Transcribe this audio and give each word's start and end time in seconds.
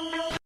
Thank 0.00 0.32
you. 0.32 0.37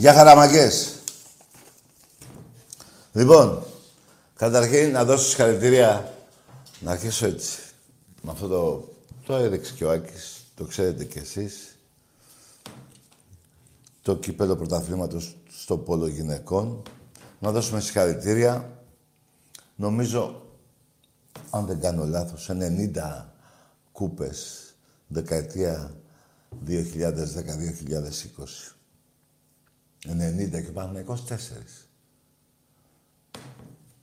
Γεια 0.00 0.14
χαραμαγκές. 0.14 0.98
Λοιπόν, 3.12 3.62
καταρχήν 4.36 4.90
να 4.90 5.04
δώσω 5.04 5.28
συγχαρητήρια. 5.28 6.14
Να 6.80 6.90
αρχίσω 6.90 7.26
έτσι. 7.26 7.58
Με 8.22 8.30
αυτό 8.30 8.46
το... 8.46 8.88
Το 9.26 9.34
έδειξε 9.34 9.74
και 9.74 9.84
ο 9.84 9.90
Άκης. 9.90 10.44
Το 10.54 10.64
ξέρετε 10.64 11.04
κι 11.04 11.18
εσείς. 11.18 11.76
Το 14.02 14.16
κύπελο 14.16 14.56
πρωταθλήματος 14.56 15.36
στο 15.50 15.78
πόλο 15.78 16.06
γυναικών. 16.06 16.82
Να 17.38 17.50
δώσουμε 17.50 17.80
συγχαρητήρια. 17.80 18.82
Νομίζω, 19.76 20.46
αν 21.50 21.66
δεν 21.66 21.80
κάνω 21.80 22.04
λάθος, 22.04 22.50
90 22.50 23.24
κούπες 23.92 24.60
δεκαετία 25.06 25.94
2010-2020. 26.66 28.74
90 30.06 30.50
και 30.50 30.70
πάμε 30.72 31.04
24. 31.08 31.14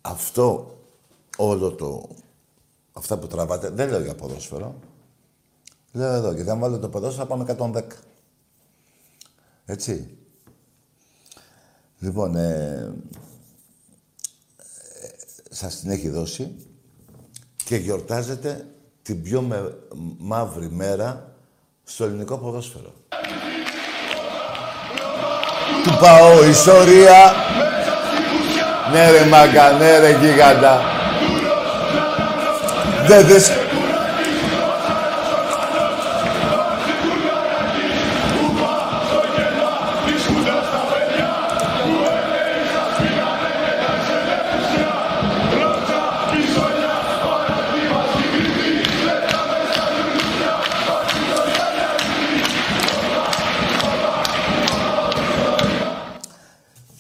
Αυτό 0.02 0.78
όλο 1.38 1.72
το... 1.72 2.09
Αυτά 2.94 3.18
που 3.18 3.28
τραβάτε, 3.28 3.69
δεν 3.69 3.90
λέω 3.90 4.02
για 4.02 4.16
ποδόσφαιρο. 4.16 4.80
Λέω 5.91 6.13
εδώ, 6.13 6.31
γιατί 6.31 6.50
αν 6.50 6.59
βάλω 6.59 6.80
το 6.80 6.90
ποδόσφαιρο 6.90 7.25
θα 7.25 7.46
πάμε 7.46 7.74
110. 7.74 7.84
Έτσι. 9.66 10.18
Λοιπόν, 12.00 12.36
ε, 12.36 12.94
ε, 15.02 15.09
σας 15.50 15.80
την 15.80 15.90
έχει 15.90 16.09
δώσει 16.09 16.56
και 17.66 17.75
γιορτάζετε 17.75 18.68
την 19.02 19.22
πιο 19.22 19.41
με, 19.41 19.78
μαύρη 20.18 20.69
μέρα 20.69 21.36
στο 21.84 22.03
ελληνικό 22.03 22.38
ποδόσφαιρο 22.38 22.94
του 25.88 25.98
πάω 26.00 26.44
ιστορία. 26.50 27.36
Ναι 28.92 29.12
ρε 29.12 29.25
μάγκα, 29.30 29.72
ναι 29.80 30.00
ρε 30.00 30.18
γίγαντα. 30.22 30.81
Δεν 33.08 33.28
δες... 33.28 33.52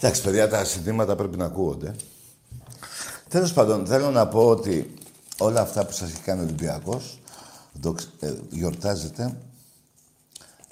Εντάξει, 0.07 0.25
παιδιά, 0.25 0.47
τα 0.47 0.63
συνθήματα 0.63 1.15
πρέπει 1.15 1.37
να 1.37 1.45
ακούγονται. 1.45 1.95
Τέλος 3.29 3.53
πάντων, 3.53 3.85
θέλω 3.85 4.11
να 4.11 4.27
πω 4.27 4.47
ότι 4.47 4.93
όλα 5.37 5.61
αυτά 5.61 5.85
που 5.85 5.91
σας 5.91 6.09
έχει 6.09 6.21
κάνει 6.21 6.39
ο 6.39 6.43
Ολυμπιακός 6.43 7.19
ε, 8.19 8.33
γιορτάζεται 8.49 9.37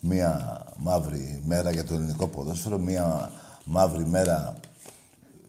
μία 0.01 0.63
μαύρη 0.77 1.41
μέρα 1.45 1.71
για 1.71 1.83
το 1.83 1.93
ελληνικό 1.93 2.27
ποδόσφαιρο, 2.27 2.77
μία 2.77 3.31
μαύρη 3.63 4.05
μέρα 4.05 4.59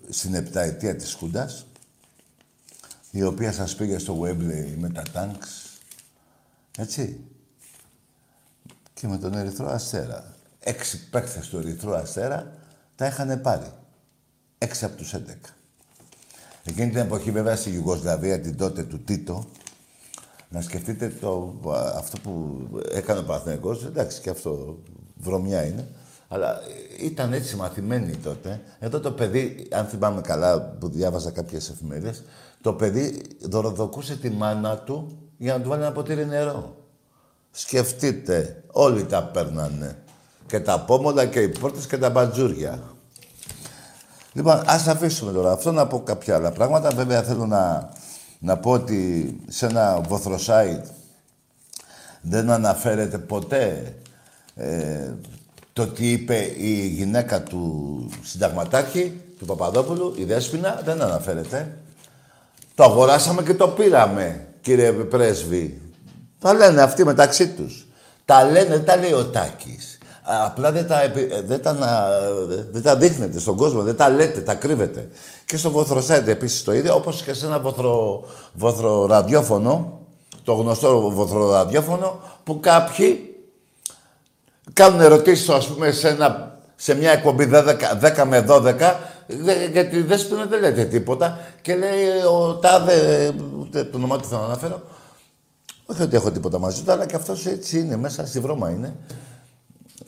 στην 0.08 0.34
επταετία 0.34 0.96
της 0.96 1.14
Χούντας, 1.14 1.66
η 3.10 3.22
οποία 3.22 3.52
σας 3.52 3.74
πήγε 3.74 3.98
στο 3.98 4.20
Wembley 4.22 4.74
με 4.76 4.88
τα 4.88 5.02
τάγκς, 5.12 5.78
έτσι, 6.78 7.20
και 8.94 9.08
με 9.08 9.18
τον 9.18 9.34
Ερυθρό 9.34 9.68
Αστέρα. 9.68 10.34
Έξι 10.60 11.08
παίκτες 11.08 11.48
του 11.48 11.56
Ερυθρού 11.56 11.94
Αστέρα 11.94 12.64
τα 12.96 13.06
είχαν 13.06 13.40
πάρει. 13.40 13.72
Έξι 14.58 14.84
από 14.84 14.96
τους 14.96 15.14
11. 15.14 15.18
Εκείνη 16.64 16.90
την 16.90 16.98
εποχή, 16.98 17.30
βέβαια, 17.30 17.56
στη 17.56 17.70
Ιουγκοσλαβία, 17.70 18.40
την 18.40 18.56
τότε 18.56 18.82
του 18.82 19.00
Τίτο, 19.00 19.44
να 20.48 20.60
σκεφτείτε 20.60 21.08
το, 21.20 21.60
αυτό 21.96 22.18
που 22.18 22.58
έκανε 22.92 23.20
ο 23.20 23.24
Παναθηναϊκός, 23.24 23.84
εντάξει, 23.84 24.20
και 24.20 24.30
αυτό 24.30 24.78
βρωμιά 25.16 25.66
είναι, 25.66 25.88
αλλά 26.28 26.60
ήταν 27.00 27.32
έτσι 27.32 27.56
μαθημένοι 27.56 28.16
τότε. 28.16 28.60
Εδώ 28.78 29.00
το 29.00 29.12
παιδί, 29.12 29.68
αν 29.70 29.86
θυμάμαι 29.86 30.20
καλά, 30.20 30.60
που 30.60 30.88
διάβαζα 30.88 31.30
κάποιες 31.30 31.68
εφημερίδες, 31.70 32.22
το 32.60 32.72
παιδί 32.72 33.22
δωροδοκούσε 33.40 34.16
τη 34.16 34.30
μάνα 34.30 34.78
του 34.78 35.18
για 35.36 35.56
να 35.56 35.62
του 35.62 35.68
βάλει 35.68 35.82
ένα 35.82 35.92
ποτήρι 35.92 36.26
νερό. 36.26 36.76
Σκεφτείτε, 37.50 38.62
όλοι 38.72 39.04
τα 39.06 39.24
παίρνανε. 39.24 39.98
Και 40.46 40.60
τα 40.60 40.80
πόμολα 40.80 41.26
και 41.26 41.40
οι 41.40 41.48
πόρτες 41.48 41.86
και 41.86 41.98
τα 41.98 42.10
μπατζούρια. 42.10 42.82
Λοιπόν, 44.32 44.62
ας 44.66 44.86
αφήσουμε 44.86 45.32
τώρα 45.32 45.52
αυτό 45.52 45.72
να 45.72 45.86
πω 45.86 46.00
κάποια 46.00 46.34
άλλα 46.34 46.50
πράγματα. 46.50 46.90
Βέβαια 46.90 47.22
θέλω 47.22 47.46
να, 47.46 47.88
να 48.38 48.56
πω 48.56 48.70
ότι 48.70 49.36
σε 49.48 49.66
ένα 49.66 50.00
βοθροσάιτ 50.08 50.84
δεν 52.20 52.50
αναφέρεται 52.50 53.18
ποτέ 53.18 53.94
ε, 54.54 55.12
το 55.72 55.86
τι 55.86 56.10
είπε 56.10 56.52
η 56.56 56.86
γυναίκα 56.86 57.42
του 57.42 58.10
συνταγματάρχη, 58.22 59.20
του 59.38 59.44
Παπαδόπουλου, 59.44 60.14
η 60.16 60.24
Δέσποινα, 60.24 60.80
δεν 60.84 61.02
αναφέρεται. 61.02 61.78
Το 62.74 62.84
αγοράσαμε 62.84 63.42
και 63.42 63.54
το 63.54 63.68
πήραμε, 63.68 64.46
κύριε 64.60 64.92
Πρέσβη. 64.92 65.80
Τα 66.38 66.54
λένε 66.54 66.82
αυτοί 66.82 67.04
μεταξύ 67.04 67.48
τους. 67.48 67.86
Τα 68.24 68.44
λένε, 68.44 68.68
δεν 68.68 68.84
τα 68.84 68.96
λέει 68.96 69.12
ο 69.12 69.24
Τάκης. 69.24 69.95
Απλά 70.28 70.72
δεν 70.72 70.86
τα, 70.86 71.12
δεν, 71.44 71.62
τα, 71.62 71.76
δεν 72.70 72.82
τα 72.82 72.96
δείχνετε 72.96 73.38
στον 73.38 73.56
κόσμο, 73.56 73.82
δεν 73.82 73.96
τα 73.96 74.08
λέτε, 74.08 74.40
τα 74.40 74.54
κρύβετε. 74.54 75.08
Και 75.44 75.56
στο 75.56 75.70
βοθροσάιτε 75.70 76.30
επίσης 76.30 76.64
το 76.64 76.72
ίδιο, 76.72 76.94
όπως 76.94 77.22
και 77.22 77.32
σε 77.32 77.46
ένα 77.46 77.60
βοθρο, 77.60 78.24
βοθροραδιόφωνο, 78.52 80.00
το 80.44 80.54
γνωστό 80.54 81.10
βοθροραδιόφωνο, 81.10 82.20
που 82.44 82.60
κάποιοι 82.60 83.34
κάνουν 84.72 85.00
ερωτήσεις, 85.00 85.48
ας 85.48 85.66
πούμε, 85.66 85.90
σε, 85.90 86.08
ένα, 86.08 86.58
σε 86.76 86.94
μια 86.94 87.10
εκπομπή 87.10 87.50
10, 87.52 87.76
10 88.18 88.24
με 88.26 88.44
12, 88.48 88.94
γιατί 89.72 90.02
δεν 90.02 90.20
δεν 90.48 90.60
λέτε 90.60 90.84
τίποτα 90.84 91.38
και 91.62 91.76
λέει 91.76 92.08
ο 92.30 92.54
Τάδε, 92.54 93.32
το 93.70 93.88
όνομά 93.94 94.18
του 94.18 94.28
θα 94.28 94.36
αναφέρω, 94.36 94.82
όχι 95.86 96.02
ότι 96.02 96.16
έχω 96.16 96.30
τίποτα 96.30 96.58
μαζί 96.58 96.82
του, 96.82 96.92
αλλά 96.92 97.06
και 97.06 97.16
αυτός 97.16 97.46
έτσι 97.46 97.78
είναι, 97.78 97.96
μέσα 97.96 98.26
στη 98.26 98.40
βρώμα 98.40 98.70
είναι, 98.70 98.94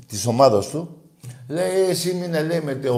της 0.09 0.27
ομάδος 0.27 0.69
του. 0.69 0.97
Λέει, 1.49 1.89
εσύ 1.89 2.15
μείνε, 2.15 2.43
λέει, 2.43 2.61
με, 2.65 2.75
το, 2.75 2.95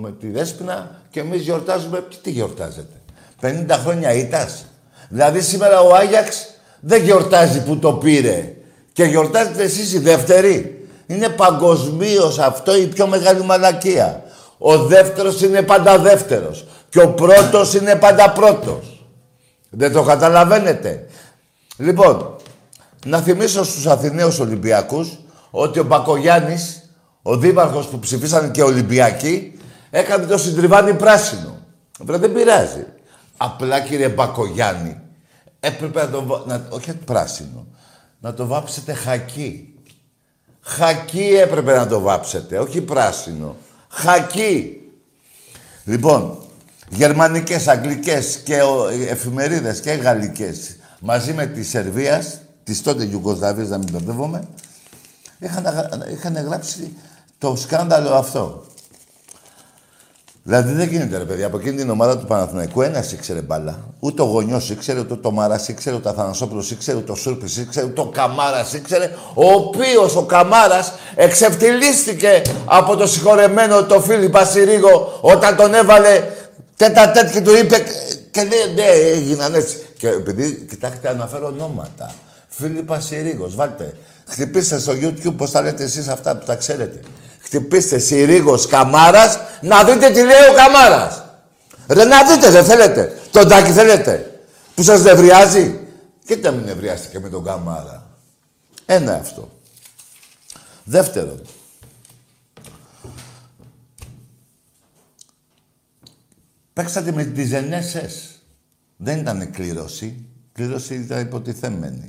με 0.00 0.12
τη 0.12 0.30
Δέσποινα 0.30 1.00
και 1.10 1.20
εμείς 1.20 1.42
γιορτάζουμε, 1.42 2.04
τι 2.22 2.30
γιορτάζετε. 2.30 3.00
50 3.40 3.66
χρόνια 3.70 4.12
ήτας. 4.12 4.64
Δηλαδή 5.08 5.40
σήμερα 5.40 5.80
ο 5.80 5.94
Άγιαξ 5.94 6.46
δεν 6.80 7.02
γιορτάζει 7.02 7.62
που 7.62 7.78
το 7.78 7.92
πήρε. 7.92 8.54
Και 8.92 9.04
γιορτάζετε 9.04 9.62
εσείς 9.62 9.92
η 9.92 9.98
δεύτερη. 9.98 10.88
Είναι 11.06 11.28
παγκοσμίως 11.28 12.38
αυτό 12.38 12.76
η 12.76 12.86
πιο 12.86 13.06
μεγάλη 13.06 13.42
μαλακία. 13.42 14.22
Ο 14.58 14.76
δεύτερος 14.76 15.42
είναι 15.42 15.62
πάντα 15.62 15.98
δεύτερος. 15.98 16.66
Και 16.88 17.00
ο 17.00 17.08
πρώτος 17.08 17.74
είναι 17.74 17.96
πάντα 17.96 18.30
πρώτος. 18.30 19.06
Δεν 19.70 19.92
το 19.92 20.02
καταλαβαίνετε. 20.02 21.06
Λοιπόν, 21.76 22.36
να 23.06 23.20
θυμίσω 23.20 23.64
στους 23.64 23.86
Αθηναίους 23.86 24.38
Ολυμπιακούς 24.38 25.18
ότι 25.56 25.78
ο 25.78 25.84
Μπακογιάννης, 25.84 26.90
ο 27.22 27.36
δήμαρχος 27.36 27.86
που 27.86 27.98
ψηφίσαν 27.98 28.50
και 28.50 28.62
Ολυμπιακοί, 28.62 29.58
έκανε 29.90 30.26
το 30.26 30.38
συντριβάνι 30.38 30.94
πράσινο. 30.94 31.58
Βέβαια 31.98 32.18
δεν 32.18 32.32
πειράζει. 32.32 32.86
Απλά 33.36 33.80
κύριε 33.80 34.08
Μπακογιάννη, 34.08 35.00
έπρεπε 35.60 36.00
να 36.00 36.10
το 36.10 36.44
να, 36.46 36.66
όχι 36.68 36.92
πράσινο, 36.92 37.66
να 38.20 38.34
το 38.34 38.46
βάψετε 38.46 38.92
χακί. 38.92 39.74
Χακί 40.60 41.36
έπρεπε 41.40 41.76
να 41.76 41.86
το 41.86 42.00
βάψετε, 42.00 42.58
όχι 42.58 42.80
πράσινο. 42.80 43.56
Χακί. 43.88 44.80
Λοιπόν, 45.84 46.38
γερμανικές, 46.88 47.68
αγγλικές 47.68 48.36
και 48.36 48.60
εφημερίδες 49.08 49.80
και 49.80 49.90
γαλλικές 49.90 50.76
μαζί 51.00 51.32
με 51.32 51.46
τη 51.46 51.64
Σερβίας, 51.64 52.40
της 52.64 52.82
τότε 52.82 53.04
Ιουγκοσλαβίας, 53.04 53.68
να 53.68 53.78
μην 53.78 53.88
μπερδεύομαι, 53.92 54.48
είχαν, 55.44 56.04
είχαν 56.12 56.46
γράψει 56.46 56.96
το 57.38 57.56
σκάνδαλο 57.56 58.14
αυτό. 58.14 58.64
Δηλαδή 60.46 60.72
δεν 60.72 60.88
γίνεται 60.88 61.18
ρε 61.18 61.24
παιδιά. 61.24 61.46
Από 61.46 61.58
εκείνη 61.58 61.76
την 61.76 61.90
ομάδα 61.90 62.18
του 62.18 62.26
Παναθηναϊκού 62.26 62.82
ένας 62.82 63.12
ήξερε 63.12 63.40
μπάλα. 63.40 63.78
Ούτε 63.98 64.22
ο 64.22 64.24
γονιός 64.24 64.70
ήξερε, 64.70 65.00
ούτε 65.00 65.16
το 65.16 65.30
Μαρά 65.30 65.64
ήξερε, 65.68 65.96
ούτε 65.96 66.08
ο 66.08 66.10
Αθανασόπουλος 66.10 66.70
ήξερε, 66.70 66.98
ούτε 66.98 67.12
ο 67.12 67.14
Σούρπης 67.14 67.56
ήξερε, 67.56 67.86
ούτε 67.86 68.00
ο 68.00 68.06
Καμάρας 68.06 68.72
ήξερε. 68.72 69.10
Ο 69.34 69.46
οποίος 69.46 70.16
ο 70.16 70.22
Καμάρας 70.22 70.92
εξευτελίστηκε 71.14 72.42
από 72.64 72.96
το 72.96 73.06
συγχωρεμένο 73.06 73.84
το 73.84 74.00
φίλι 74.00 74.28
Πασιρίγο 74.28 75.18
όταν 75.20 75.56
τον 75.56 75.74
έβαλε 75.74 76.22
τέτα 76.76 77.10
τέτ 77.10 77.32
και 77.32 77.40
του 77.40 77.56
είπε. 77.56 77.76
Και 78.30 78.42
λέει, 78.42 78.74
ναι, 78.74 78.84
έγιναν 78.84 79.54
έτσι. 79.54 79.76
Και 79.98 80.08
επειδή, 80.08 80.66
κοιτάξτε, 80.70 81.08
αναφέρω 81.08 81.46
ονόματα. 81.46 82.14
Φίλοι 82.48 82.82
Πασιρίγο, 82.82 83.50
βάλτε. 83.54 83.94
Χτυπήστε 84.26 84.78
στο 84.78 84.92
YouTube 84.92 85.34
πώς 85.36 85.50
τα 85.50 85.62
λέτε 85.62 85.82
εσείς 85.84 86.08
αυτά 86.08 86.36
που 86.36 86.44
τα 86.44 86.56
ξέρετε 86.56 87.00
χτυπήστε 87.54 87.98
Συρίγος 87.98 88.66
Καμάρας 88.66 89.38
να 89.60 89.84
δείτε 89.84 90.10
τι 90.10 90.22
λέει 90.22 90.48
ο 90.50 90.54
Καμάρας. 90.54 91.24
Ρε 91.88 92.04
να 92.04 92.24
δείτε, 92.24 92.50
δεν 92.50 92.64
θέλετε. 92.64 93.20
Τον 93.30 93.48
Τάκη 93.48 93.70
θέλετε. 93.70 94.40
Που 94.74 94.82
σας 94.82 95.02
νευριάζει. 95.02 95.80
Και 96.24 96.36
να 96.36 96.50
μην 96.50 96.64
νευριάστηκε 96.64 97.18
με 97.18 97.28
τον 97.28 97.44
Καμάρα. 97.44 98.10
Ένα 98.86 99.14
αυτό. 99.14 99.50
Δεύτερον. 100.84 101.40
Παίξατε 106.72 107.12
με 107.12 107.24
τις 107.24 107.48
Ζενέσες. 107.48 108.42
Δεν 108.96 109.18
ήταν 109.18 109.50
κλήρωση. 109.50 110.24
Κλήρωση 110.52 110.94
ήταν 110.94 111.20
υποτιθέμενη. 111.20 112.06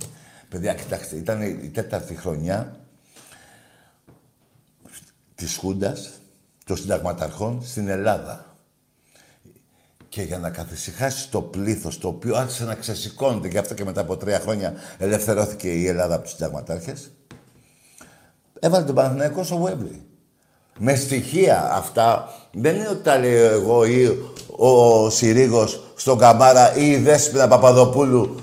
Παιδιά, 0.56 0.74
κοιτάξτε, 0.74 1.16
ήταν 1.16 1.42
η 1.42 1.70
τέταρτη 1.74 2.16
χρονιά 2.16 2.76
της 5.36 5.58
Χούντας, 5.58 6.12
των 6.66 6.78
συνταγματαρχών 6.78 7.62
στην 7.66 7.88
Ελλάδα. 7.88 8.56
Και 10.10 10.22
για 10.22 10.38
να 10.38 10.50
καθησυχάσεις 10.50 11.30
το 11.30 11.42
πλήθος 11.42 11.98
το 11.98 12.08
οποίο 12.08 12.36
άρχισε 12.36 12.64
να 12.64 12.76
ξεσηκώνεται, 12.76 13.48
και 13.48 13.58
αυτό 13.58 13.74
και 13.74 13.84
μετά 13.84 14.02
από 14.02 14.18
τρία 14.18 14.40
χρόνια 14.40 14.74
ελευθερώθηκε 14.98 15.68
η 15.68 15.88
Ελλάδα 15.88 16.16
από 16.16 16.24
τους 16.24 16.32
συνταγματάρχες, 16.32 17.12
έβαλε 18.60 18.86
τον 18.86 18.96
Παναθηναϊκό 18.96 19.44
στο 19.44 19.58
Βέμπλι. 19.58 20.06
Με 20.80 20.96
στοιχεία 20.96 21.72
αυτά, 21.74 22.30
δεν 22.54 22.76
είναι 22.76 22.90
ότι 22.90 23.04
τα 23.04 23.18
λέω 23.18 23.52
εγώ 23.52 23.86
ή 23.86 24.18
ο 24.56 25.10
Συρίγος 25.10 25.94
στον 25.96 26.18
Καμάρα 26.18 26.76
ή 26.76 26.90
η 26.90 26.98
Δέσποινα 26.98 27.48
Παπαδοπούλου, 27.48 28.36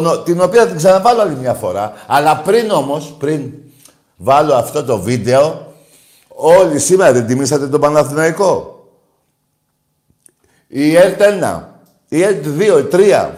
τον, 0.00 0.24
την 0.24 0.40
οποία 0.40 0.66
την 0.66 0.76
ξαναβάλω 0.76 1.20
άλλη 1.20 1.36
μια 1.36 1.54
φορά. 1.54 1.92
Αλλά 2.06 2.36
πριν 2.36 2.70
όμως, 2.70 3.14
πριν 3.18 3.52
βάλω 4.16 4.54
αυτό 4.54 4.84
το 4.84 4.98
βίντεο, 4.98 5.72
Όλοι 6.34 6.78
σήμερα 6.78 7.12
δεν 7.12 7.26
τιμήσατε 7.26 7.68
τον 7.68 7.80
Παναθηναϊκό. 7.80 8.86
Η 10.66 10.96
ΕΡΤ 10.96 11.20
1, 11.20 11.60
η 12.08 12.22
ΕΡΤ 12.22 12.46
2, 12.46 12.78
η 12.78 12.88
3. 12.92 13.30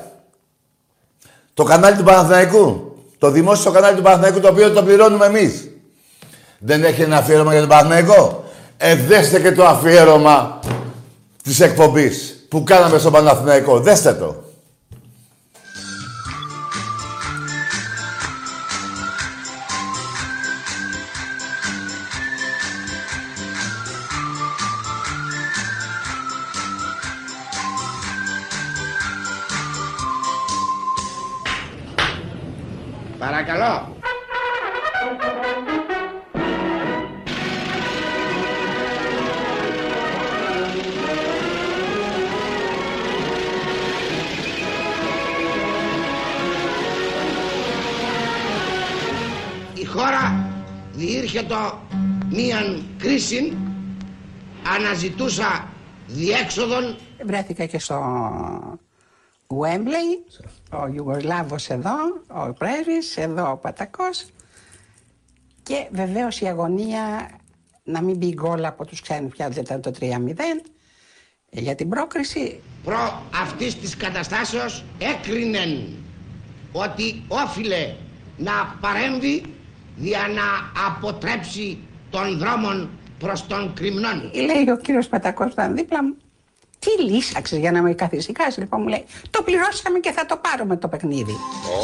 Το 1.55 1.65
κανάλι 1.65 1.97
του 1.97 2.03
Παναθηναϊκού. 2.03 2.97
Το 3.19 3.31
δημόσιο 3.31 3.71
κανάλι 3.71 3.97
του 3.97 4.03
Παναθηναϊκού 4.03 4.41
το 4.41 4.49
οποίο 4.49 4.73
το 4.73 4.83
πληρώνουμε 4.83 5.27
εμείς. 5.27 5.69
Δεν 6.59 6.85
έχει 6.85 7.03
ένα 7.03 7.17
αφιέρωμα 7.17 7.51
για 7.51 7.61
τον 7.61 7.69
Παναθηναϊκό. 7.69 8.45
Εδέστε 8.77 9.41
και 9.41 9.53
το 9.53 9.65
αφιέρωμα 9.65 10.59
της 11.43 11.61
εκπομπής 11.61 12.47
που 12.49 12.63
κάναμε 12.65 12.99
στον 12.99 13.13
Παναθηναϊκό. 13.13 13.81
Δέστε 13.81 14.15
το. 14.15 14.44
Το 51.43 51.79
μίαν 52.31 52.85
κρίση 52.99 53.57
αναζητούσα 54.77 55.69
διέξοδον. 56.07 56.97
Βρέθηκα 57.25 57.67
και 57.67 57.79
στο 57.79 57.99
Γουέμπλεϊ, 59.47 60.25
ο 60.73 60.87
Ιουγκοσλάβος 60.95 61.69
εδώ, 61.69 61.97
ο 62.29 62.53
πρέσβης, 62.53 63.17
εδώ 63.17 63.51
ο 63.51 63.57
Πατακός 63.57 64.27
και 65.65 65.89
βεβαίως 65.91 66.41
η 66.41 66.47
αγωνία 66.47 67.31
να 67.85 68.03
μην 68.03 68.17
μπει 68.17 68.33
γκολ 68.33 68.65
από 68.65 68.87
τους 68.87 69.01
ξένους 69.01 69.33
πια 69.33 69.49
δεν 69.49 69.63
ήταν 69.63 69.81
το 69.81 69.93
3-0 70.01 70.05
για 71.51 71.75
την 71.75 71.89
πρόκριση. 71.89 72.61
Προ 72.85 73.23
αυτής 73.43 73.79
της 73.79 73.97
καταστάσεως 73.97 74.85
έκρινεν 74.99 75.97
ότι 76.73 77.23
όφιλε 77.29 77.95
να 78.37 78.79
παρέμβει 78.81 79.43
για 79.97 80.29
να 80.29 80.83
αποτρέψει 80.87 81.79
των 82.11 82.39
δρόμων 82.39 82.91
προς 83.19 83.47
τον 83.47 83.75
κρυμνόν. 83.75 84.31
Λέει 84.35 84.69
ο 84.69 84.77
κύριος 84.77 85.09
Πατακός 85.09 85.53
ήταν 85.53 85.75
δίπλα 85.77 86.05
μου. 86.05 86.17
Τι 86.85 87.03
λύσαξες 87.03 87.59
για 87.59 87.73
να 87.73 87.83
με 87.83 87.95
καθησυχάσεις, 87.95 88.57
λοιπόν 88.57 88.81
μου 88.83 88.89
λέει. 88.89 89.05
Το 89.31 89.43
πληρώσαμε 89.43 89.99
και 89.99 90.13
θα 90.13 90.27
το 90.27 90.37
πάρουμε 90.37 90.77
το 90.77 90.89
παιχνίδι. 90.89 91.37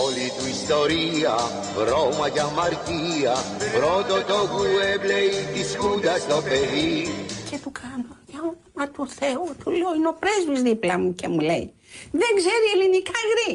Όλη 0.05 0.27
του 0.39 0.47
ιστορία, 0.57 1.35
βρώμα 1.77 2.29
και 2.29 2.41
αμαρτία 2.41 3.35
Πρώτο 3.77 4.15
το 4.31 4.39
γουέμπλεϊ 4.53 5.31
της 5.55 5.77
Χούντας 5.79 6.27
το 6.27 6.43
παιδί 6.49 7.09
Και 7.51 7.59
του 7.63 7.73
κάνω, 7.83 8.13
για 8.27 8.41
όνομα 8.41 8.85
του 8.95 9.05
Θεού, 9.19 9.47
του 9.65 9.71
λέω, 9.71 9.95
είναι 9.97 10.09
ο 10.09 10.17
πρέσβης 10.23 10.63
δίπλα 10.63 10.99
μου 10.99 11.15
και 11.15 11.29
μου 11.29 11.41
λέει. 11.41 11.73
Δεν 12.21 12.31
ξέρει 12.41 12.67
ελληνικά 12.75 13.19
γρή. 13.31 13.53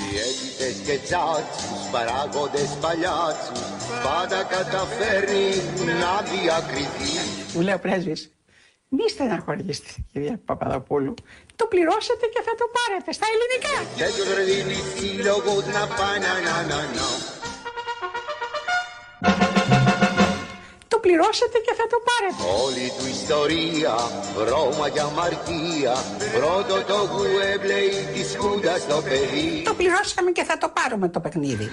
Διαίτητες 0.00 0.76
και 0.86 0.96
τσάτσους, 1.04 1.82
παράγοντες 1.92 2.70
παλιάτσους 2.80 3.60
Πάντα 4.04 4.42
καταφέρνει 4.54 5.46
να 6.00 6.12
διακριθεί 6.30 7.14
Μου 7.54 7.60
λέει 7.60 7.74
ο 7.74 7.78
πρέσβης, 7.78 8.30
μη 8.88 9.08
στεναχωρήσετε 9.08 9.90
κυρία 10.12 10.40
Παπαδοπούλου. 10.44 11.14
Το 11.56 11.66
πληρώσετε 11.66 12.26
και 12.34 12.42
θα 12.46 12.54
το 12.60 12.66
πάρετε 12.76 13.10
στα 13.12 13.26
ελληνικά. 13.32 13.76
Και 13.98 14.08
τους 14.16 14.30
δίνει 14.48 14.78
σύλλογος 14.94 15.64
να 15.76 15.84
πάνε 15.98 16.32
να 16.46 16.54
να 16.68 16.78
να 16.96 17.06
Το 20.88 20.98
πληρώσετε 20.98 21.58
και 21.66 21.74
θα 21.78 21.86
το 21.92 21.98
πάρετε. 22.08 22.40
Όλη 22.64 22.86
του 22.98 23.06
ιστορία, 23.18 23.94
βρώμα 24.36 24.88
και 24.88 25.00
αμαρτία 25.00 25.94
Πρώτο 26.36 26.74
το 26.90 26.98
γουέμπλεϊ 27.12 28.08
της 28.14 28.36
Χούντας 28.38 28.86
το 28.86 29.02
παιδί 29.02 29.62
Το 29.64 29.74
πληρώσαμε 29.74 30.30
και 30.30 30.44
θα 30.44 30.58
το 30.58 30.68
πάρουμε 30.68 31.08
το 31.08 31.20
παιχνίδι. 31.20 31.68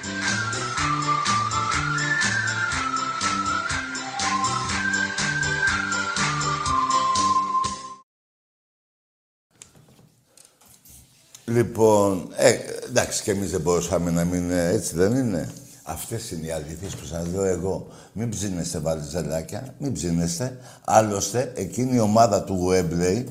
Λοιπόν, 11.45 12.27
ε, 12.35 12.57
εντάξει 12.87 13.23
και 13.23 13.31
εμείς 13.31 13.51
δεν 13.51 13.61
μπορούσαμε 13.61 14.11
να 14.11 14.23
μην 14.23 14.43
είναι 14.43 14.69
έτσι, 14.73 14.95
δεν 14.95 15.15
είναι. 15.15 15.49
Αυτές 15.83 16.31
είναι 16.31 16.47
οι 16.47 16.51
αλήθειες 16.51 16.95
που 16.95 17.05
σας 17.05 17.27
λέω 17.33 17.43
εγώ. 17.43 17.87
Μην 18.13 18.29
ψήνεστε 18.29 18.79
βαλιζελάκια, 18.79 19.75
μην 19.77 19.93
ψήνεστε. 19.93 20.57
Άλλωστε, 20.85 21.51
εκείνη 21.55 21.95
η 21.95 21.99
ομάδα 21.99 22.43
του 22.43 22.69
Webley, 22.69 23.23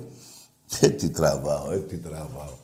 ε, 0.80 0.88
τι 0.88 1.08
τραβάω, 1.08 1.72
ε, 1.72 1.76
τι 1.76 1.96
τραβάω. 1.96 2.58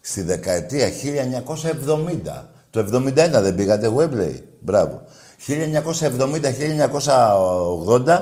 Στη 0.00 0.22
δεκαετία 0.22 0.90
1970, 0.90 2.50
το 2.70 2.80
71 2.80 3.42
δεν 3.42 3.54
πήγατε 3.54 3.92
Webley, 3.96 4.40
μπράβο. 4.60 5.02
1970-1980, 5.46 8.18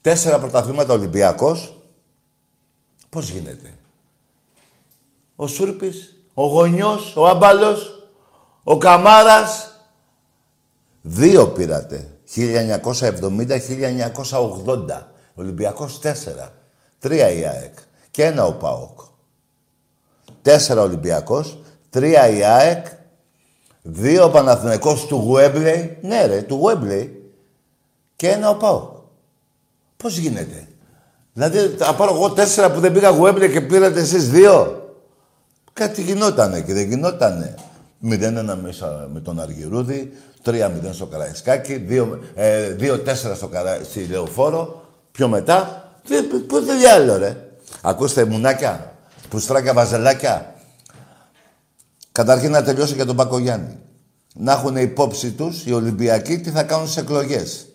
τέσσερα 0.00 0.38
πρωταθλήματα 0.38 0.92
Ολυμπιακός. 0.92 1.82
Πώς 3.08 3.30
γίνεται; 3.30 3.74
Ο 5.36 5.46
Σούρπης, 5.46 6.16
ο 6.34 6.46
Γονιός, 6.46 7.16
ο 7.16 7.28
Άμπαλος, 7.28 8.08
ο 8.64 8.78
Καμάρας. 8.78 9.68
Δύο 11.02 11.48
πήρατε. 11.48 12.08
1970-1980. 12.24 15.12
Ολυμπιακός 15.34 16.00
τέσσερα. 16.00 16.52
Τρία 16.98 17.30
η 17.30 17.44
ΑΕΚ. 17.44 17.74
Και 18.10 18.24
ένα 18.24 18.44
ο 18.44 18.52
ΠΑΟΚ. 18.52 19.00
Τέσσερα 20.42 20.82
Ολυμπιακός. 20.82 21.58
Τρία 21.90 22.28
η 22.28 22.42
ΑΕΚ. 22.42 22.86
Δύο 23.82 24.24
ο 24.24 24.30
Παναθηναϊκός 24.30 25.06
του 25.06 25.16
Γουέμπλεϊ. 25.16 25.98
Ναι 26.02 26.26
ρε, 26.26 26.42
του 26.42 26.54
Γουέμπλεϊ. 26.54 27.32
Και 28.16 28.28
ένα 28.28 28.48
ο 28.48 28.54
ΠΑΟΚ. 28.54 28.92
Πώς 29.96 30.16
γίνεται; 30.16 30.68
Δηλαδή, 31.32 31.58
θα 31.58 31.94
πάρω 31.94 32.14
εγώ 32.14 32.30
τέσσερα 32.30 32.72
που 32.72 32.80
δεν 32.80 32.92
πήγα 32.92 33.08
Γουέμπλεϊ 33.08 33.50
και 33.50 33.60
πήρατε 33.60 34.00
εσείς 34.00 34.30
δύο; 34.30 34.83
Κάτι 35.74 36.02
γινότανε 36.02 36.60
και 36.60 36.72
δεν 36.72 36.88
γινότανε. 36.88 37.54
0-1 38.10 38.56
μέσα 38.62 39.08
με 39.12 39.20
τον 39.20 39.40
Αργυρούδη, 39.40 40.12
3-0 40.44 40.70
στο 40.92 41.06
Καραϊσκάκι, 41.06 41.86
2-4 42.80 43.34
στο 43.34 43.48
Καρα... 43.48 43.78
στη 43.84 44.06
Λεωφόρο, 44.06 44.82
πιο 45.10 45.28
μετά. 45.28 45.88
Τι, 46.08 46.22
πού 46.22 46.64
τι 46.64 46.76
διάλογο, 46.76 47.18
ρε; 47.18 47.36
Ακούστε 47.82 48.24
μουνάκια, 48.24 48.94
πουστράκια, 49.28 49.72
βαζελάκια. 49.72 50.54
Καταρχήν 52.12 52.50
να 52.50 52.62
τελειώσει 52.62 52.94
και 52.94 53.04
τον 53.04 53.16
Πακογιάννη. 53.16 53.78
Να 54.34 54.52
έχουν 54.52 54.76
υπόψη 54.76 55.30
τους 55.30 55.64
οι 55.66 55.72
Ολυμπιακοί 55.72 56.38
τι 56.38 56.50
θα 56.50 56.62
κάνουν 56.62 56.88
στις 56.88 57.02
εκλογές. 57.02 57.66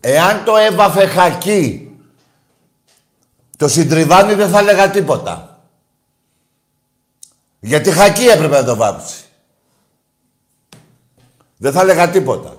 Εάν 0.00 0.44
το 0.44 0.56
έβαφε 0.56 1.06
χακί 1.06 1.90
το 3.56 3.68
συντριβάνι 3.68 4.34
δεν 4.34 4.48
θα 4.48 4.58
έλεγα 4.58 4.90
τίποτα. 4.90 5.55
Γιατί 7.60 7.90
χακί 7.90 8.24
έπρεπε 8.24 8.56
να 8.56 8.64
το 8.64 8.76
βάψει. 8.76 9.24
Δεν 11.56 11.72
θα 11.72 11.80
έλεγα 11.80 12.10
τίποτα. 12.10 12.56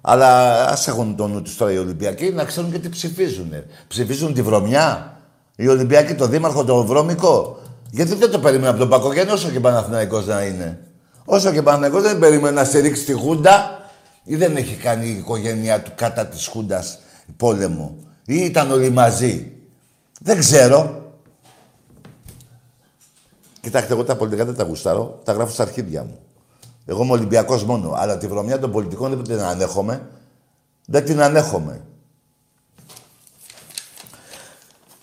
Αλλά 0.00 0.62
ας 0.68 0.88
έχουν 0.88 1.16
το 1.16 1.26
νου 1.26 1.42
τους 1.42 1.56
τώρα 1.56 1.72
οι 1.72 1.78
Ολυμπιακοί 1.78 2.30
να 2.30 2.44
ξέρουν 2.44 2.72
και 2.72 2.78
τι 2.78 2.88
ψηφίζουν. 2.88 3.52
Ψηφίζουν 3.88 4.34
τη 4.34 4.42
βρωμιά. 4.42 5.18
Οι 5.56 5.68
Ολυμπιακοί, 5.68 6.14
το 6.14 6.26
δήμαρχο, 6.26 6.64
το 6.64 6.84
βρώμικο. 6.84 7.58
Γιατί 7.90 8.14
δεν 8.14 8.30
το 8.30 8.38
περίμενα 8.38 8.70
από 8.70 8.78
τον 8.78 8.88
Πακογέννη 8.88 9.32
όσο 9.32 9.50
και 9.50 9.60
Παναθηναϊκός 9.60 10.26
να 10.26 10.42
είναι. 10.42 10.78
Όσο 11.24 11.52
και 11.52 11.62
Παναθηναϊκός 11.62 12.02
δεν 12.02 12.18
περίμενε 12.18 12.60
να 12.60 12.64
στηρίξει 12.64 13.04
τη 13.04 13.12
Χούντα 13.12 13.88
ή 14.24 14.36
δεν 14.36 14.56
έχει 14.56 14.74
κάνει 14.74 15.06
η 15.06 15.16
οικογένειά 15.16 15.82
του 15.82 15.90
κατά 15.94 16.26
της 16.26 16.46
Χούντας 16.46 16.98
πόλεμο. 17.36 17.96
Ή 18.24 18.34
ήταν 18.34 18.70
όλοι 18.70 18.90
μαζί. 18.90 19.52
Δεν 20.20 20.38
ξέρω. 20.38 21.03
Κοιτάξτε, 23.64 23.92
εγώ 23.92 24.04
τα 24.04 24.16
πολιτικά 24.16 24.44
δεν 24.44 24.54
τα 24.54 24.64
γουστάρω, 24.64 25.20
τα 25.24 25.32
γράφω 25.32 25.52
στα 25.52 25.62
αρχίδια 25.62 26.04
μου. 26.04 26.18
Εγώ 26.86 27.02
είμαι 27.02 27.12
Ολυμπιακός 27.12 27.64
μόνο. 27.64 27.92
Αλλά 27.96 28.18
τη 28.18 28.26
βρωμιά 28.26 28.58
των 28.58 28.72
πολιτικών 28.72 29.10
δεν 29.10 29.22
την 29.22 29.40
ανέχομαι. 29.40 30.08
Δεν 30.86 31.04
την 31.04 31.22
ανέχομαι. 31.22 31.84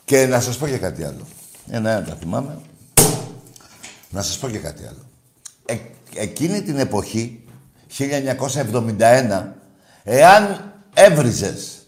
Και 0.05 0.25
να 0.25 0.39
σας 0.39 0.57
πω 0.57 0.67
και 0.67 0.77
κάτι 0.77 1.03
άλλο. 1.03 1.25
Ένα-ένα 1.69 2.05
τα 2.05 2.15
θυμάμαι. 2.15 2.59
Να 4.09 4.21
σας 4.21 4.37
πω 4.37 4.49
και 4.49 4.57
κάτι 4.57 4.83
άλλο. 4.83 5.05
Ε, 5.65 5.77
εκείνη 6.15 6.61
την 6.61 6.79
εποχή, 6.79 7.43
1971, 7.87 9.55
εάν 10.03 10.73
έβριζες, 10.93 11.87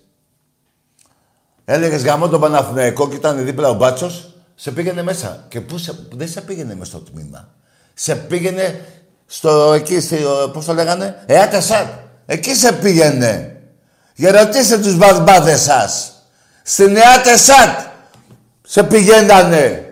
έλεγες 1.65 2.03
γαμό 2.03 2.27
τον 2.27 2.39
Παναθηναϊκό 2.39 3.09
και 3.09 3.15
ήταν 3.15 3.45
δίπλα 3.45 3.69
ο 3.69 3.73
Μπάτσος, 3.73 4.32
σε 4.55 4.71
πήγαινε 4.71 5.03
μέσα. 5.03 5.45
Και 5.47 5.61
πού 5.61 5.77
σε, 5.77 6.07
δεν 6.11 6.27
σε 6.27 6.41
πήγαινε 6.41 6.75
μέσα 6.75 6.91
στο 6.91 6.99
τμήμα. 6.99 7.49
Σε 7.93 8.15
πήγαινε 8.15 8.85
στο 9.25 9.73
εκεί, 9.73 9.99
στο, 9.99 10.49
πώς 10.53 10.65
το 10.65 10.73
λέγανε, 10.73 11.23
Εάτε 11.25 11.61
σαν. 11.61 11.99
Εκεί 12.25 12.55
σε 12.55 12.73
πήγαινε. 12.73 13.61
Για 14.15 14.31
ρωτήστε 14.31 14.77
τους 14.77 14.97
μπαρμπάδες 14.97 15.61
σας. 15.61 16.13
Στην 16.63 16.95
Εάτε 16.95 17.37
σαν. 17.37 17.91
Σε 18.61 18.83
πηγαίνανε. 18.83 19.87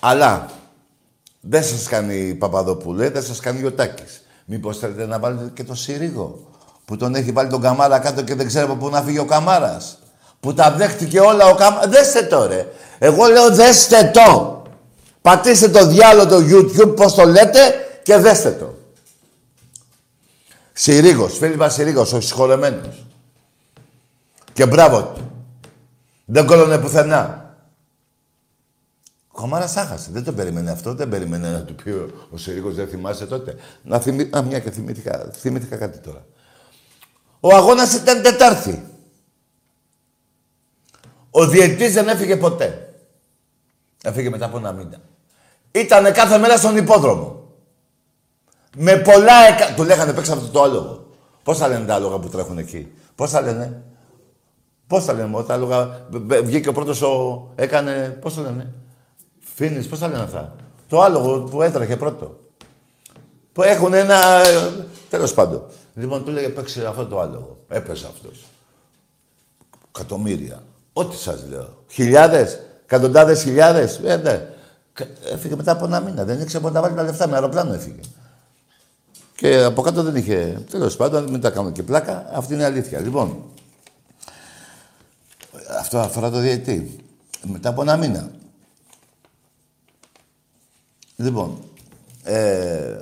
Αλλά 0.00 0.50
δεν 1.40 1.64
σας 1.64 1.86
κάνει 1.86 2.14
η 2.14 2.34
Παπαδοπούλε, 2.34 3.10
δεν 3.10 3.22
σας 3.22 3.40
κάνει 3.40 3.64
ο 3.64 3.72
Τάκης. 3.72 4.22
Μήπως 4.44 4.78
θέλετε 4.78 5.06
να 5.06 5.18
βάλετε 5.18 5.50
και 5.54 5.64
το 5.64 5.74
Συρίγο 5.74 6.48
που 6.84 6.96
τον 6.96 7.14
έχει 7.14 7.32
βάλει 7.32 7.50
τον 7.50 7.60
Καμάρα 7.60 7.98
κάτω 7.98 8.22
και 8.22 8.34
δεν 8.34 8.46
ξέρει 8.46 8.64
από 8.64 8.74
πού 8.74 8.88
να 8.88 9.02
φύγει 9.02 9.18
ο 9.18 9.24
Καμάρας 9.24 9.98
που 10.40 10.54
τα 10.54 10.70
δέχτηκε 10.70 11.20
όλα 11.20 11.46
ο 11.46 11.54
Καμ... 11.54 11.74
Δέστε 11.88 12.22
το 12.22 12.46
ρε. 12.46 12.66
Εγώ 12.98 13.26
λέω 13.26 13.54
δέστε 13.54 14.10
το. 14.14 14.62
Πατήστε 15.22 15.68
το 15.68 15.86
διάλογο 15.86 16.28
το 16.28 16.36
YouTube, 16.36 16.96
πώς 16.96 17.14
το 17.14 17.24
λέτε, 17.24 17.88
και 18.02 18.16
δέστε 18.16 18.50
το. 18.50 18.74
Συρίγος, 20.72 21.38
φίλοι 21.38 21.56
μας 21.56 21.74
Συρίγος, 21.74 22.12
ο 22.12 22.20
συγχωρεμένος. 22.20 23.06
Και 24.52 24.66
μπράβο 24.66 25.02
του. 25.02 25.30
Δεν 26.24 26.46
κόλλωνε 26.46 26.78
πουθενά. 26.78 27.54
Ο 29.28 29.40
Καμάρας 29.40 29.76
άχασε. 29.76 30.08
Δεν 30.12 30.24
το 30.24 30.32
περίμενε 30.32 30.70
αυτό. 30.70 30.94
Δεν 30.94 31.08
περίμενε 31.08 31.50
να 31.50 31.62
του 31.62 31.74
πει 31.74 31.90
ο, 31.90 32.10
ο 32.30 32.36
Συρίγος, 32.36 32.74
δεν 32.74 32.88
θυμάσαι 32.88 33.26
τότε. 33.26 33.56
Να 33.82 33.98
θυμί... 33.98 34.30
Α, 34.36 34.42
μια 34.42 34.58
και 34.58 34.70
θυμήθηκα, 34.70 35.30
θυμήθηκα 35.36 35.76
κάτι 35.76 35.98
τώρα. 35.98 36.24
Ο 37.40 37.54
αγώνας 37.54 37.94
ήταν 37.94 38.22
Τετάρτη. 38.22 38.89
Ο 41.30 41.46
διαιτητής 41.46 41.92
δεν 41.92 42.08
έφυγε 42.08 42.36
ποτέ. 42.36 42.94
Έφυγε 44.02 44.30
μετά 44.30 44.46
από 44.46 44.56
ένα 44.56 44.72
μήνα. 44.72 45.00
Ήτανε 45.72 46.10
κάθε 46.10 46.38
μέρα 46.38 46.56
στον 46.56 46.76
υπόδρομο. 46.76 47.42
Με 48.76 48.96
πολλά 48.96 49.46
εκα... 49.48 49.74
Του 49.74 49.84
λέγανε 49.84 50.12
παίξα 50.12 50.32
αυτό 50.32 50.46
το 50.46 50.62
άλογο. 50.62 51.06
Πώς 51.42 51.58
θα 51.58 51.68
λένε 51.68 51.84
τα 51.84 51.94
άλογα 51.94 52.18
που 52.18 52.28
τρέχουν 52.28 52.58
εκεί; 52.58 52.92
Πώς 53.14 53.30
θα 53.30 53.40
λένε; 53.40 53.82
Πώς 54.86 55.04
θα 55.04 55.12
λένε; 55.12 55.42
Τα 55.42 55.54
άλογα. 55.54 56.06
Βγήκε 56.42 56.68
ο 56.68 56.72
πρώτος 56.72 57.02
ο... 57.02 57.48
Έκανε... 57.54 58.18
Πώς 58.20 58.34
θα 58.34 58.40
λένε; 58.40 58.72
Φίνης. 59.54 59.88
Πώς 59.88 59.98
θα 59.98 60.08
λένε 60.08 60.22
αυτά; 60.22 60.56
Το 60.88 61.00
άλογο 61.00 61.40
που 61.40 61.62
έτρεχε 61.62 61.96
πρώτο. 61.96 62.40
Που 63.52 63.62
έχουν 63.62 63.94
ένα... 63.94 64.20
Τέλος 65.10 65.34
πάντων. 65.34 65.62
Λοιπόν, 65.94 66.24
του 66.24 66.30
λέγε 66.30 66.48
παίξει 66.48 66.84
αυτό 66.84 67.06
το 67.06 67.20
άλογο. 67.20 67.58
Έπεσε 67.68 68.06
αυτός. 68.06 68.44
Εκατομμύρια. 69.88 70.62
Ό,τι 70.92 71.16
σας 71.16 71.46
λέω. 71.48 71.84
Χιλιάδες, 71.88 72.58
εκατοντάδες 72.84 73.42
χιλιάδες. 73.42 74.00
Ε, 74.04 74.16
ναι. 74.16 74.48
Κα- 74.92 75.06
Έφυγε 75.32 75.56
μετά 75.56 75.72
από 75.72 75.84
ένα 75.84 76.00
μήνα. 76.00 76.24
Δεν 76.24 76.40
ήξερε 76.40 76.62
πότε 76.62 76.74
να 76.74 76.80
βάλει 76.80 76.94
τα 76.94 77.02
λεφτά. 77.02 77.26
Με 77.28 77.34
αεροπλάνο 77.34 77.72
έφυγε. 77.72 78.00
Και 79.36 79.62
από 79.62 79.82
κάτω 79.82 80.02
δεν 80.02 80.16
είχε. 80.16 80.64
Τέλος 80.70 80.96
πάντων, 80.96 81.30
μην 81.30 81.40
τα 81.40 81.50
κάνουμε 81.50 81.72
και 81.72 81.82
πλάκα. 81.82 82.26
Αυτή 82.32 82.54
είναι 82.54 82.62
η 82.62 82.66
αλήθεια. 82.66 83.00
Λοιπόν, 83.00 83.42
αυτό 85.80 85.98
αφορά 85.98 86.30
το 86.30 86.38
διαιτή. 86.38 86.96
Μετά 87.42 87.68
από 87.68 87.82
ένα 87.82 87.96
μήνα. 87.96 88.30
Λοιπόν, 91.16 91.62
ε, 92.22 92.96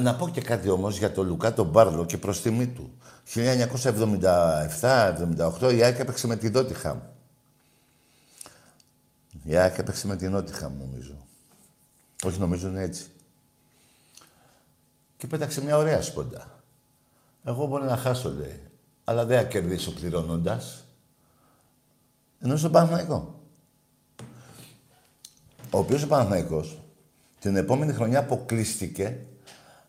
να 0.00 0.14
πω 0.14 0.28
και 0.28 0.40
κάτι 0.40 0.68
όμως 0.68 0.98
για 0.98 1.12
τον 1.12 1.26
Λουκά 1.26 1.52
τον 1.54 1.66
Μπάρλο 1.66 2.04
και 2.04 2.18
προς 2.18 2.40
τιμή 2.42 2.66
του. 2.66 2.90
1977-78 3.34 5.72
η 5.76 5.82
ΑΕΚ 5.82 5.98
έπαιξε 5.98 6.26
με 6.26 6.36
τη 6.36 6.50
Νότιχαμ. 6.50 6.98
Η 9.48 9.56
ΑΕΚ 9.56 9.78
έπαιξε 9.78 10.06
με 10.06 10.16
τη 10.16 10.28
Νότιχαμ 10.28 10.78
νομίζω. 10.78 11.26
Όχι 12.24 12.38
νομίζω 12.38 12.68
είναι 12.68 12.82
έτσι. 12.82 13.06
Και 15.16 15.26
πέταξε 15.26 15.62
μια 15.62 15.76
ωραία 15.76 16.02
σπόντα. 16.02 16.62
Εγώ 17.44 17.66
μπορεί 17.66 17.84
να 17.84 17.96
χάσω 17.96 18.30
λέει. 18.30 18.60
Αλλά 19.04 19.24
δεν 19.24 19.38
θα 19.38 19.44
κερδίσω 19.44 19.92
πληρώνοντας. 19.92 20.84
Ενώ 22.40 22.56
στον 22.56 22.72
Παναθηναϊκό. 22.72 23.40
Ο 25.70 25.78
οποίος 25.78 26.02
ο 26.02 26.06
Παναθηναϊκός 26.06 26.82
την 27.38 27.56
επόμενη 27.56 27.92
χρονιά 27.92 28.18
αποκλείστηκε 28.18 29.18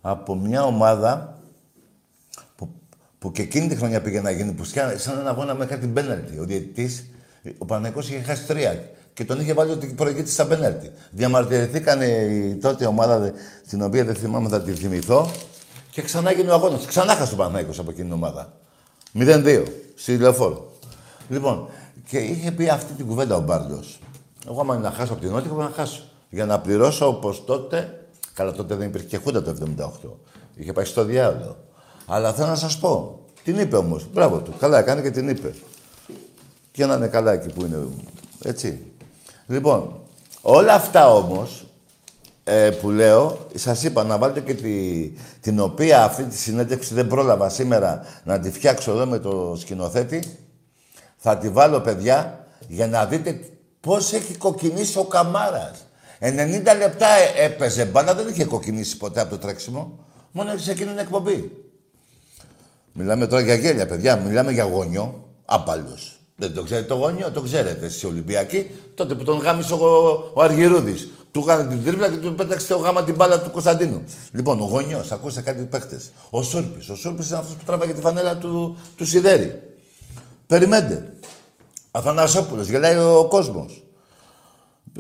από 0.02 0.36
μια 0.36 0.64
ομάδα 0.64 1.40
που, 2.56 2.70
που 3.20 3.32
και 3.32 3.42
εκείνη 3.42 3.68
τη 3.68 3.76
χρονιά 3.76 4.02
πήγε 4.02 4.22
να 4.22 4.32
γίνει 4.32 4.54
που 4.54 4.64
σκιά- 4.64 5.00
σαν 5.00 5.20
ένα 5.20 5.30
αγώνα 5.30 5.54
με 5.54 5.66
κάτι 5.66 5.88
πέναλτι. 5.88 6.40
Ο 6.40 6.44
διαιτητής, 6.44 7.10
ο 7.58 7.66
Παναθηναϊκός 7.66 8.10
είχε 8.10 8.22
χάσει 8.22 8.46
τρία 8.46 8.98
και 9.20 9.26
τον 9.26 9.40
είχε 9.40 9.54
βάλει 9.54 9.72
ότι 9.72 9.88
προηγείται 9.88 10.30
στα 10.30 10.46
πέναλτι. 10.48 10.92
Διαμαρτυρηθήκαν 11.12 12.02
η 12.02 12.56
τότε 12.62 12.86
ομάδα 12.86 13.20
δε- 13.20 13.32
την 13.70 13.82
οποία 13.82 14.06
δεν 14.06 14.16
θυμάμαι 14.16 14.50
θα 14.50 14.62
τη 14.62 14.72
θυμηθώ 14.74 15.30
και 15.92 16.02
ξανά 16.02 16.30
έγινε 16.32 16.52
ο 16.52 16.54
αγώνας. 16.54 16.86
Ξανά 16.86 17.16
χάσει 17.16 17.34
ο 17.34 17.36
Παναθηναϊκός 17.36 17.80
από 17.80 17.92
εκείνη 17.92 18.06
την 18.06 18.16
ομάδα. 18.16 18.54
0-2 19.14 19.64
στη 19.96 20.18
λεωφόρο. 20.18 20.72
Λοιπόν, 21.30 21.68
και 22.10 22.18
είχε 22.18 22.52
πει 22.52 22.70
αυτή 22.70 22.94
την 22.94 23.06
κουβέντα 23.08 23.36
ο 23.36 23.40
Μπάρντος. 23.42 24.00
Εγώ, 24.50 24.62
άμα 24.62 24.74
είναι 24.76 24.84
να 24.84 24.92
χάσω 24.92 25.14
από 25.14 25.22
την 25.22 25.32
Νότια, 25.32 25.52
να 25.52 25.72
χάσω. 25.76 26.02
Για 26.30 26.46
να 26.46 26.60
πληρώσω 26.60 27.08
όπως 27.08 27.44
τότε. 27.46 28.00
Καλά, 28.34 28.52
τότε 28.52 28.76
δεν 28.76 28.88
υπήρχε 28.88 29.08
και 29.08 29.18
χούντα 29.18 29.42
το 29.42 29.50
78. 29.50 30.18
Είχε 30.56 30.74
πάει 30.74 30.86
στο 30.86 31.04
διάλογο. 31.04 31.58
Αλλά 32.06 32.34
θέλω 32.34 32.48
να 32.48 32.56
σας 32.56 32.78
πω. 32.80 33.20
Την 33.44 33.60
είπε 33.60 33.76
όμως. 33.76 34.08
Μπράβο 34.14 34.38
του. 34.38 34.54
Καλά 34.60 34.80
έκανε 34.80 35.02
και 35.02 35.12
την 35.12 35.30
είπε. 35.30 35.54
Και 36.72 36.86
να 36.86 36.94
είναι 36.96 37.08
καλά 37.08 37.32
εκεί 37.32 37.54
που 37.54 37.66
είναι. 37.66 37.78
Έτσι. 38.44 38.84
Λοιπόν, 39.50 40.02
όλα 40.42 40.74
αυτά 40.74 41.14
όμως 41.14 41.66
ε, 42.44 42.70
που 42.70 42.90
λέω, 42.90 43.48
σας 43.56 43.84
είπα 43.84 44.04
να 44.04 44.18
βάλετε 44.18 44.40
και 44.40 44.54
τη, 44.54 45.08
την 45.42 45.60
οποία 45.60 46.04
αυτή 46.04 46.24
τη 46.24 46.38
συνέντευξη 46.38 46.94
δεν 46.94 47.08
πρόλαβα 47.08 47.50
σήμερα 47.50 48.06
να 48.24 48.40
τη 48.40 48.52
φτιάξω 48.52 48.92
εδώ 48.92 49.06
με 49.06 49.20
το 49.20 49.56
σκηνοθέτη. 49.60 50.38
Θα 51.18 51.38
τη 51.38 51.50
βάλω, 51.50 51.80
παιδιά, 51.80 52.46
για 52.68 52.88
να 52.88 53.06
δείτε 53.06 53.40
πώς 53.80 54.14
έχει 54.14 54.34
κοκκινήσει 54.38 54.98
ο 54.98 55.04
Καμάρας. 55.04 55.86
90 56.20 56.78
λεπτά 56.78 57.08
ε- 57.08 57.46
έπαιζε 57.46 57.86
μπάλα, 57.86 58.16
δεν 58.16 58.28
είχε 58.28 58.46
κοκκινήσει 58.46 58.98
ποτέ 58.98 59.22
από 59.22 59.30
το 59.30 59.38
τρέξιμο. 59.38 60.00
Μόνο 60.32 60.58
σε 60.58 60.72
εκείνη 60.72 60.90
την 60.90 60.98
εκπομπή. 60.98 61.52
Μιλάμε 62.94 63.28
τώρα 63.28 63.42
για 63.42 63.56
γέλια, 63.56 63.88
παιδιά. 63.88 64.16
Μιλάμε 64.16 64.52
για 64.52 64.64
γόνιο. 64.64 65.24
Άπαλο. 65.46 65.98
Δεν 66.40 66.54
το 66.54 66.64
ξέρετε 66.64 66.88
το 66.88 66.96
γόνιο, 66.96 67.32
το 67.32 67.42
ξέρετε 67.42 67.86
εσείς 67.86 68.02
οι 68.02 68.06
Ολυμπιακοί. 68.06 68.72
Τότε 68.96 69.16
που 69.16 69.24
τον 69.24 69.38
γάμισε 69.38 69.74
ο, 69.74 70.32
ο 70.34 70.42
Αργυρούδης. 70.42 71.10
Του 71.32 71.40
έκανε 71.48 71.70
την 71.70 71.84
τρίπλα 71.86 72.10
και 72.10 72.16
του 72.18 72.36
πέταξε 72.36 72.68
το 72.68 72.78
γάμα 72.78 73.04
την 73.04 73.16
μπάλα 73.16 73.42
του 73.42 73.52
Κωνσταντίνου. 73.52 74.04
Λοιπόν, 74.32 74.60
ο 74.62 74.64
γονιός, 74.64 75.12
ακούστε 75.12 75.42
κάτι 75.42 75.64
παίχτες. 75.64 76.12
Ο 76.30 76.42
Σούρπης. 76.44 76.90
Ο 76.90 76.96
Σούρπης 76.96 77.30
είναι 77.30 77.38
αυτός 77.38 77.56
που 77.56 77.64
τράβαγε 77.66 77.94
τη 77.94 78.02
φανέλα 78.02 78.38
του, 78.38 78.78
του 78.96 79.06
Σιδέρη. 79.06 79.62
Περιμένετε. 80.48 81.14
Αθανασόπουλος, 81.92 82.68
γελάει 82.70 82.98
ο 82.98 83.26
κόσμος. 83.30 83.84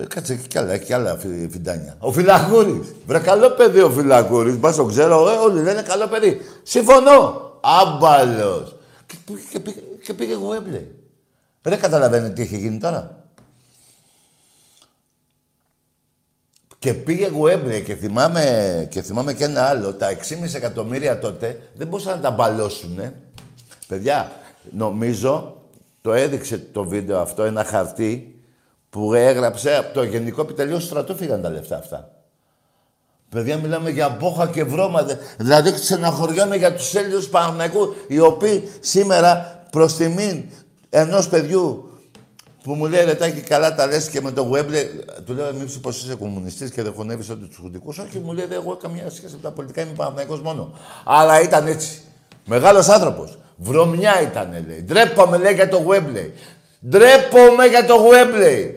Κάτσε 0.08 0.36
και 0.36 0.60
άλλα, 0.60 0.72
έχει 0.74 0.86
και 0.86 0.94
άλλα 0.94 1.18
φι- 1.18 1.52
φιντάνια. 1.52 1.96
Ο 2.00 2.12
Φυλακούρη. 2.12 2.96
Βρε 3.08 3.20
καλό 3.20 3.50
παιδί 3.50 3.80
ο 3.82 3.90
Φυλακούρη. 3.90 4.52
Μπας 4.52 4.76
το 4.76 4.86
ξέρω, 4.86 5.30
ε, 5.30 5.34
όλοι 5.36 5.62
λένε 5.62 5.82
καλό 5.82 6.08
παιδί. 6.08 6.42
Συμφωνώ. 6.64 7.42
Άμπαλος. 7.62 8.76
Και, 9.06 9.16
πήγε- 9.26 9.50
και, 9.52 9.60
πήγε- 9.60 9.84
και 10.04 10.14
πήγε 10.14 10.34
εγώ 10.34 10.54
έμπλε. 10.54 10.82
Δεν 11.62 11.80
καταλαβαίνετε 11.80 12.34
τι 12.34 12.42
έχει 12.42 12.58
γίνει 12.58 12.78
τώρα. 12.78 13.24
Και 16.80 16.94
πήγε 16.94 17.28
Γουέμπλε 17.28 17.80
και 17.80 17.96
θυμάμαι, 17.96 18.88
και 18.92 19.02
θυμάμαι 19.02 19.34
και 19.34 19.44
ένα 19.44 19.64
άλλο. 19.64 19.94
Τα 19.94 20.08
6,5 20.10 20.54
εκατομμύρια 20.56 21.20
τότε 21.20 21.70
δεν 21.76 21.88
μπορούσαν 21.88 22.16
να 22.16 22.22
τα 22.22 22.32
μπαλώσουνε. 22.32 23.14
Παιδιά, 23.88 24.32
νομίζω 24.72 25.62
το 26.02 26.14
έδειξε 26.14 26.58
το 26.58 26.84
βίντεο 26.84 27.20
αυτό, 27.20 27.44
ένα 27.44 27.64
χαρτί 27.64 28.42
που 28.90 29.14
έγραψε 29.14 29.76
από 29.76 29.94
το 29.94 30.04
Γενικό 30.04 30.42
Επιτελείο 30.42 30.78
του 30.78 30.84
Στρατού 30.84 31.16
φύγαν 31.16 31.42
τα 31.42 31.50
λεφτά 31.50 31.78
αυτά. 31.78 32.12
Παιδιά, 33.30 33.58
μιλάμε 33.58 33.90
για 33.90 34.10
μπόχα 34.10 34.48
και 34.48 34.64
βρώμα. 34.64 35.04
δε- 35.04 35.16
Δηλαδή, 35.38 35.72
ξεναχωριόμαι 35.72 36.56
για 36.56 36.74
τους 36.76 36.96
Έλληνες 36.96 37.24
του 37.26 37.30
Παναθηναϊκούς, 37.30 37.96
οι 38.08 38.20
οποίοι 38.20 38.70
σήμερα 38.80 39.62
προς 39.72 39.96
τιμήν 39.96 40.44
ενός 40.90 41.28
παιδιού 41.28 41.84
που 42.64 42.74
μου 42.74 42.86
λέει 42.86 43.06
ρετάκι 43.06 43.42
καλά 43.42 43.76
τα 43.76 43.88
λες 43.88 44.10
και 44.10 44.22
με 44.22 44.32
το 44.32 44.42
Γουέμπλε, 44.42 44.84
του 45.26 45.34
λέω 45.34 45.54
μήπως 45.54 45.80
πως 45.80 46.04
είσαι 46.04 46.16
κομμουνιστής 46.16 46.72
και 46.72 46.84
δεν 46.84 46.94
χωνεύεις 46.96 47.30
ό,τι 47.30 47.48
τους 47.48 47.58
χουντικούς. 47.58 47.98
Όχι, 47.98 48.20
μου 48.20 48.34
λέει 48.34 48.46
δεν 48.46 48.58
έχω 48.58 48.76
καμία 48.76 49.10
σχέση 49.10 49.34
με 49.34 49.40
τα 49.42 49.52
πολιτικά, 49.52 49.82
είμαι 49.82 49.92
Παναθηναϊκός 49.96 50.42
μόνο. 50.42 50.74
Αλλά 51.06 51.42
ήταν 51.42 51.68
έτσι. 51.68 52.02
Μεγάλος 52.46 52.88
άνθρωπος. 52.88 53.38
Βρωμιά 53.56 54.22
ήταν, 54.22 54.66
λέει. 54.68 54.82
Ντρέπομαι, 54.82 55.38
λέει, 55.38 55.54
για 55.54 55.70
το 55.70 55.78
Γουέμπλε. 55.78 56.30
Ντρέπομαι 56.90 57.66
για 57.66 57.86
το 57.86 57.96
Γουέμπλε. 57.96 58.74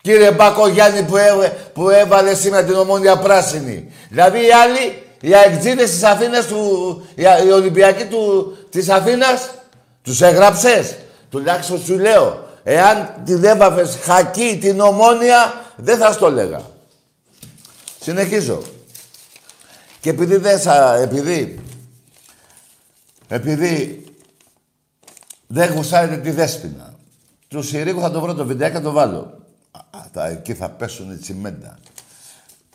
Κύριε 0.00 0.30
Μπακογιάννη 0.30 1.02
που, 1.02 1.16
έβε, 1.16 1.56
που 1.72 1.90
έβαλε 1.90 2.34
σήμερα 2.34 2.64
την 2.64 2.74
ομόνια 2.74 3.18
πράσινη. 3.18 3.92
Δηλαδή 4.08 4.38
οι 4.38 4.52
άλλοι, 4.52 5.02
οι 5.20 5.34
αεκτζίδες 5.34 5.90
της 5.90 6.02
Αθήνας, 6.02 6.46
του, 6.46 7.02
οι, 7.14 7.22
οι 7.46 7.50
Ολυμπιακοί 7.50 8.04
του, 8.04 8.56
της 8.70 8.88
Αθήνας, 8.88 9.50
τους 10.02 10.20
έγραψες. 10.20 10.96
Τουλάχιστον 11.36 11.80
σου 11.80 11.98
λέω, 11.98 12.48
εάν 12.62 13.14
τη 13.24 13.34
δέβαφες 13.34 13.98
χακί 14.02 14.58
την 14.60 14.80
ομόνια, 14.80 15.64
δεν 15.76 15.98
θα 15.98 16.12
στο 16.12 16.30
λέγα. 16.30 16.60
Συνεχίζω. 18.00 18.62
Και 20.00 20.10
επειδή 20.10 20.36
δεν 20.36 20.60
σα, 20.60 20.96
επειδή, 20.96 21.60
επειδή 23.28 24.04
δεν 25.46 25.72
γουσάρετε 25.72 26.16
τη 26.16 26.30
δέσποινα, 26.30 26.94
του 27.48 27.62
Συρίγου 27.62 28.00
θα 28.00 28.10
το 28.10 28.20
βρω 28.20 28.34
το 28.34 28.44
βιντεάκι 28.44 28.72
και 28.72 28.78
θα 28.78 28.84
το 28.84 28.92
βάλω. 28.92 29.38
Α, 29.70 29.98
θα, 30.12 30.26
εκεί 30.26 30.54
θα 30.54 30.70
πέσουν 30.70 31.10
οι 31.10 31.16
τσιμέντα. 31.16 31.78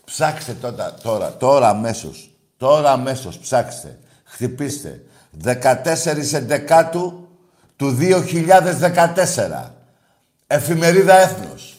Ψάξτε 0.05 0.53
τώρα, 0.53 0.93
τώρα, 0.93 1.37
τώρα 1.37 1.69
αμέσως. 1.69 2.31
Τώρα 2.57 2.91
αμέσως 2.91 3.37
ψάξτε. 3.37 3.99
Χτυπήστε. 4.23 5.03
14 5.43 6.33
Εντεκάτου 6.33 7.20
του 7.81 7.97
2014. 7.99 9.71
Εφημερίδα 10.47 11.17
Έθνος. 11.17 11.77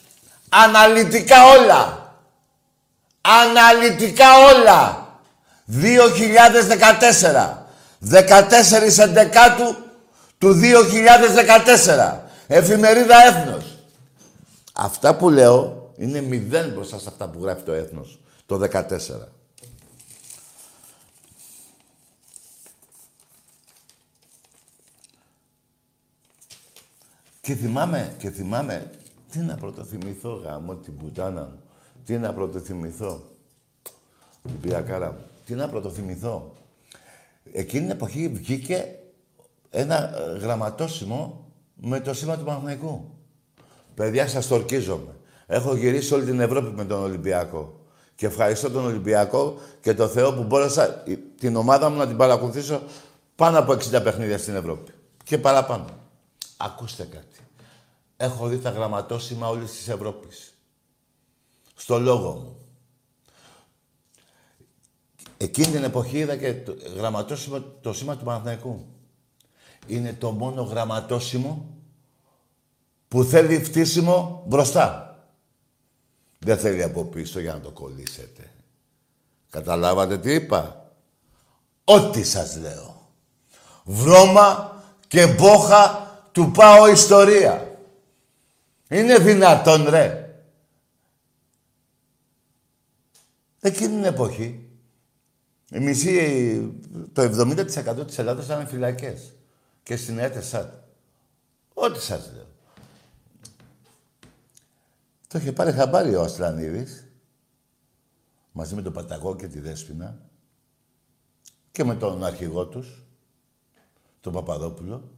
Αναλυτικά 0.49 1.37
όλα. 1.47 2.13
Αναλυτικά 3.21 4.27
όλα. 4.55 5.07
2014. 5.67 7.67
14 8.11 8.99
Εντεκάτου 8.99 9.77
του 10.39 10.53
2014. 10.53 12.21
Εφημερίδα 12.47 13.17
Έθνος. 13.27 13.65
Αυτά 14.73 15.17
που 15.17 15.31
λέω 15.31 15.91
είναι 15.97 16.21
μηδέν 16.21 16.73
μπροστά 16.75 16.99
σε 16.99 17.05
αυτά 17.09 17.29
που 17.29 17.39
γράφει 17.43 17.63
το 17.63 17.73
Έθνος 17.73 18.19
το 18.47 18.59
14. 18.59 19.29
Και 27.45 27.55
θυμάμαι, 27.55 28.15
και 28.19 28.31
θυμάμαι, 28.31 28.91
τι 29.31 29.39
να 29.39 29.55
πρωτοθυμηθώ 29.57 30.41
γάμο 30.45 30.75
την 30.75 30.97
πουτάνα 30.97 31.41
μου. 31.41 31.59
Τι 32.05 32.19
να 32.19 32.33
πρωτοθυμηθώ. 32.33 33.21
Ολυμπιακάρα 34.47 35.07
μου. 35.13 35.19
Τι 35.45 35.55
να 35.55 35.69
πρωτοθυμηθώ. 35.69 36.53
Εκείνη 37.53 37.83
την 37.83 37.91
εποχή 37.91 38.29
βγήκε 38.29 38.99
ένα 39.71 40.17
ε, 40.19 40.39
γραμματόσημο 40.39 41.47
με 41.75 42.01
το 42.01 42.15
σήμα 42.15 42.37
του 42.39 42.45
Παναθηναϊκού. 42.45 43.11
Παιδιά, 43.95 44.29
σας 44.29 44.47
το 44.47 44.55
ορκίζομαι. 44.55 45.15
Έχω 45.47 45.75
γυρίσει 45.77 46.15
όλη 46.15 46.25
την 46.25 46.41
Ευρώπη 46.41 46.73
με 46.77 46.85
τον 46.85 47.03
Ολυμπιακό. 47.03 47.81
Και 48.15 48.27
ευχαριστώ 48.27 48.71
τον 48.71 48.85
Ολυμπιακό 48.85 49.55
και 49.81 49.95
το 49.95 50.09
Θεό 50.09 50.35
που 50.35 50.43
μπόρεσα 50.43 51.03
η- 51.07 51.17
την 51.17 51.57
ομάδα 51.57 51.91
μου 51.91 51.97
να 51.97 52.07
την 52.07 52.17
παρακολουθήσω 52.17 52.83
πάνω 53.37 53.59
από 53.59 53.73
60 53.73 54.03
παιχνίδια 54.03 54.39
στην 54.39 54.55
Ευρώπη. 54.55 54.93
Και 55.25 55.39
παραπάνω. 55.39 55.85
Ακούστε 56.65 57.05
κάτι. 57.05 57.41
Έχω 58.17 58.47
δει 58.47 58.59
τα 58.59 58.71
γραμματόσημα 58.71 59.49
όλης 59.49 59.71
της 59.71 59.89
Ευρώπης. 59.89 60.55
Στο 61.75 61.99
λόγο 61.99 62.33
μου. 62.33 62.57
Εκείνη 65.37 65.67
την 65.67 65.85
εποχή 65.85 66.19
είδα 66.19 66.37
και 66.37 66.55
το 66.55 66.75
γραμματόσημο, 66.97 67.61
το 67.61 67.93
σήμα 67.93 68.17
του 68.17 68.25
Παναθηναϊκού. 68.25 68.87
Είναι 69.87 70.13
το 70.13 70.31
μόνο 70.31 70.63
γραμματόσημο 70.63 71.77
που 73.09 73.25
θέλει 73.25 73.65
φτύσιμο 73.65 74.43
μπροστά. 74.47 75.17
Δεν 76.39 76.59
θέλει 76.59 76.83
από 76.83 77.05
πίσω 77.05 77.41
για 77.41 77.53
να 77.53 77.61
το 77.61 77.71
κολλήσετε. 77.71 78.53
Καταλάβατε 79.51 80.19
τι 80.19 80.35
είπα; 80.35 80.93
Ό,τι 81.85 82.25
σας 82.25 82.57
λέω. 82.57 83.11
Βρώμα 83.85 84.77
και 85.09 85.27
μπόχα 85.27 86.02
του 86.33 86.51
πάω 86.51 86.89
ιστορία. 86.89 87.79
Είναι 88.89 89.19
δυνατόν 89.19 89.89
ρε. 89.89 90.17
Εκείνη 93.61 93.89
την 93.89 94.05
εποχή, 94.05 94.69
η 95.71 95.79
μισή, 95.79 96.73
το 97.13 97.23
70% 97.23 98.07
της 98.07 98.19
Ελλάδας 98.19 98.45
ήταν 98.45 98.67
φυλακές. 98.67 99.35
Και 99.83 99.97
στην 99.97 100.19
ΕΤΕΣΑΤ. 100.19 100.73
Ό,τι 101.75 102.01
σας 102.01 102.31
λέω. 102.35 102.47
Το 105.29 105.39
είχε 105.39 105.53
πάρει 105.53 105.73
χαμπάρι 105.73 106.15
ο 106.15 106.23
Αστρανίδης, 106.23 107.07
μαζί 108.53 108.75
με 108.75 108.83
τον 108.83 108.93
Παταγό 108.93 109.37
και 109.37 109.49
τη 109.49 109.61
Δέσποινα 109.61 110.19
και 111.71 111.85
με 111.85 111.95
τον 111.95 112.25
αρχηγό 112.25 112.67
τους, 112.67 113.07
τον 114.21 114.33
Παπαδόπουλο, 114.33 115.11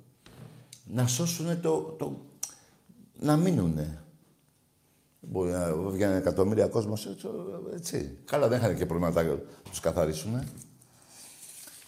να 0.85 1.07
σώσουν 1.07 1.61
το, 1.61 1.81
το... 1.83 2.27
να 3.19 3.37
μείνουνε. 3.37 4.05
Μπορεί 5.21 5.51
να 5.51 5.75
βγαίνει 5.75 6.17
εκατομμύρια 6.17 6.69
κόσμος 6.69 7.07
έτσι, 7.07 7.29
έτσι. 7.75 8.19
Καλά 8.25 8.49
δεν 8.49 8.59
είχαν 8.59 8.77
και 8.77 8.87
πρόβλημα 8.87 9.23
να 9.23 9.39
τους 9.71 9.81
καθαρίσουν. 9.81 10.49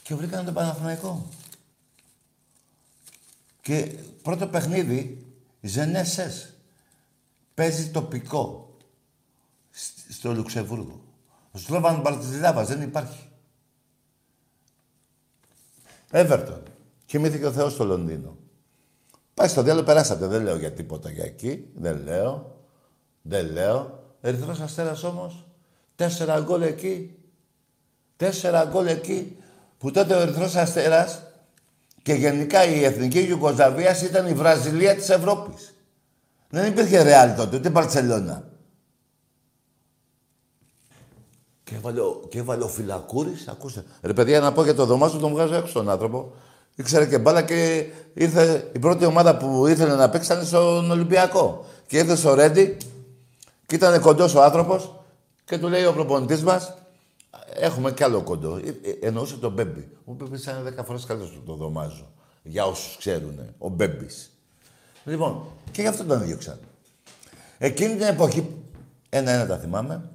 Και 0.03 0.15
βρήκαν 0.15 0.45
τον 0.45 0.55
Παναθηναϊκό. 0.55 1.29
Και 3.61 3.99
πρώτο 4.23 4.47
παιχνίδι, 4.47 5.27
Ζενέσες. 5.61 6.55
Παίζει 7.55 7.91
τοπικό. 7.91 8.77
Στο 10.09 10.33
Λουξεμβούργο. 10.33 11.05
Ο 11.51 11.59
Σλόβαν 11.59 12.01
Μπαρτιζιλάβας 12.01 12.69
δεν 12.69 12.83
υπάρχει. 12.83 13.29
Εύερτον. 16.11 16.63
Κοιμήθηκε 17.07 17.47
ο 17.47 17.53
Θεός 17.53 17.73
στο 17.73 17.85
Λονδίνο. 17.85 18.37
Πάει 19.37 19.49
στο 19.49 19.63
διάλογο, 19.63 19.87
περάσατε. 19.87 20.27
Δεν 20.27 20.43
λέω 20.43 20.57
για 20.57 20.73
τίποτα 20.73 21.11
για 21.11 21.25
εκεί. 21.25 21.69
Δεν 21.75 22.03
λέω. 22.05 22.57
Δεν 23.23 23.51
λέω. 23.53 24.05
Ερυθρός 24.21 24.61
Αστέρας 24.61 25.03
όμως. 25.03 25.47
Τέσσερα 25.97 26.41
γκολ 26.41 26.63
εκεί. 26.63 27.15
Τέσσερα 28.17 28.65
γκολ 28.65 28.87
εκεί. 28.87 29.37
Που 29.79 29.91
τότε 29.91 30.15
ο 30.15 30.21
Ερυθρός 30.21 30.55
Αστέρας 30.55 31.23
και 32.03 32.13
γενικά 32.13 32.65
η 32.65 32.85
Εθνική 32.85 33.19
Ιουγκοσλαβίας 33.19 34.03
ήταν 34.03 34.27
η 34.27 34.35
Βραζιλία 34.35 34.95
της 34.95 35.09
Ευρώπης. 35.09 35.75
Δεν 36.49 36.73
υπήρχε 36.73 37.03
Ρεάλ 37.03 37.37
τότε, 37.37 37.57
ούτε 37.57 37.71
Μπαρτσελώνα. 37.71 38.49
Και 41.65 41.75
έβαλε, 41.75 42.01
και 42.29 42.39
έβαλε 42.39 42.65
ο 42.65 42.69
Φυλακούρης, 42.69 43.49
ακούστε. 43.49 43.85
Ρε 44.03 44.13
παιδιά, 44.13 44.41
να 44.41 44.53
πω 44.53 44.65
για 44.65 44.75
το 44.75 44.87
δωμάτιο, 44.87 45.19
τον 45.19 45.31
βγάζω 45.31 45.55
έξω 45.55 45.73
τον 45.73 45.91
άνθρωπο. 45.91 46.33
Ήξερε 46.79 47.07
και 47.07 47.19
μπάλα 47.19 47.43
και 47.43 47.87
ήρθε 48.15 48.71
η 48.73 48.79
πρώτη 48.79 49.05
ομάδα 49.05 49.37
που 49.37 49.67
ήθελε 49.67 49.95
να 49.95 50.09
παίξει 50.09 50.33
ήταν 50.33 50.47
στον 50.47 50.91
Ολυμπιακό. 50.91 51.65
Και 51.87 51.97
ήρθε 51.97 52.17
στο 52.17 52.35
Ρέντι 52.35 52.77
και 53.67 53.75
ήταν 53.75 54.01
κοντός 54.01 54.35
ο 54.35 54.43
άνθρωπος 54.43 54.95
και 55.45 55.59
του 55.59 55.69
λέει 55.69 55.85
ο 55.85 55.93
προπονητής 55.93 56.43
μας, 56.43 56.75
έχουμε 57.55 57.93
κι 57.93 58.05
άλλο 58.05 58.23
κοντό. 58.23 58.57
Ε, 58.57 58.69
ε, 58.69 59.07
εννοούσε 59.07 59.37
τον 59.37 59.53
Μπέμπι. 59.53 59.89
Ο 60.05 60.13
Μπέμπι 60.13 60.37
ήταν 60.37 60.75
10 60.79 60.85
φορές 60.85 61.05
καλύτερος 61.05 61.41
το 61.47 61.55
δωμάζο. 61.55 62.13
Για 62.43 62.67
όσους 62.67 62.97
ξέρουν. 62.97 63.41
Ο 63.59 63.69
Μπέμπης. 63.69 64.31
Λοιπόν, 65.05 65.43
και 65.71 65.81
γι' 65.81 65.89
αυτό 65.89 66.05
τον 66.05 66.23
έδιωξαν. 66.23 66.59
Εκείνη 67.59 67.95
την 67.95 68.07
εποχή, 68.07 68.55
ένα-ένα 69.09 69.47
τα 69.47 69.59
θυμάμαι, 69.59 70.11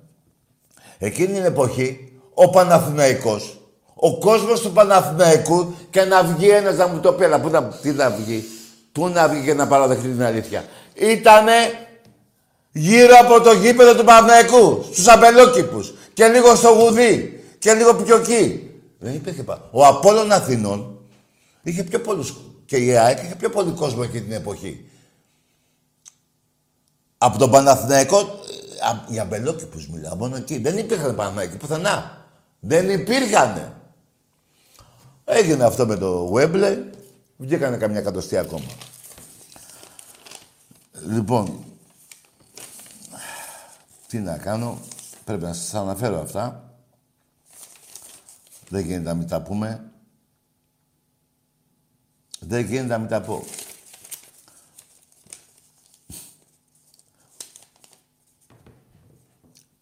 εκείνη 0.98 1.34
την 1.34 1.44
εποχή, 1.44 2.20
ο 2.34 2.50
Παναθηναϊκός, 2.50 3.61
ο 4.04 4.18
κόσμος 4.18 4.62
του 4.62 4.72
Παναθηναϊκού 4.72 5.74
και 5.90 6.02
να 6.04 6.24
βγει 6.24 6.50
ένας 6.50 6.76
να 6.76 6.88
μου 6.88 7.00
το 7.00 7.14
πει, 7.14 7.24
αλλά 7.24 7.40
πού 7.40 7.50
να, 7.50 7.64
τι 7.64 7.92
να 7.92 8.10
βγει, 8.10 8.44
πού 8.92 9.08
να 9.08 9.28
βγει 9.28 9.44
και 9.44 9.54
να 9.54 9.68
παραδεχτεί 9.68 10.08
την 10.08 10.24
αλήθεια. 10.24 10.66
Ήτανε 10.94 11.54
γύρω 12.72 13.16
από 13.22 13.42
το 13.42 13.52
γήπεδο 13.52 13.96
του 13.96 14.04
Παναθηναϊκού, 14.04 14.86
στους 14.92 15.08
αμπελόκηπους 15.08 15.94
και 16.14 16.28
λίγο 16.28 16.56
στο 16.56 16.70
γουδί 16.70 17.44
και 17.60 17.74
λίγο 17.74 17.96
πιο 17.96 18.16
εκεί. 18.16 18.72
Δεν 19.00 19.14
υπήρχε 19.14 19.44
πάνω. 19.44 19.62
Ο 19.72 19.86
Απόλλων 19.86 20.32
Αθηνών 20.32 21.00
είχε 21.64 21.84
πιο 21.84 22.00
πολλούς 22.00 22.36
και 22.66 22.78
η 22.78 22.98
ΑΕΚ 22.98 23.24
είχε 23.24 23.36
πιο 23.36 23.50
πολύ 23.50 23.72
κόσμο 23.72 24.02
εκείνη 24.06 24.24
την 24.24 24.34
εποχή. 24.34 24.86
Από 27.18 27.38
τον 27.38 27.52
Παναθηναϊκό, 27.52 28.20
ε, 28.20 28.24
για 29.08 29.26
μπελόκηπους 29.26 29.88
μιλάω, 29.88 30.16
μόνο 30.16 30.36
εκεί. 30.36 30.58
Δεν 30.58 30.78
υπήρχαν 30.78 31.16
Παναθηναϊκοί 31.16 31.58
πουθενά. 31.58 32.26
Δεν 32.60 32.90
υπήρχαν. 32.90 33.76
Έγινε 35.26 35.64
αυτό 35.64 35.86
με 35.86 35.96
το 35.98 36.34
Webley, 36.36 36.84
βγήκανε 37.38 37.78
καμιά 37.78 38.00
εκατοστή 38.00 38.38
ακόμα. 38.38 38.72
Λοιπόν, 41.06 41.64
τι 44.08 44.20
να 44.20 44.38
κάνω, 44.38 44.80
πρέπει 45.24 45.44
να 45.44 45.54
σας 45.54 45.74
αναφέρω 45.74 46.22
αυτά. 46.22 46.76
Δεν 48.70 48.86
γίνεται 48.86 49.10
να 49.10 49.14
μην 49.14 49.28
τα 49.28 49.42
πούμε. 49.42 49.92
Δεν 52.40 52.66
γίνεται 52.66 52.88
να 52.88 52.98
μην 52.98 53.08
τα 53.08 53.22
πω. 53.22 53.44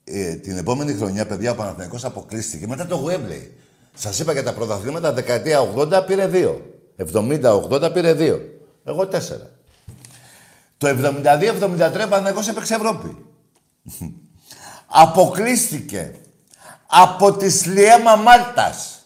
Ε, 0.03 0.35
την 0.35 0.57
επόμενη 0.57 0.93
χρονιά, 0.93 1.27
παιδιά, 1.27 1.51
ο 1.51 1.55
Παναθηναϊκός 1.55 2.05
αποκλείστηκε 2.05 2.67
μετά 2.67 2.85
το 2.85 2.95
Γουέμπλεϊ. 2.95 3.57
Σας 3.99 4.19
είπα 4.19 4.31
για 4.33 4.43
τα 4.43 4.53
πρωταθλήματα, 4.53 5.13
δεκαετία 5.13 5.73
80 5.75 6.03
πήρε 6.05 6.29
2. 6.33 6.61
70-80 7.13 7.93
πήρε 7.93 8.15
2. 8.19 8.39
Εγώ 8.83 9.01
4. 9.01 9.19
Το 10.77 10.87
72-73 10.87 10.95
ο 11.61 11.67
Παναθηναϊκός 11.89 12.47
έπαιξε 12.47 12.75
Ευρώπη. 12.75 13.25
Αποκλείστηκε 14.87 16.15
από 16.87 17.33
τη 17.33 17.49
Σλιέμα 17.49 18.15
Μάλτας 18.15 19.05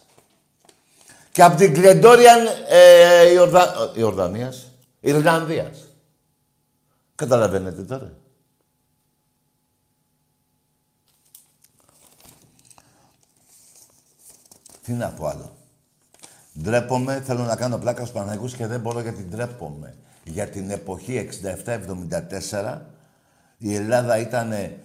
και 1.32 1.42
από 1.42 1.56
την 1.56 1.74
Κλεντόριαν 1.74 2.46
ε, 2.68 3.32
Ιορδα... 3.32 3.92
Ιορδανίας, 3.94 4.66
Ιρλανδίας. 5.00 5.88
Καταλαβαίνετε 7.14 7.82
τώρα. 7.82 8.12
Τι 14.84 14.92
να 14.92 15.08
πω 15.08 15.26
άλλο. 15.26 15.56
Ντρέπομαι, 16.60 17.20
θέλω 17.20 17.42
να 17.42 17.56
κάνω 17.56 17.78
πλάκα 17.78 18.00
στους 18.00 18.14
Παναγικούς 18.14 18.54
και 18.54 18.66
δεν 18.66 18.80
μπορώ 18.80 19.00
γιατί 19.00 19.22
ντρέπομαι. 19.22 19.96
Για 20.24 20.48
την 20.48 20.70
εποχή 20.70 21.28
67-74 22.50 22.80
η 23.58 23.74
Ελλάδα 23.74 24.18
ήταν, 24.18 24.52
ε, 24.52 24.80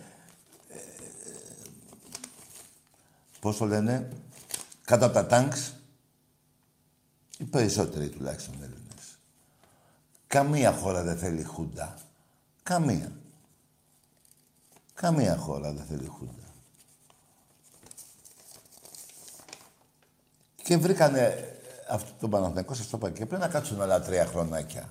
πώς 3.39 3.57
το 3.57 3.65
λένε, 3.65 4.09
κάτω 4.85 5.05
από 5.05 5.13
τα 5.13 5.25
τάγκς 5.25 5.73
οι 7.38 7.43
περισσότεροι 7.43 8.09
τουλάχιστον 8.09 8.53
Έλληνες. 8.53 9.19
Καμία 10.27 10.71
χώρα 10.71 11.03
δεν 11.03 11.17
θέλει 11.17 11.43
χούντα. 11.43 11.97
Καμία. 12.63 13.12
Καμία 14.93 15.35
χώρα 15.38 15.73
δεν 15.73 15.85
θέλει 15.85 16.07
χούντα. 16.07 16.38
Και 20.69 20.77
βρήκανε 20.77 21.53
αυτό 21.89 22.12
το 22.19 22.27
Παναθηναϊκό, 22.27 22.73
σας 22.73 22.89
το 22.89 22.97
είπα 22.97 23.10
και 23.10 23.25
πριν 23.25 23.39
να 23.39 23.47
κάτσουν 23.47 23.82
άλλα 23.82 24.01
τρία 24.01 24.25
χρονάκια. 24.25 24.89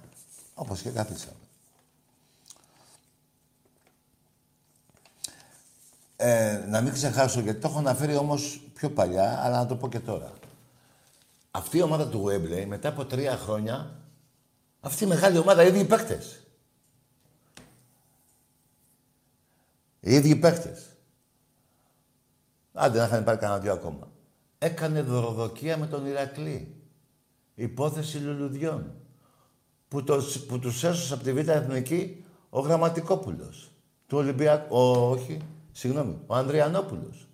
Όπως 0.54 0.80
και 0.80 0.90
καθίσαμε. 0.90 1.36
Ε, 6.16 6.64
να 6.68 6.80
μην 6.80 6.92
ξεχάσω, 6.92 7.40
γιατί 7.40 7.60
το 7.60 7.68
έχω 7.68 7.78
αναφέρει 7.78 8.16
όμως 8.16 8.60
πιο 8.74 8.90
παλιά, 8.90 9.44
αλλά 9.44 9.56
να 9.58 9.66
το 9.66 9.76
πω 9.76 9.88
και 9.88 10.00
τώρα. 10.00 10.32
Αυτή 11.50 11.78
η 11.78 11.82
ομάδα 11.82 12.08
του 12.08 12.24
Wembley 12.26 12.64
μετά 12.66 12.88
από 12.88 13.04
τρία 13.04 13.36
χρόνια, 13.36 13.94
αυτή 14.80 15.04
η 15.04 15.06
μεγάλη 15.06 15.38
ομάδα, 15.38 15.62
οι 15.64 15.66
ίδιοι 15.66 15.84
παίκτες. 15.84 16.40
Οι 20.00 20.14
ίδιοι 20.14 20.36
παίκτες. 20.36 20.86
Άντε 22.72 22.98
να 22.98 23.04
είχαν 23.04 23.24
πάρει 23.24 23.38
κανένα 23.38 23.60
δυο 23.60 23.72
ακόμα. 23.72 24.07
Έκανε 24.58 25.02
δωροδοκία 25.02 25.76
με 25.76 25.86
τον 25.86 26.06
Ηρακλή. 26.06 26.74
Υπόθεση 27.54 28.18
λουλουδιών. 28.18 28.92
που, 29.88 30.04
το, 30.04 30.22
που 30.48 30.58
τους 30.58 30.84
έσωσε 30.84 31.14
από 31.14 31.24
τη 31.24 31.32
Β' 31.32 31.48
Εθνική 31.48 32.24
ο 32.50 32.60
Γραμματικόπουλος. 32.60 33.70
Του 34.06 34.18
Ολυμπιακού, 34.18 34.76
όχι, 35.10 35.38
συγγνώμη, 35.72 36.16
ο 36.26 36.34
Ανδριανόπουλος. 36.34 37.28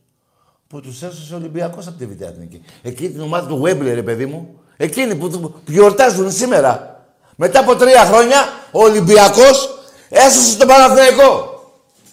Που 0.66 0.80
τους 0.80 1.02
έσωσε 1.02 1.34
ο 1.34 1.37
Ολυμπιακός 1.37 1.87
από 1.87 1.98
τη 1.98 2.06
Β' 2.06 2.22
Εθνική. 2.22 2.62
Εκείνη 2.82 3.10
την 3.10 3.20
ομάδα 3.20 3.48
του 3.48 3.56
Βέμπλε, 3.56 3.92
ρε 3.92 4.02
παιδί 4.02 4.26
μου. 4.26 4.58
Εκείνοι 4.76 5.14
που, 5.14 5.30
που 5.40 5.52
γιορτάζουν 5.66 6.30
σήμερα. 6.30 7.04
Μετά 7.37 7.60
από 7.60 7.76
τρία 7.76 8.04
χρόνια 8.04 8.37
ο 8.72 8.82
Ολυμπιακός 8.82 9.78
έσωσε 10.08 10.58
τον 10.58 10.68
Παναθηναϊκό. 10.68 11.52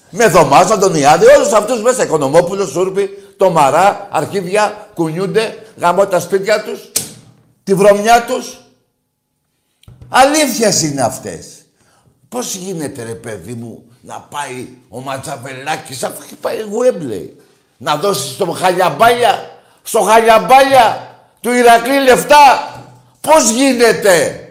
Με 0.10 0.28
Δωμάζα, 0.28 0.78
τον 0.78 0.96
Ιάδη, 0.96 1.26
όλους 1.26 1.52
αυτούς 1.52 1.82
μέσα. 1.82 2.04
Οικονομόπουλο, 2.04 2.66
Σούρπη, 2.66 3.10
το 3.42 3.50
Μαρά, 3.50 4.08
αρχίδια, 4.12 4.88
κουνιούνται, 4.94 5.66
γαμώ 5.78 6.06
τα 6.08 6.20
σπίτια 6.20 6.64
τους, 6.64 6.92
τη 7.64 7.74
βρωμιά 7.74 8.26
τους. 8.26 8.58
Αλήθειες 10.10 10.82
είναι 10.82 11.02
αυτές. 11.02 11.66
Πώς 12.30 12.56
γίνεται 12.56 13.04
ρε 13.04 13.14
παιδί 13.16 13.54
μου 13.54 13.84
να 14.02 14.20
πάει 14.20 14.68
ο 14.90 15.02
Ματσαβελάκης 15.02 16.04
αφού 16.04 16.22
έχει 16.24 16.36
πάει 16.36 16.62
Γουέμπλεϊ. 16.62 17.42
Να 17.78 17.96
δώσει 17.96 18.34
στο 18.34 18.46
Χαλιαμπάλια, 18.46 19.60
στο 19.84 20.02
Χαλιαμπάλια 20.02 21.16
του 21.40 21.52
Ηρακλή 21.52 22.04
λεφτά. 22.04 22.74
Πώς 23.22 23.50
γίνεται; 23.50 24.46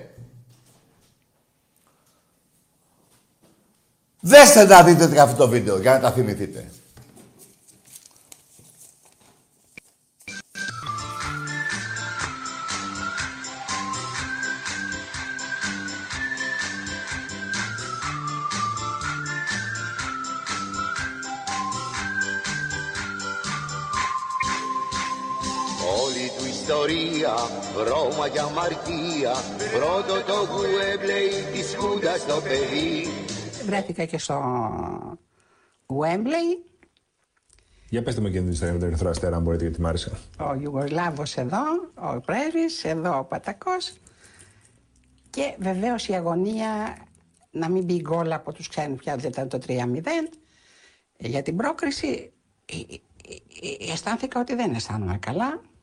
Δέστε 4.20 4.64
να 4.64 4.82
δείτε 4.82 5.20
αυτό 5.20 5.36
το 5.36 5.48
βίντεο 5.48 5.78
για 5.78 5.92
να 5.92 6.00
τα 6.00 6.12
θυμηθείτε. 6.12 6.70
Ιστορία, 26.80 27.34
Ρώμα 27.88 28.26
για 28.26 28.42
αμαρτία 28.42 29.32
Πρώτο 29.72 30.14
το 30.26 30.52
Γουέμπλεϊ 30.52 31.28
της 31.52 31.74
Χούντας 31.76 32.26
το 32.26 32.40
παιδί 32.40 33.06
Βρέθηκα 33.66 34.04
και 34.04 34.18
στο 34.18 34.38
Wembley. 35.86 36.58
Για 37.88 38.02
πετε 38.02 38.20
μου 38.20 38.30
και 38.30 38.38
την 38.38 38.50
ιστορία 38.50 38.72
με 38.72 38.78
τον 38.78 38.88
Ερυθρό 38.88 39.10
Αστέρα, 39.10 39.36
αν 39.36 39.42
μπορείτε, 39.42 39.62
γιατί 39.64 39.80
μ' 39.80 39.86
άρεσε. 39.86 40.12
Ο 40.38 40.54
Ιουγκοσλάβος 40.60 41.36
εδώ, 41.36 41.62
ο 41.94 42.20
Πρέβης, 42.20 42.84
εδώ 42.84 43.18
ο 43.18 43.24
Πατακός. 43.24 43.92
Και 45.30 45.54
βεβαίως 45.58 46.08
η 46.08 46.14
αγωνία 46.14 46.96
να 47.50 47.68
μην 47.68 47.84
μπει 47.84 48.00
γκολ 48.00 48.32
από 48.32 48.52
τους 48.52 48.68
ξένους 48.68 48.98
πια 48.98 49.16
δεν 49.16 49.30
ήταν 49.30 49.48
το 49.48 49.58
3-0. 49.66 50.30
Για 51.18 51.42
την 51.42 51.56
πρόκριση 51.56 52.32
ε, 52.66 52.74
ε, 52.74 52.94
ε, 53.88 53.92
αισθάνθηκα 53.92 54.40
ότι 54.40 54.54
δεν 54.54 54.74
αισθάνομαι 54.74 55.18
καλά. 55.18 55.60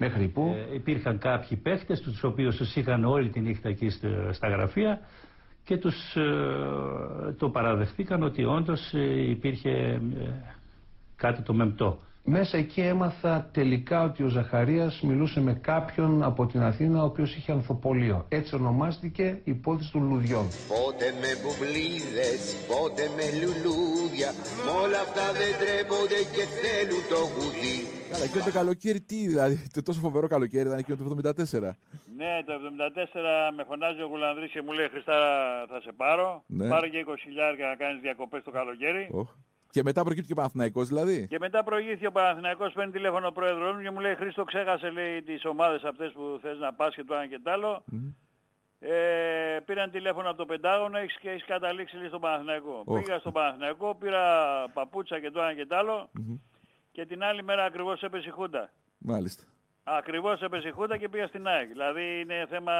μέχρι 0.00 0.28
που. 0.28 0.54
Ε, 0.70 0.74
υπήρχαν 0.74 1.18
κάποιοι 1.18 1.56
παίχτες, 1.56 2.00
τους 2.00 2.22
οποίους 2.24 2.56
τους 2.56 2.76
είχαν 2.76 3.04
όλη 3.04 3.28
τη 3.28 3.40
νύχτα 3.40 3.68
εκεί 3.68 3.88
στα- 3.90 4.32
στα 4.32 4.48
γραφεία 4.48 5.00
και 5.64 5.76
τους 5.76 6.16
ε, 6.16 7.32
το 7.38 7.50
παραδεχτήκαν 7.50 8.22
ότι 8.22 8.44
όντως 8.44 8.92
ε, 8.94 9.30
υπήρχε 9.30 9.70
ε, 9.70 10.00
κάτι 11.16 11.42
το 11.42 11.52
μεμπτό. 11.54 11.98
Μέσα 12.24 12.56
εκεί 12.56 12.80
έμαθα 12.80 13.48
τελικά 13.52 14.02
ότι 14.04 14.22
ο 14.22 14.28
Ζαχαρίας 14.28 15.00
μιλούσε 15.02 15.40
με 15.40 15.52
κάποιον 15.54 16.22
από 16.22 16.46
την 16.46 16.60
Αθήνα 16.62 17.02
ο 17.02 17.04
οποίος 17.04 17.36
είχε 17.36 17.52
ανθοπολείο. 17.52 18.24
Έτσι 18.28 18.54
ονομάστηκε 18.54 19.22
η 19.44 19.50
υπόθεση 19.50 19.92
των 19.92 20.08
λουδιών. 20.08 20.46
Πότε 20.68 21.04
με 21.20 21.30
μπουμπλίδες, 21.40 22.40
πότε 22.68 23.02
με 23.16 23.24
λουλούδια 23.40 24.19
Μ' 24.66 24.70
όλα 24.84 25.00
αυτά 25.06 25.24
δεν 25.40 25.52
τρέπονται 25.60 26.20
και 26.34 26.44
θέλουν 26.60 27.02
το 27.12 27.20
γουδί 27.32 27.78
Καλά, 28.10 28.26
και 28.26 28.38
το 28.38 28.52
καλοκαίρι 28.58 29.00
τι, 29.00 29.26
δηλαδή, 29.26 29.68
το 29.72 29.82
τόσο 29.82 30.00
φοβερό 30.00 30.26
καλοκαίρι 30.26 30.66
ήταν 30.66 30.78
εκείνο 30.78 30.96
το 30.96 31.04
74. 31.28 31.74
Ναι, 32.16 32.32
το 32.46 32.52
74 32.52 33.52
με 33.56 33.64
φωνάζει 33.68 34.02
ο 34.02 34.06
Γουλανδρής 34.06 34.50
και 34.50 34.62
μου 34.62 34.72
λέει 34.72 34.88
Χριστάρα 34.88 35.30
θα 35.68 35.80
σε 35.80 35.92
πάρω. 35.96 36.42
Ναι. 36.46 36.68
Πάρε 36.68 36.88
και 36.88 37.04
20 37.08 37.14
χιλιάρια 37.20 37.66
να 37.66 37.74
κάνεις 37.74 38.00
διακοπές 38.00 38.42
το 38.44 38.50
καλοκαίρι. 38.50 39.08
Οχ. 39.12 39.28
Και 39.70 39.82
μετά 39.82 40.02
προκύπτει 40.02 40.26
και 40.26 40.32
ο 40.32 40.36
Παναθηναϊκός 40.36 40.88
δηλαδή. 40.88 41.26
Και 41.28 41.38
μετά 41.40 41.64
προηγήθηκε 41.64 42.06
ο 42.06 42.12
Παναθηναϊκός, 42.12 42.72
παίρνει 42.72 42.92
τηλέφωνο 42.92 43.26
ο 43.26 43.32
πρόεδρος 43.32 43.74
μου 43.74 43.82
και 43.82 43.90
μου 43.90 44.00
λέει 44.00 44.14
Χρήστο 44.14 44.44
ξέχασε 44.44 44.90
λέει 44.90 45.22
τις 45.22 45.44
ομάδες 45.44 45.82
αυτές 45.82 46.12
που 46.12 46.38
θες 46.42 46.58
να 46.58 46.72
πας 46.72 46.94
και 46.94 47.04
το 47.04 47.14
ένα 47.14 47.26
και 47.26 47.40
το 47.42 47.50
άλλο. 47.50 47.84
Ε, 48.82 49.58
πήραν 49.64 49.90
τηλέφωνο 49.90 50.28
από 50.28 50.36
το 50.38 50.46
Πεντάγωνο 50.46 50.98
έχεις 50.98 51.16
και 51.18 51.30
έχεις 51.30 51.44
καταλήξει 51.44 51.96
λέει, 51.96 52.08
στον 52.08 52.20
Παναθηναϊκό. 52.20 52.82
Οχ. 52.84 53.02
Πήγα 53.02 53.18
στον 53.18 53.32
Παναθηναϊκό, 53.32 53.94
πήρα 53.94 54.24
παπούτσα 54.72 55.20
και 55.20 55.30
το 55.30 55.40
ένα 55.40 55.54
και 55.54 55.66
το 55.66 55.76
άλλο 55.76 56.10
και 56.92 57.06
την 57.06 57.22
άλλη 57.22 57.42
μέρα 57.42 57.64
ακριβώς 57.64 58.02
έπεσε 58.02 58.28
η 58.28 58.30
Χούντα. 58.30 58.70
Μάλιστα. 58.98 59.42
Ακριβώς 59.84 60.40
έπεσε 60.42 60.68
η 60.68 60.70
Χούντα 60.70 60.96
και 60.96 61.08
πήγα 61.08 61.26
στην 61.26 61.46
ΑΕΚ. 61.46 61.68
Δηλαδή 61.68 62.20
είναι 62.20 62.46
θέμα, 62.50 62.72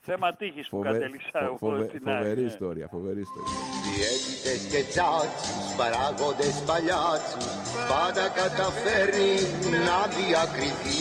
θέμα 0.00 0.34
τύχης 0.34 0.68
που 0.68 0.76
Φοβε- 0.76 0.92
κατέληξα 0.92 1.30
φο- 1.38 1.44
εγώ 1.44 1.56
φοβε- 1.56 1.88
στην 1.88 2.08
ΑΕΚ. 2.08 2.16
Φοβερή 2.18 2.40
ναι. 2.40 2.46
ιστορία, 2.46 2.86
φοβερή 2.88 3.20
ιστορία. 3.20 3.52
Διαίτητες 3.94 4.60
και 4.72 4.82
τσάτσους, 4.90 5.74
παράγοντες 5.78 6.56
παλιάτσους 6.66 7.46
Πάντα 7.92 8.24
καταφέρνει 8.40 9.32
να 9.86 9.96
διακριθεί 10.18 10.98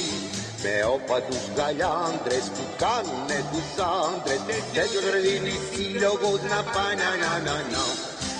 Με 0.63 0.75
όπατους 0.95 1.43
γαλιάντρες 1.57 2.45
που 2.55 2.63
κάνουνε 2.83 3.39
τους 3.51 3.69
άντρες 4.03 4.41
Τέτοιος 4.49 4.91
ρελίνης 5.11 5.61
σύλλογος 5.71 6.41
να 6.51 6.59
πάει 6.73 6.95
να 7.01 7.11
να 7.23 7.33
να 7.47 7.57
να. 7.73 7.85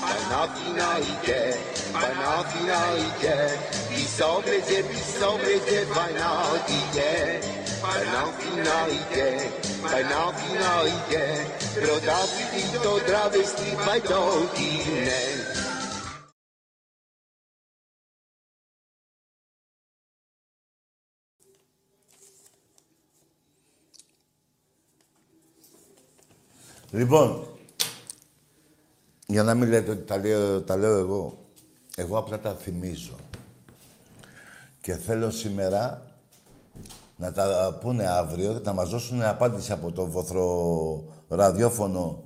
Παναθηναϊκέ, 0.04 1.44
Παναθηναϊκέ 1.96 3.40
Πισόβρεζε, 3.90 4.80
πισόβρεζε, 4.90 5.80
Παναθηναϊκέ 5.96 7.16
Παναθηναϊκέ, 7.84 9.30
Παναθηναϊκέ 9.92 11.28
Πρωτάθλητη 11.76 12.64
το 12.86 12.94
τραβεστή 13.08 13.70
παϊτό 13.86 14.24
Λοιπόν, 26.92 27.48
για 29.28 29.44
να 29.44 29.54
μην 29.54 29.70
λέτε 29.70 29.92
ότι 29.92 30.04
τα 30.04 30.18
λέω, 30.18 30.62
τα 30.62 30.78
λέω 30.78 30.98
εγώ, 30.98 31.38
εγώ 31.96 32.18
απλά 32.18 32.40
τα 32.40 32.54
θυμίζω. 32.54 33.16
Και 34.82 34.96
θέλω 34.96 35.32
σήμερα 35.32 36.04
να 37.18 37.32
τα 37.32 37.78
πούνε 37.82 38.08
αύριο, 38.08 38.62
να 38.64 38.74
μας 38.74 38.90
δώσουν 38.90 39.22
απάντηση 39.22 39.72
από 39.72 39.92
το 39.92 40.06
βοθρο 40.06 41.04
ραδιόφωνο 41.28 42.24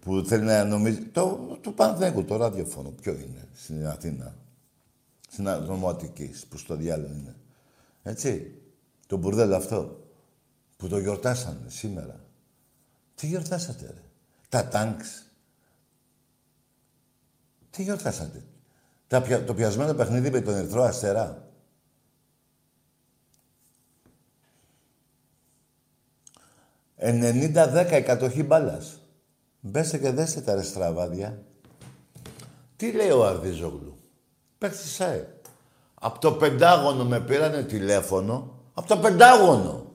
που 0.00 0.24
θέλει 0.26 0.44
να 0.44 0.64
νομίζει... 0.64 1.00
Το, 1.00 1.38
του 1.60 1.74
Παναθηναϊκού, 1.74 2.24
το 2.24 2.36
ραδιόφωνο. 2.36 2.90
Ποιο 2.90 3.12
είναι, 3.12 3.48
στην 3.54 3.86
Αθήνα. 3.86 4.34
Στην 5.28 5.44
Νομοατικής, 5.44 6.46
που 6.46 6.58
στο 6.58 6.76
διάλογο 6.76 7.12
είναι. 7.12 7.34
Έτσι. 8.02 8.54
Το 9.06 9.16
μπουρδέλο 9.16 9.56
αυτό. 9.56 10.00
Που 10.76 10.88
το 10.88 10.98
γιορτάσανε 10.98 11.68
σήμερα. 11.68 12.23
Τι 13.14 13.26
γιορτάσατε. 13.26 13.94
Τα 14.48 14.68
τάγκ. 14.68 15.00
Τι 17.70 17.82
γιορτάσατε; 17.82 18.44
Τα, 19.06 19.44
το 19.44 19.54
πιασμένο 19.54 19.94
παιχνίδι 19.94 20.30
με 20.30 20.40
τον 20.40 20.54
Ερθρό 20.54 20.82
Αστερά. 20.82 21.48
«90-10 26.98 27.86
εκατοχή 27.90 28.42
μπάλας». 28.42 28.98
Μπέστε 29.60 29.98
και 29.98 30.10
δέστε 30.10 30.40
τα 30.40 30.54
ρε 30.54 30.62
στραβάδια. 30.62 31.42
Τι 32.76 32.92
λέει 32.92 33.10
ο 33.10 33.26
Αρδίζογλου; 33.26 33.96
Παίχτη 34.58 34.88
ΣΑΕ. 34.88 35.34
Από 35.94 36.18
το 36.18 36.32
πεντάγωνο 36.32 37.04
με 37.04 37.20
πήρανε 37.20 37.62
τηλέφωνο. 37.62 38.60
Από 38.74 38.88
το 38.88 38.98
πεντάγωνο. 38.98 39.93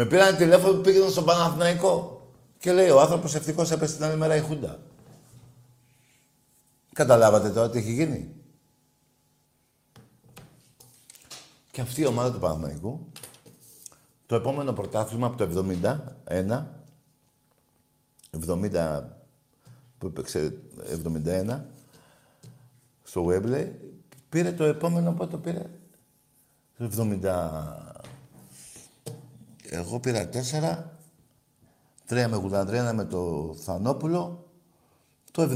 Με 0.00 0.06
πήρανε 0.06 0.36
τηλέφωνο 0.36 0.74
που 0.74 0.80
πήγαιναν 0.80 1.10
στον 1.10 1.24
Παναθηναϊκό. 1.24 2.26
Και 2.58 2.72
λέει 2.72 2.88
ο 2.88 3.00
άνθρωπος 3.00 3.34
ευτυχώς 3.34 3.70
έπεσε 3.70 3.94
την 3.94 4.04
άλλη 4.04 4.16
μέρα 4.16 4.36
η 4.36 4.40
Χούντα. 4.40 4.78
Καταλάβατε 6.92 7.50
τώρα 7.50 7.70
τι 7.70 7.78
έχει 7.78 7.92
γίνει. 7.92 8.34
Και 11.70 11.80
αυτή 11.80 12.00
η 12.00 12.06
ομάδα 12.06 12.32
του 12.32 12.38
Παναθηναϊκού 12.38 13.06
το 14.26 14.34
επόμενο 14.34 14.72
πρωτάθλημα 14.72 15.26
από 15.26 15.36
το 15.36 15.64
71, 16.26 16.64
70 18.46 19.02
που 19.98 20.06
έπαιξε 20.06 20.58
71, 21.48 21.60
στο 23.02 23.26
Wembley, 23.28 23.68
πήρε 24.28 24.52
το 24.52 24.64
επόμενο, 24.64 25.12
πότε 25.12 25.30
το 25.30 25.38
πήρε, 25.38 25.64
το 26.78 26.90
70... 27.22 27.88
Εγώ 29.70 30.00
πήρα 30.00 30.28
τέσσερα, 30.28 30.98
τρία 32.06 32.28
με 32.28 32.36
Γουλανδρένα 32.36 32.92
με 32.92 33.04
το 33.04 33.54
Θανόπουλο, 33.64 34.44
το 35.30 35.48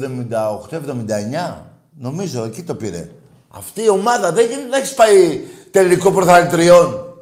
78-79, 0.70 1.62
νομίζω 1.98 2.44
εκεί 2.44 2.62
το 2.62 2.74
πήρε. 2.74 3.10
Αυτή 3.48 3.82
η 3.82 3.88
ομάδα 3.88 4.32
δεν 4.32 4.46
γίνεται 4.48 4.68
να 4.68 4.76
έχεις 4.76 4.94
πάει 4.94 5.40
τελικό 5.70 6.12
πρωταθλητριών. 6.12 7.16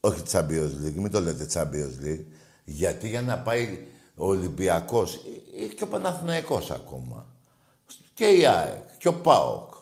Όχι 0.00 0.22
Champions 0.32 0.84
League, 0.84 0.94
μην 0.94 1.10
το 1.10 1.20
λέτε 1.20 1.46
Champions 1.54 2.04
League. 2.06 2.24
Γιατί 2.64 3.08
για 3.08 3.22
να 3.22 3.38
πάει 3.38 3.86
ο 4.14 4.26
Ολυμπιακός 4.26 5.20
ή 5.60 5.74
και 5.74 5.84
ο 5.84 5.86
Παναθηναϊκός 5.86 6.70
ακόμα. 6.70 7.26
Και 8.14 8.26
η 8.26 8.46
ΑΕΚ 8.46 8.96
και 8.98 9.08
ο 9.08 9.14
ΠΑΟΚ. 9.14 9.74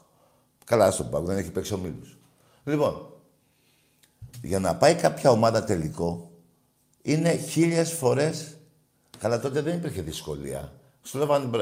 Καλά 0.64 0.90
στον 0.90 1.10
ΠΑΟΚ, 1.10 1.26
δεν 1.26 1.36
έχει 1.36 1.50
παίξει 1.50 1.74
ο 1.74 1.78
Μίλους. 1.78 2.16
Λοιπόν, 2.64 3.05
για 4.46 4.59
να 4.59 4.76
πάει 4.76 4.94
κάποια 4.94 5.30
ομάδα 5.30 5.64
τελικό 5.64 6.30
είναι 7.02 7.37
χίλιες 7.37 7.92
φορές... 7.92 8.50
Καλά 9.18 9.40
τότε 9.40 9.61
δεν 9.61 9.76
υπήρχε 9.76 10.02
δυσκολία. 10.02 10.72
Σλόβαν 11.02 11.54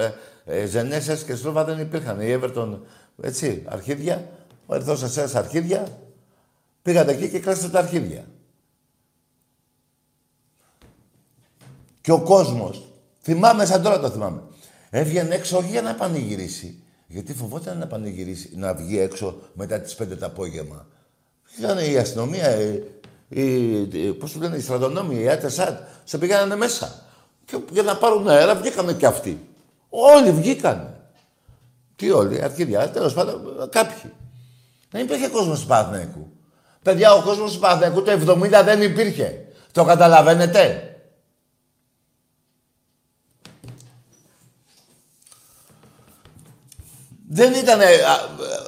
ε, 0.44 0.66
Ζενέσες 0.66 1.22
και 1.22 1.34
Σλόβα 1.34 1.64
δεν 1.64 1.78
υπήρχαν. 1.78 2.20
Η 2.20 2.40
Everton, 2.40 2.78
έτσι, 3.22 3.62
αρχίδια. 3.66 4.28
Ο 4.66 4.74
Ερθός 4.74 5.02
Ασέρας 5.02 5.34
αρχίδια. 5.34 5.98
Πήγατε 6.82 7.12
εκεί 7.12 7.28
και 7.28 7.38
κλάσατε 7.38 7.68
τα 7.68 7.78
αρχίδια. 7.78 8.24
Και 12.00 12.12
ο 12.12 12.22
κόσμος, 12.22 12.88
θυμάμαι 13.20 13.64
σαν 13.64 13.82
τώρα 13.82 14.00
το 14.00 14.10
θυμάμαι, 14.10 14.42
έβγαινε 14.90 15.34
έξω 15.34 15.56
όχι 15.56 15.70
για 15.70 15.82
να 15.82 15.94
πανηγυρίσει. 15.94 16.82
Γιατί 17.06 17.34
φοβόταν 17.34 17.78
να 17.78 17.86
πανηγυρίσει, 17.86 18.50
να 18.54 18.74
βγει 18.74 18.98
έξω 18.98 19.40
μετά 19.54 19.80
τις 19.80 19.96
5 20.02 20.16
το 20.18 20.26
απόγευμα. 20.26 20.86
Ήταν 21.58 21.78
η 21.78 21.96
αστυνομία, 21.96 22.60
η, 22.60 22.82
η, 23.28 24.12
πώς 24.12 24.32
του 24.32 24.40
λένε, 24.40 24.56
οι 24.56 24.60
στρατονόμοι, 24.60 25.20
οι 25.20 25.28
ΑΤΕΣΑΤ, 25.28 25.80
σε 26.04 26.18
πήγανε 26.18 26.56
μέσα. 26.56 27.02
Και 27.44 27.58
για 27.70 27.82
να 27.82 27.96
πάρουν 27.96 28.28
αέρα 28.28 28.54
βγήκανε 28.54 28.92
κι 28.92 29.06
αυτοί. 29.06 29.48
Όλοι 29.88 30.30
βγήκανε. 30.30 30.94
Τι 31.96 32.10
όλοι, 32.10 32.42
αρχίδια, 32.42 32.90
τέλος 32.90 33.14
πάντων, 33.14 33.68
κάποιοι. 33.70 34.12
Δεν 34.90 35.02
υπήρχε 35.02 35.28
κόσμος 35.28 35.60
του 35.60 35.66
Παναθηναϊκού. 35.66 36.32
Παιδιά, 36.82 37.12
ο 37.12 37.22
κόσμος 37.22 37.52
του 37.52 37.58
Παναθηναϊκού 37.58 38.02
το 38.02 38.12
70 38.12 38.62
δεν 38.64 38.82
υπήρχε. 38.82 39.46
Το 39.72 39.84
καταλαβαίνετε. 39.84 40.88
Δεν 47.28 47.54
ήταν 47.54 47.80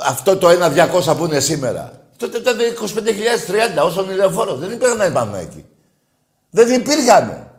αυτό 0.06 0.36
το 0.36 0.48
1-200 0.48 1.16
που 1.16 1.24
είναι 1.24 1.40
σήμερα. 1.40 2.05
Τότε 2.16 2.38
ήταν 2.38 2.58
25.030 3.76 3.84
όσον 3.84 4.10
ηλεφόρο. 4.10 4.56
Δεν 4.56 4.70
υπήρχαν 4.70 5.12
πάνω 5.12 5.36
εκεί. 5.36 5.64
Δεν 6.50 6.80
υπήρχαν. 6.80 7.50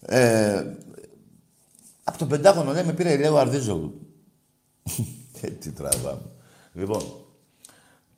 Ε, 0.00 0.64
από 2.04 2.18
το 2.18 2.26
Πεντάγωνο, 2.26 2.72
ναι, 2.72 2.84
με 2.84 2.92
πήρε 2.92 3.12
η 3.12 3.18
Λέο 3.18 3.36
Αρδίζογλου. 3.36 4.00
Έτσι 5.40 5.72
τραβάμε. 5.72 6.30
Λοιπόν, 6.72 7.02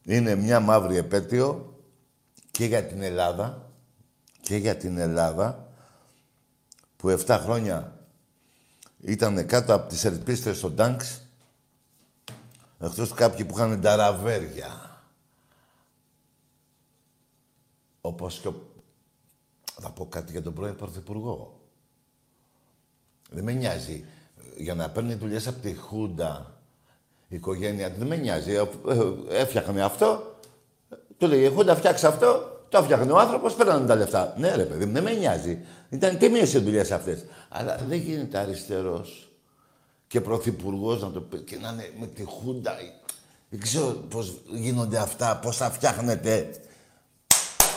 είναι 0.02 0.34
μια 0.34 0.60
μαύρη 0.60 0.96
επέτειο 0.96 1.76
και 2.50 2.64
για 2.64 2.84
την 2.84 3.02
Ελλάδα 3.02 3.70
και 4.40 4.56
για 4.56 4.76
την 4.76 4.98
Ελλάδα 4.98 5.72
που 6.96 7.18
7 7.26 7.38
χρόνια 7.42 8.01
ήταν 9.02 9.46
κάτω 9.46 9.74
από 9.74 9.88
τις 9.88 10.04
ελπίστες 10.04 10.56
στο 10.56 10.70
Τάγκς 10.70 11.20
εκτός 12.78 13.12
κάποιοι 13.12 13.44
που 13.44 13.54
είχαν 13.56 13.80
τα 13.80 13.96
ραβέρια. 13.96 15.00
Όπως 18.00 18.40
και 18.40 18.48
ο... 18.48 18.54
Θα 19.80 19.90
πω 19.90 20.06
κάτι 20.06 20.32
για 20.32 20.42
τον 20.42 20.54
πρώην 20.54 20.76
Πρωθυπουργό. 20.76 21.60
Δεν 23.30 23.44
με 23.44 23.52
νοιάζει. 23.52 24.04
Για 24.56 24.74
να 24.74 24.90
παίρνει 24.90 25.14
δουλειές 25.14 25.46
από 25.46 25.60
τη 25.60 25.74
Χούντα 25.74 26.62
η 27.32 27.36
οικογένεια 27.36 27.90
δεν 27.90 28.06
με 28.06 28.16
νοιάζει. 28.16 28.52
Ε, 28.52 28.64
έφτιαχνε 29.28 29.82
αυτό, 29.82 30.36
του 31.18 31.26
λέει 31.26 31.44
η 31.44 31.48
Χούντα 31.48 31.76
φτιάξει 31.76 32.06
αυτό, 32.06 32.51
το 32.72 32.78
έφτιαχνε 32.78 33.12
ο 33.12 33.18
άνθρωπος, 33.18 33.54
παίρνανε 33.54 33.86
τα 33.86 33.94
λεφτά. 33.94 34.34
Ναι, 34.36 34.54
ρε 34.54 34.62
παιδί, 34.62 34.84
δεν 34.84 35.02
με 35.02 35.12
νοιάζει. 35.12 35.58
Ήταν 35.90 36.18
τίμιε 36.18 36.42
οι 36.42 36.58
δουλειές 36.58 36.90
αυτές. 36.90 37.24
Αλλά 37.48 37.78
δεν 37.88 37.98
γίνεται 37.98 38.38
αριστερός 38.38 39.30
και 40.06 40.20
πρωθυπουργός 40.20 41.02
να 41.02 41.10
το 41.10 41.20
πει 41.20 41.38
και 41.38 41.56
να 41.56 41.68
είναι 41.68 41.90
με 42.00 42.06
τη 42.06 42.24
Χούντα. 42.24 42.74
Δεν 43.48 43.60
ξέρω 43.60 43.86
πώς 43.86 44.34
γίνονται 44.50 44.98
αυτά, 44.98 45.36
πώς 45.36 45.56
θα 45.56 45.70
φτιάχνετε. 45.70 46.50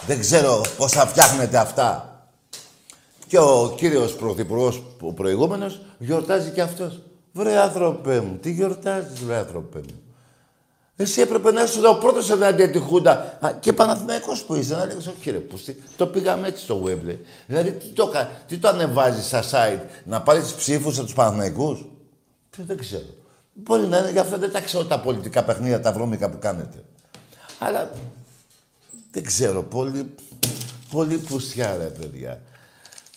Δεν 0.05 0.19
ξέρω 0.19 0.62
πώς 0.77 0.91
θα 0.91 1.08
φτιάχνετε 1.08 1.58
αυτά. 1.58 2.19
Και 3.27 3.39
ο 3.39 3.73
κύριος 3.77 4.15
Πρωθυπουργός, 4.15 4.84
ο 5.01 5.13
προηγούμενος, 5.13 5.81
γιορτάζει 5.97 6.49
και 6.49 6.62
αυτός. 6.62 7.01
Βρε 7.31 7.58
άνθρωπε 7.58 8.19
μου, 8.19 8.38
τι 8.38 8.51
γιορτάζεις 8.51 9.19
βρε 9.19 9.36
άνθρωπε 9.36 9.77
μου. 9.77 10.05
Εσύ 10.97 11.21
έπρεπε 11.21 11.51
να 11.51 11.63
είσαι 11.63 11.88
ο 11.88 11.97
πρώτος 11.97 12.29
ενάντια 12.29 12.69
τη 12.69 12.79
Χούντα. 12.79 13.39
Και 13.60 13.73
Παναθηναϊκός 13.73 14.43
που 14.43 14.55
είσαι, 14.55 14.75
να 14.75 14.86
λέγεις, 14.86 15.08
όχι 15.08 15.31
ρε 15.31 15.38
πούστη, 15.38 15.84
το 15.97 16.08
πήγαμε 16.08 16.47
έτσι 16.47 16.63
στο 16.63 16.84
Webley. 16.86 17.17
Δηλαδή, 17.47 17.71
τι 17.71 17.88
το, 17.88 18.12
τι 18.47 18.58
το 18.58 18.67
ανεβάζεις 18.67 19.25
στα 19.25 19.43
site, 19.51 19.81
να 20.03 20.21
πάρεις 20.21 20.53
ψήφους 20.53 20.95
από 20.97 21.05
τους 21.05 21.13
Παναθηναϊκούς; 21.13 21.86
Δεν 22.58 22.77
ξέρω. 22.77 23.03
Μπορεί 23.53 23.88
να 23.88 23.97
είναι, 23.97 24.12
γι' 24.12 24.19
αυτό 24.19 24.38
δεν 24.38 24.51
τα 24.51 24.62
ξέρω 24.62 24.86
τα 24.86 24.99
πολιτικά 24.99 25.43
παιχνίδια, 25.43 25.79
τα 25.79 25.91
βρώμικα 25.91 26.29
που 26.29 26.39
κάνετε. 26.39 26.84
Αλλά 27.60 27.91
δεν 29.12 29.23
ξέρω, 29.23 29.63
πολύ, 29.63 30.15
πολύ 30.91 31.17
πουστιά 31.17 31.77
ρε 31.77 31.86
παιδιά. 31.86 32.41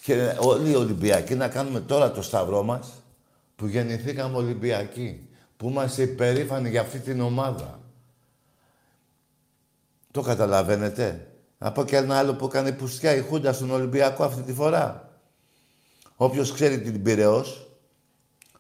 Και 0.02 0.34
όλοι 0.38 0.70
οι 0.70 0.74
Ολυμπιακοί 0.74 1.34
να 1.34 1.48
κάνουμε 1.48 1.80
τώρα 1.80 2.10
το 2.10 2.22
σταυρό 2.22 2.62
μας 2.62 2.88
που 3.56 3.66
γεννηθήκαμε 3.66 4.36
Ολυμπιακοί. 4.36 5.27
Που 5.58 5.68
είμαστε 5.68 6.02
υπερήφανοι 6.02 6.68
για 6.68 6.80
αυτή 6.80 6.98
την 6.98 7.20
ομάδα. 7.20 7.80
Το 10.10 10.22
καταλαβαίνετε; 10.22 11.30
Να 11.58 11.72
πω 11.72 11.84
και 11.84 11.96
ένα 11.96 12.18
άλλο 12.18 12.34
που 12.34 12.44
έκανε 12.44 12.72
πουστιά 12.72 13.14
η 13.14 13.20
Χούντα 13.20 13.52
στον 13.52 13.70
Ολυμπιακό 13.70 14.24
αυτή 14.24 14.42
τη 14.42 14.52
φορά. 14.52 15.12
Όποιος 16.16 16.52
ξέρει 16.52 16.80
την 16.80 17.02
Πυραιός, 17.02 17.68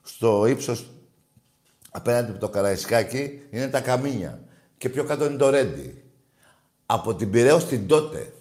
στο 0.02 0.46
ύψος 0.46 0.90
απέναντι 1.90 2.30
από 2.30 2.40
το 2.40 2.48
Καραϊσκάκι, 2.48 3.42
είναι 3.50 3.68
τα 3.68 3.80
Καμίνια. 3.80 4.42
Και 4.78 4.88
πιο 4.88 5.04
κάτω 5.04 5.24
είναι 5.24 5.36
το 5.36 5.50
Ρέντι. 5.50 6.02
Από 6.86 7.14
την 7.14 7.30
Πυραιός 7.30 7.64
την 7.66 7.86
τότε, 7.86 8.32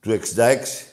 του 0.00 0.10
66, 0.10 0.88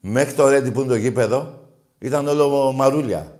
Μέχρι 0.00 0.34
το 0.34 0.48
Ρέντι 0.48 0.70
που 0.70 0.80
είναι 0.80 0.88
το 0.88 0.96
γήπεδο, 0.96 1.68
ήταν 1.98 2.28
όλο 2.28 2.72
μαρούλια. 2.72 3.35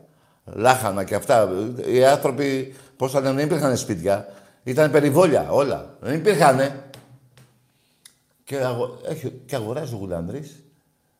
Λάχανα 0.46 1.04
και 1.04 1.14
αυτά. 1.14 1.50
Οι 1.86 2.04
άνθρωποι, 2.04 2.74
πώς 2.96 3.12
θα 3.12 3.20
λένε, 3.20 3.34
δεν 3.34 3.46
υπήρχαν 3.46 3.76
σπίτια. 3.76 4.32
Ήταν 4.62 4.90
περιβόλια 4.90 5.50
όλα. 5.50 5.96
Δεν 6.00 6.14
υπήρχαν. 6.14 6.82
Και, 8.44 8.56
αγο... 8.56 9.00
Έχει... 9.04 9.30
και 9.46 9.56
αγοράζει 9.56 9.94
ο 9.94 9.96
Γουλανδρής 9.96 10.62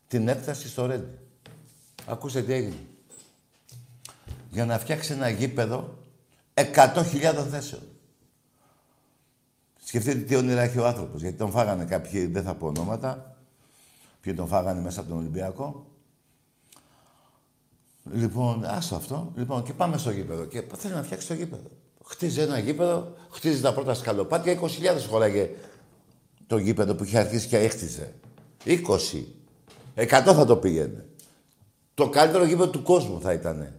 την 0.08 0.28
έκταση 0.28 0.68
στο 0.68 0.86
Ρέντι. 0.86 1.18
Ακούστε 2.06 2.42
τι 2.42 2.52
έγινε. 2.52 2.76
Για 4.50 4.64
να 4.66 4.78
φτιάξει 4.78 5.12
ένα 5.12 5.28
γήπεδο 5.28 5.98
100.000 6.54 7.02
θέσεων. 7.50 7.82
Σκεφτείτε 9.84 10.18
τι 10.18 10.36
όνειρα 10.36 10.60
έχει 10.60 10.78
ο 10.78 10.86
άνθρωπος, 10.86 11.20
γιατί 11.20 11.36
τον 11.36 11.50
φάγανε 11.50 11.84
κάποιοι, 11.84 12.26
δεν 12.26 12.42
θα 12.42 12.54
πω 12.54 12.66
ονόματα, 12.66 13.36
Ποιοι 14.26 14.34
τον 14.34 14.46
φάγανε 14.46 14.80
μέσα 14.80 15.00
από 15.00 15.08
τον 15.08 15.18
Ολυμπιακό. 15.18 15.85
Λοιπόν, 18.12 18.64
άστο 18.64 18.94
αυτό. 18.96 19.32
Λοιπόν, 19.36 19.62
και 19.62 19.72
πάμε 19.72 19.98
στο 19.98 20.10
γήπεδο. 20.10 20.44
Και 20.44 20.64
θέλει 20.76 20.94
να 20.94 21.02
φτιάξει 21.02 21.26
το 21.26 21.34
γήπεδο. 21.34 21.70
χτίζει 22.04 22.40
ένα 22.40 22.58
γήπεδο, 22.58 23.14
χτίζει 23.30 23.60
τα 23.60 23.74
πρώτα 23.74 23.94
σκαλοπάτια, 23.94 24.60
20.000 24.60 24.68
χωράγε 25.08 25.50
το 26.46 26.58
γήπεδο 26.58 26.94
που 26.94 27.04
είχε 27.04 27.18
αρχίσει 27.18 27.48
και 27.48 27.58
έχτιζε. 27.58 28.14
20. 28.64 28.78
100 29.94 30.06
θα 30.08 30.44
το 30.44 30.56
πήγαινε. 30.56 31.06
Το 31.94 32.08
καλύτερο 32.08 32.44
γήπεδο 32.44 32.70
του 32.70 32.82
κόσμου 32.82 33.20
θα 33.20 33.32
ήταν. 33.32 33.74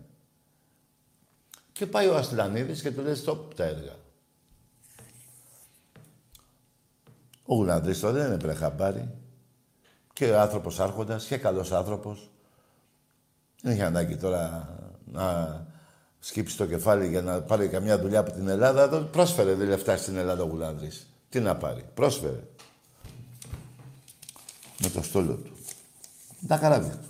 Και 1.71 1.85
πάει 1.85 2.07
ο 2.07 2.15
Αστυλανίδης 2.15 2.81
και 2.81 2.91
του 2.91 3.01
λέει 3.01 3.15
stop 3.25 3.37
τα 3.55 3.63
έργα. 3.63 3.95
Ο 7.43 7.55
Γουλανδρής 7.55 7.99
τώρα 7.99 8.13
δεν 8.13 8.31
έπρεπε 8.31 8.53
χαμπάρι. 8.53 9.09
Και 10.13 10.35
άνθρωπος 10.35 10.79
άρχοντας 10.79 11.25
και 11.25 11.37
καλός 11.37 11.71
άνθρωπος. 11.71 12.29
Δεν 13.61 13.73
είχε 13.73 13.83
ανάγκη 13.83 14.15
τώρα 14.15 14.69
να 15.11 15.65
σκύψει 16.19 16.57
το 16.57 16.65
κεφάλι 16.65 17.07
για 17.07 17.21
να 17.21 17.41
πάρει 17.41 17.67
καμιά 17.67 17.99
δουλειά 17.99 18.19
από 18.19 18.31
την 18.31 18.47
Ελλάδα. 18.47 18.89
Τον 18.89 19.09
πρόσφερε 19.09 19.53
δε 19.53 19.65
λεφτά 19.65 19.97
στην 19.97 20.17
Ελλάδα 20.17 20.43
ο 20.43 20.45
Γουλανδρής. 20.45 21.07
Τι 21.29 21.39
να 21.39 21.55
πάρει. 21.55 21.85
Πρόσφερε. 21.93 22.43
Με 24.81 24.89
το 24.89 25.01
στόλο 25.01 25.33
του. 25.33 25.57
Τα 26.47 26.57
καράβια 26.57 26.91
του. 26.91 27.07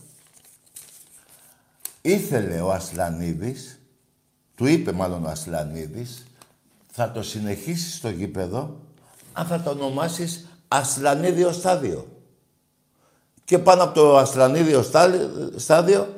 Ήθελε 2.02 2.62
ο 2.62 2.72
Ασλανίδης, 2.72 3.80
του 4.56 4.66
είπε 4.66 4.92
μάλλον 4.92 5.26
ο 5.26 5.30
Ασλανίδης, 5.30 6.26
θα 6.92 7.12
το 7.12 7.24
συνεχίσεις 7.24 7.96
στο 7.96 8.10
γήπεδο 8.10 8.80
αν 9.34 9.46
θα 9.46 9.62
το 9.62 9.70
ονομάσεις 9.70 10.48
Ασλανίδιο 10.68 11.52
στάδιο. 11.52 12.08
Και 13.44 13.60
πάνω 13.60 13.84
από 13.84 13.94
το 13.94 14.18
Ασλανίδιο 14.18 14.84
στάδιο 15.56 16.16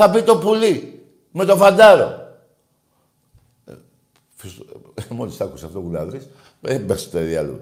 θα 0.00 0.08
μπει 0.08 0.22
το 0.22 0.36
πουλί 0.36 1.04
με 1.30 1.44
το 1.44 1.56
φαντάρο. 1.56 2.28
Ε, 3.64 3.74
μόλις 5.08 5.36
τα 5.36 5.44
άκουσα 5.44 5.66
αυτό 5.66 5.78
ο 5.78 5.82
Γουλάδρης, 5.82 6.28
έμπαιξε 6.60 7.08
το 7.08 7.18
διάλογο. 7.18 7.60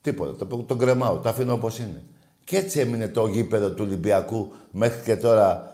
Τίποτα, 0.00 0.46
το, 0.46 0.56
το 0.56 0.76
κρεμάω, 0.76 1.18
το 1.18 1.28
αφήνω 1.28 1.52
όπως 1.52 1.78
είναι. 1.78 2.02
Και 2.44 2.56
έτσι 2.56 2.80
έμεινε 2.80 3.08
το 3.08 3.26
γήπεδο 3.26 3.70
του 3.70 3.84
Ολυμπιακού 3.86 4.52
μέχρι 4.70 5.02
και 5.02 5.16
τώρα 5.16 5.72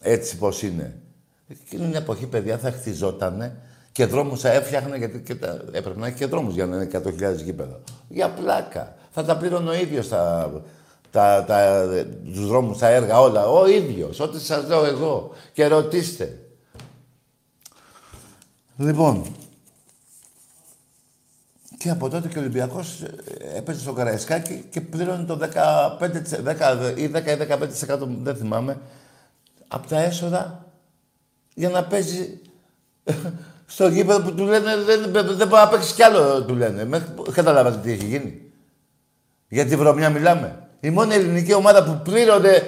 έτσι 0.00 0.36
πως 0.36 0.62
είναι. 0.62 1.00
Εκείνη 1.48 1.84
την 1.84 1.94
εποχή, 1.94 2.26
παιδιά, 2.26 2.58
θα 2.58 2.70
χτιζότανε 2.70 3.60
και 3.92 4.06
δρόμους 4.06 4.40
θα 4.40 4.52
έφτιαχνε, 4.52 4.96
γιατί 4.96 5.20
και 5.20 5.34
τα, 5.34 5.64
έπρεπε 5.72 6.00
να 6.00 6.06
έχει 6.06 6.16
και 6.16 6.26
δρόμους 6.26 6.54
για 6.54 6.66
να 6.66 6.76
είναι 6.76 6.88
100.000 6.92 7.42
γήπεδα. 7.44 7.80
Για 8.08 8.28
πλάκα. 8.28 8.94
Θα 9.10 9.24
τα 9.24 9.36
πλήρωνε 9.36 9.70
ο 9.70 9.74
ίδιος 9.74 10.08
τα, 10.08 10.50
τα, 11.10 11.44
τα, 11.44 11.86
τους 12.24 12.46
δρόμους, 12.46 12.78
τα 12.78 12.88
έργα, 12.88 13.20
όλα. 13.20 13.46
Ο 13.46 13.68
ίδιος. 13.68 14.20
Ό,τι 14.20 14.40
σας 14.40 14.66
λέω 14.66 14.84
εγώ. 14.84 15.32
Και 15.52 15.66
ρωτήστε. 15.66 16.38
Λοιπόν, 18.76 19.24
και 21.78 21.90
από 21.90 22.08
τότε 22.08 22.28
και 22.28 22.38
ο 22.38 22.40
Ολυμπιακός 22.40 23.00
ε, 23.00 23.56
έπαιζε 23.56 23.80
στο 23.80 23.92
Καραϊσκάκι 23.92 24.64
και 24.70 24.80
πλήρωνε 24.80 25.24
το 25.24 25.38
15, 25.98 25.98
10 25.98 26.96
ή 26.96 27.10
10 27.14 27.26
ή 27.26 27.36
15% 27.88 27.98
δεν 28.22 28.36
θυμάμαι 28.36 28.78
από 29.68 29.88
τα 29.88 29.98
έσοδα 30.00 30.66
για 31.54 31.68
να 31.68 31.84
παίζει 31.84 32.40
στο 33.66 33.88
γήπεδο 33.88 34.20
που 34.20 34.34
του 34.34 34.44
λένε 34.44 34.76
δεν, 34.76 35.12
δεν, 35.12 35.36
δεν 35.36 35.48
μπορεί 35.48 35.62
να 35.62 35.68
παίξει 35.68 35.94
κι 35.94 36.02
άλλο, 36.02 36.44
του 36.44 36.54
λένε. 36.54 36.84
Μέχρι, 36.84 37.08
καταλάβατε 37.32 37.78
τι 37.78 37.92
έχει 37.92 38.04
γίνει. 38.04 38.42
Για 39.48 39.66
τη 39.66 39.76
βρωμιά 39.76 40.10
μιλάμε. 40.10 40.67
Η 40.80 40.90
μόνη 40.90 41.14
ελληνική 41.14 41.54
ομάδα 41.54 41.84
που 41.84 42.00
πλήρωνε 42.02 42.66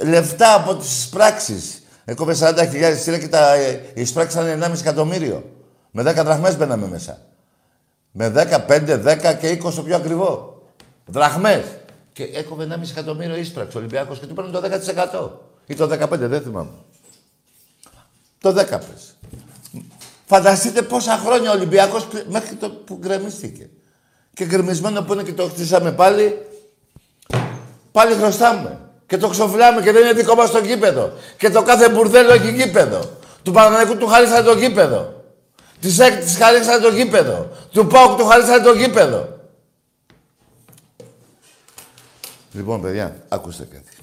λεφτά 0.00 0.54
από 0.54 0.74
τις 0.74 1.08
πράξει. 1.10 1.62
Έκοβε 2.04 2.36
40.000 2.40 2.96
στήρα 2.98 3.18
και 3.18 3.28
τα 3.28 3.54
εισπράξαν 3.94 4.62
1,5 4.62 4.78
εκατομμύριο. 4.78 5.50
Με 5.90 6.02
10 6.02 6.24
δραχμές 6.24 6.56
μπαίναμε 6.56 6.88
μέσα. 6.88 7.18
Με 8.12 8.28
10, 8.28 8.66
5, 8.66 8.98
10 8.98 9.36
και 9.40 9.60
20 9.64 9.72
το 9.74 9.82
πιο 9.82 9.96
ακριβό. 9.96 10.62
Δραχμές. 11.06 11.64
Και 12.12 12.22
έκοβε 12.22 12.66
1,5 12.70 12.90
εκατομμύριο 12.90 13.36
ίσπραξη 13.36 13.76
ο 13.76 13.80
Ολυμπιακός 13.80 14.18
και 14.18 14.26
του 14.26 14.34
παίρνει 14.34 14.50
το 14.50 14.60
10%. 14.60 15.30
Ή 15.66 15.74
το 15.74 15.84
15, 15.84 16.08
δεν 16.18 16.42
θυμάμαι. 16.42 16.70
Το 18.38 18.50
10 18.50 18.54
πες. 18.54 19.16
Φανταστείτε 20.26 20.82
πόσα 20.82 21.16
χρόνια 21.16 21.50
ο 21.50 21.54
Ολυμπιακός 21.54 22.06
μέχρι 22.28 22.54
το 22.54 22.70
που 22.70 22.98
γκρεμίστηκε. 23.00 23.70
Και 24.34 24.44
γκρεμισμένο 24.44 25.02
που 25.02 25.12
είναι 25.12 25.22
και 25.22 25.32
το 25.32 25.48
χτίσαμε 25.48 25.92
πάλι, 25.92 26.38
πάλι 27.92 28.14
χρωστάμε. 28.14 28.78
Και 29.06 29.16
το 29.16 29.28
ξοφλάμε 29.28 29.82
και 29.82 29.92
δεν 29.92 30.02
είναι 30.02 30.12
δικό 30.12 30.34
μας 30.34 30.50
το 30.50 30.58
γήπεδο. 30.58 31.12
Και 31.36 31.50
το 31.50 31.62
κάθε 31.62 31.88
μπουρδέλο 31.88 32.32
έχει 32.32 32.52
γήπεδο. 32.52 33.10
Του 33.42 33.52
Παναγενικού 33.52 33.96
του 33.96 34.06
χαρίσανε 34.06 34.42
το 34.42 34.52
γήπεδο. 34.52 35.24
Της 35.80 35.98
ΕΚ 35.98 36.20
της 36.20 36.36
χαρίσανε 36.36 36.82
το 36.82 36.88
γήπεδο. 36.88 37.48
Του 37.72 37.86
ΠΑΟΚ 37.86 38.18
του 38.18 38.26
χαρίσανε 38.26 38.64
το 38.64 38.72
γήπεδο. 38.72 39.40
Λοιπόν, 42.52 42.80
παιδιά, 42.82 43.16
ακούστε 43.28 43.64
κάτι. 43.64 43.96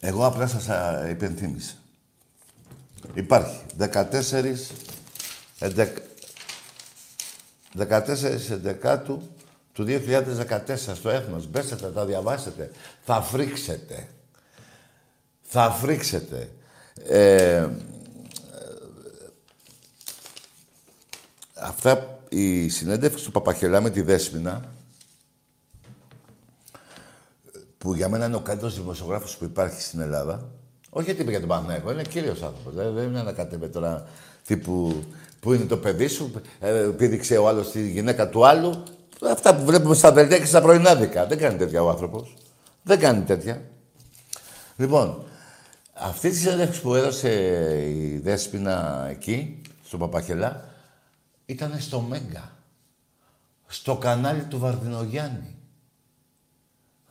Εγώ 0.00 0.26
απλά 0.26 0.46
σας 0.46 0.66
υπενθύμησα. 1.10 1.72
Υπάρχει 3.14 3.60
14, 3.78 4.70
11, 5.58 5.86
14 7.76 8.50
Εντεκάτου 8.50 9.35
του 9.76 9.84
2014 9.88 10.76
στο 10.76 11.10
Έθνος. 11.10 11.46
Μπέστε 11.46 11.76
τα, 11.76 11.92
τα 11.92 12.04
διαβάσετε. 12.04 12.70
Θα 13.04 13.22
φρίξετε. 13.22 14.08
Θα 15.42 15.70
φρίξετε. 15.70 16.50
Ε, 17.08 17.68
αυτά 21.54 22.18
η 22.28 22.68
συνέντευξη 22.68 23.24
του 23.24 23.30
Παπαχελά 23.30 23.80
με 23.80 23.90
τη 23.90 24.02
Δέσποινα 24.02 24.64
που 27.78 27.94
για 27.94 28.08
μένα 28.08 28.26
είναι 28.26 28.36
ο 28.36 28.40
καλύτερος 28.40 28.76
δημοσιογράφος 28.76 29.36
που 29.36 29.44
υπάρχει 29.44 29.80
στην 29.80 30.00
Ελλάδα. 30.00 30.48
Όχι 30.90 31.04
γιατί 31.04 31.20
είπε 31.20 31.30
για 31.30 31.40
τον 31.40 31.48
Παναγιώτο, 31.48 31.92
είναι 31.92 32.02
κύριος 32.02 32.42
άνθρωπος. 32.42 32.74
Δεν 32.74 33.04
είναι 33.04 33.22
να 33.22 33.32
κατέβει 33.32 33.68
τώρα 33.68 34.08
τύπου 34.46 35.04
που 35.40 35.52
είναι 35.52 35.64
το 35.64 35.76
παιδί 35.76 36.06
σου, 36.06 36.32
ε, 36.60 36.88
πήδηξε 36.96 37.36
ο 37.36 37.48
άλλος 37.48 37.70
τη 37.70 37.90
γυναίκα 37.90 38.28
του 38.28 38.46
άλλου. 38.46 38.82
Αυτά 39.22 39.56
που 39.56 39.64
βλέπουμε 39.64 39.94
στα 39.94 40.12
δελτία 40.12 40.38
και 40.38 40.44
στα 40.44 40.60
πρωινάδικα. 40.62 41.26
Δεν 41.26 41.38
κάνει 41.38 41.58
τέτοια 41.58 41.82
ο 41.82 41.88
άνθρωπος. 41.88 42.34
Δεν 42.82 42.98
κάνει 42.98 43.22
τέτοια. 43.22 43.62
Λοιπόν, 44.76 45.24
αυτή 45.92 46.30
της 46.30 46.40
συνέντευξης 46.40 46.82
που 46.82 46.94
έδωσε 46.94 47.30
η 47.88 48.18
Δέσποινα 48.18 49.06
εκεί, 49.10 49.60
στον 49.84 49.98
Παπαχελά, 49.98 50.68
ήταν 51.46 51.80
στο 51.80 52.00
Μέγκα. 52.00 52.50
Στο 53.66 53.96
κανάλι 53.96 54.42
του 54.42 54.58
Βαρδινογιάννη. 54.58 55.56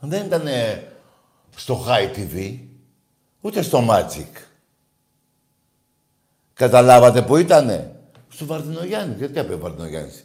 Δεν 0.00 0.26
ήταν 0.26 0.42
στο 1.56 1.84
High 1.88 2.16
TV, 2.16 2.58
ούτε 3.40 3.62
στο 3.62 3.86
Magic. 3.90 4.42
Καταλάβατε 6.54 7.22
που 7.22 7.36
ήτανε; 7.36 8.00
Στο 8.28 8.46
Βαρδινογιάννη. 8.46 9.14
Γιατί 9.14 9.38
είπε 9.38 9.54
ο 9.54 9.58
Βαρδινογιάννης; 9.58 10.24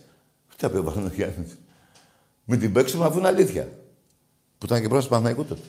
Τι 0.56 0.66
είπε 0.66 0.78
ο 0.78 0.84
Βαρδινογιάννης; 0.84 1.58
Μην 2.52 2.60
την 2.60 2.74
παίξουμε 2.74 3.06
αφού 3.06 3.18
είναι 3.18 3.28
αλήθεια. 3.28 3.64
Που 4.58 4.66
ήταν 4.66 4.82
και 4.82 4.88
πρόσωπο 4.88 5.16
Παναγικού 5.16 5.46
τότε. 5.46 5.62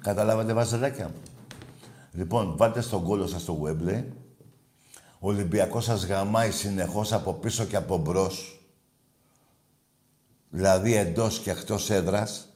Καταλάβατε 0.00 0.52
βαζελάκια 0.52 1.08
μου. 1.08 1.22
Λοιπόν, 2.12 2.56
βάλτε 2.56 2.80
στον 2.80 3.04
κόλλο 3.04 3.26
σας 3.26 3.42
στο 3.42 3.62
Webley. 3.64 4.04
Ο 5.18 5.28
Ολυμπιακός 5.28 5.84
σας 5.84 6.04
γαμάει 6.04 6.50
συνεχώς 6.50 7.12
από 7.12 7.32
πίσω 7.32 7.64
και 7.64 7.76
από 7.76 7.96
μπρος 7.96 8.60
δηλαδή 10.50 10.94
εντός 10.94 11.38
και 11.38 11.50
εκτός 11.50 11.90
έδρας, 11.90 12.48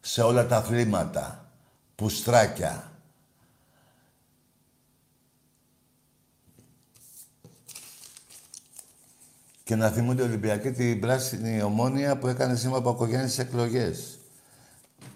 σε 0.00 0.22
όλα 0.22 0.46
τα 0.46 0.56
αθλήματα, 0.56 1.52
πουστράκια. 1.94 2.90
Και 9.66 9.76
να 9.76 9.90
θυμούνται 9.90 10.22
Ολυμπιακοί 10.22 10.70
την 10.70 11.00
πράσινη 11.00 11.62
ομόνια 11.62 12.18
που 12.18 12.26
έκανε 12.26 12.56
σήμερα 12.56 12.78
από 12.78 12.90
οικογένειες 12.90 13.32
στις 13.32 13.44
εκλογές. 13.44 14.18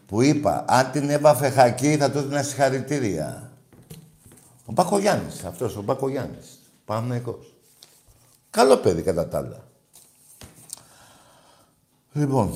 Που 0.06 0.22
είπα, 0.22 0.64
αν 0.68 0.90
την 0.90 1.10
έβαφε 1.10 1.48
χακί 1.48 1.96
θα 1.96 2.10
του 2.10 2.18
έδινα 2.18 2.42
συγχαρητήρια. 2.42 3.52
Ο 4.64 4.72
Μπακογιάννης, 4.72 5.44
αυτός 5.44 5.76
ο 5.76 5.82
Μπακογιάννης. 5.82 6.58
Παναμαϊκός. 6.84 7.54
Καλό 8.50 8.76
παιδί 8.76 9.02
κατά 9.02 9.28
τα 9.28 9.38
άλλα. 9.38 9.64
Λοιπόν, 12.12 12.54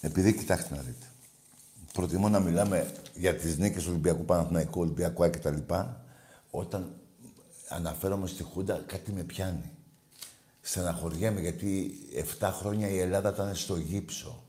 επειδή 0.00 0.34
κοιτάξτε 0.34 0.74
να 0.74 0.80
δείτε, 0.80 1.06
προτιμώ 1.92 2.28
να 2.28 2.40
μιλάμε 2.40 2.92
για 3.14 3.36
τις 3.36 3.58
νίκες 3.58 3.82
του 3.82 3.88
Ολυμπιακού 3.90 4.24
Παναθηναϊκού, 4.24 4.80
Ολυμπιακού 4.80 5.30
κτλ. 5.30 5.74
Όταν 6.50 6.94
αναφέρομαι 7.70 8.26
στη 8.26 8.42
Χούντα, 8.42 8.82
κάτι 8.86 9.12
με 9.12 9.22
πιάνει. 9.22 9.70
Στεναχωριέμαι 10.60 11.40
γιατί 11.40 11.98
7 12.40 12.50
χρόνια 12.52 12.88
η 12.88 12.98
Ελλάδα 12.98 13.28
ήταν 13.28 13.54
στο 13.54 13.76
γύψο. 13.76 14.42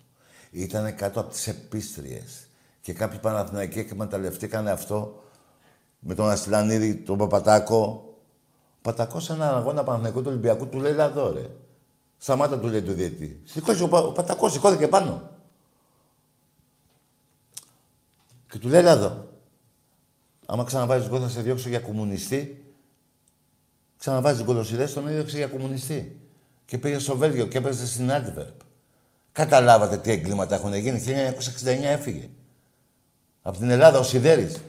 Ήταν 0.52 0.96
κάτω 0.96 1.20
από 1.20 1.30
τις 1.30 1.48
επίστριες. 1.48 2.48
Και 2.82 2.94
κάποιοι 2.94 3.20
Παναθηναϊκοί 3.20 3.80
εκμεταλλευτήκαν 3.80 4.68
αυτό 4.68 5.24
Με 6.00 6.16
τον 6.16 6.30
Αστυλανίδη, 6.30 6.96
τον 6.96 7.18
Παπατάκο. 7.18 8.06
Ο 8.78 8.82
Πατακός 8.82 9.24
σε 9.24 9.34
έναν 9.34 9.56
αγώνα 9.56 9.84
Παναθηναϊκού 9.84 10.22
του 10.22 10.30
Ολυμπιακού 10.30 10.68
του 10.68 10.80
λέει 10.80 10.94
«Λαδό, 10.94 11.32
ρε». 11.32 11.50
Σταμάτα 12.18 12.60
του 12.60 12.68
λέει 12.68 12.82
του 12.82 12.94
διετή. 12.94 13.42
Σηκώσε 13.46 13.84
ο, 13.84 13.88
Πα, 13.88 14.00
ο 14.00 14.12
Πατακός, 14.12 14.52
σηκώθηκε 14.52 14.88
πάνω. 14.88 15.30
Και 18.50 18.60
του 18.60 18.68
λέει 18.68 18.82
«Λαδό, 18.82 19.28
άμα 20.46 20.64
ξαναβάζεις 20.64 21.10
γκολ 21.10 21.20
θα 21.22 21.30
σε 21.30 21.42
διώξω 21.42 21.70
για 21.70 21.80
κομμουνιστή». 21.80 22.71
Ξαναβάζει 24.02 24.44
γκολοσυρές, 24.44 24.94
τον 24.94 25.08
έδιωξε 25.08 25.38
για 25.38 25.48
κομμουνιστή. 25.48 26.20
Και 26.66 26.78
πήγε 26.78 27.00
στο 27.00 27.18
Βέλγιο 27.18 27.48
και 27.48 27.58
έπαιζε 27.58 27.88
στην 27.88 28.12
Άντιβερπ. 28.12 28.60
Καταλάβατε 29.32 29.98
τι 29.98 30.12
εγκλήματα 30.12 30.56
έχουν 30.56 30.74
γίνει. 30.74 31.04
1969 31.06 31.84
έφυγε. 31.84 32.30
Από 33.42 33.58
την 33.58 33.70
Ελλάδα 33.70 34.00
ο 34.00 34.04
Σιδέρης. 34.04 34.62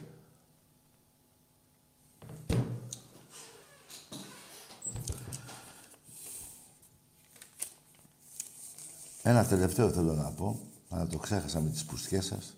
Ένα 9.22 9.45
τελευταίο 9.45 9.91
θέλω 9.91 10.12
να 10.12 10.30
πω, 10.30 10.61
αλλά 10.89 11.07
το 11.07 11.18
ξέχασα 11.18 11.61
με 11.61 11.70
τις 11.70 11.85
πουστιές 11.85 12.24
σας. 12.24 12.57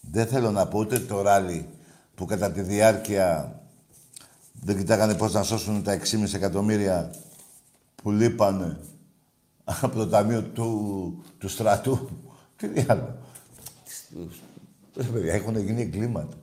Δεν 0.00 0.26
θέλω 0.26 0.50
να 0.50 0.66
πω 0.68 0.78
ούτε 0.78 0.98
το 0.98 1.22
ράλι 1.22 1.68
που 2.14 2.24
κατά 2.24 2.52
τη 2.52 2.60
διάρκεια 2.60 3.56
δεν 4.64 4.76
κοιτάγανε 4.76 5.14
πώς 5.14 5.32
να 5.32 5.42
σώσουν 5.42 5.82
τα 5.82 5.98
6,5 5.98 6.34
εκατομμύρια 6.34 7.14
που 7.94 8.10
λείπανε 8.10 8.78
από 9.64 9.96
το 9.96 10.08
ταμείο 10.08 10.42
του, 10.42 11.24
του 11.38 11.48
στρατού. 11.48 12.08
Τι 12.56 12.84
άλλο. 12.88 13.18
Ρε 14.96 15.02
παιδιά, 15.02 15.32
έχουν 15.32 15.56
γίνει 15.58 15.80
εγκλήματα. 15.80 16.36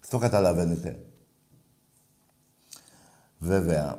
Αυτό 0.00 0.18
καταλαβαίνετε. 0.18 1.04
Βέβαια, 3.38 3.98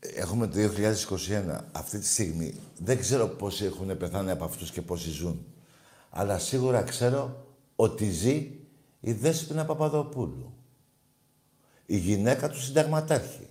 έχουμε 0.00 0.46
το 0.46 0.56
2021. 0.56 1.58
Αυτή 1.72 1.98
τη 1.98 2.06
στιγμή 2.06 2.54
δεν 2.78 2.98
ξέρω 2.98 3.26
πόσοι 3.26 3.64
έχουν 3.64 3.96
πεθάνει 3.96 4.30
από 4.30 4.44
αυτούς 4.44 4.70
και 4.70 4.82
πόσοι 4.82 5.10
ζουν. 5.10 5.46
Αλλά 6.10 6.38
σίγουρα 6.38 6.82
ξέρω 6.82 7.46
ότι 7.76 8.10
ζει 8.10 8.59
η 9.00 9.12
Δέσποινα 9.12 9.64
Παπαδοπούλου. 9.64 10.54
Η 11.86 11.96
γυναίκα 11.96 12.48
του 12.48 12.60
συνταγματάρχη. 12.60 13.48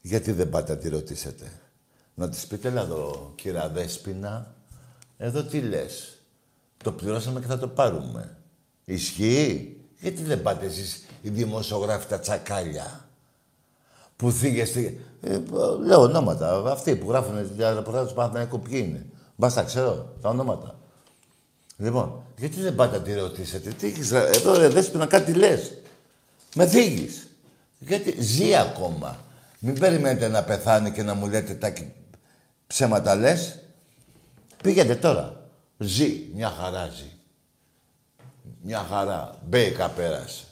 Γιατί 0.00 0.32
δεν 0.32 0.48
πάτε 0.50 0.72
να 0.72 0.78
τη 0.78 0.88
ρωτήσετε; 0.88 1.52
Να 2.14 2.28
της 2.28 2.46
πείτε, 2.46 2.68
εδώ, 2.68 3.32
κύρα 3.34 3.68
Δέσποινα, 3.68 4.54
εδώ 5.16 5.42
τι 5.42 5.60
λες; 5.60 6.22
Το 6.76 6.92
πληρώσαμε 6.92 7.40
και 7.40 7.46
θα 7.46 7.58
το 7.58 7.68
πάρουμε. 7.68 8.38
Ισχύει; 8.84 9.80
Γιατί 9.98 10.22
δεν 10.22 10.42
πάτε 10.42 10.66
εσείς 10.66 11.04
οι 11.22 11.28
δημοσιογράφοι 11.28 12.06
τα 12.06 12.18
τσακάλια. 12.20 13.08
Που 14.16 14.30
θίγεστε... 14.30 14.96
Ε, 15.20 15.40
λέω 15.80 16.00
ονόματα. 16.00 16.70
Αυτοί 16.72 16.96
που 16.96 17.10
γράφουν 17.10 17.54
για 17.54 17.74
ρεπορτάζ 17.74 18.08
του 18.08 18.14
Παναθηναϊκού 18.14 18.60
ποιοι 18.60 18.84
είναι; 18.86 19.06
Μπας 19.36 19.54
τα 19.54 19.62
ξέρω, 19.62 20.16
τα 20.20 20.28
ονόματα. 20.28 20.78
Λοιπόν, 21.76 22.22
γιατί 22.38 22.60
δεν 22.60 22.74
πάτε 22.74 22.96
να 22.96 23.02
τη 23.02 23.14
ρωτήσετε; 23.14 23.70
Τι 23.70 23.86
έχεις, 23.86 24.12
εδώ 24.12 24.58
ρε 24.58 24.68
Δέσποινα 24.68 25.06
κάτι 25.06 25.32
λες. 25.32 25.78
Με 26.54 26.66
θίγεις. 26.66 27.28
Γιατί 27.78 28.22
ζει 28.22 28.54
ακόμα. 28.54 29.18
Μην 29.58 29.78
περιμένετε 29.78 30.28
να 30.28 30.44
πεθάνει 30.44 30.90
και 30.90 31.02
να 31.02 31.14
μου 31.14 31.28
λέτε 31.28 31.54
τα 31.54 31.72
ψέματα 32.66 33.14
λες. 33.14 33.58
Πήγαινε 34.62 34.96
τώρα. 34.96 35.48
Ζει. 35.78 36.28
Μια 36.34 36.48
χαρά 36.48 36.86
ζει. 36.86 37.10
Μια 38.62 38.78
χαρά. 38.78 39.38
Μπέικα 39.48 39.88
πέρασε. 39.88 40.44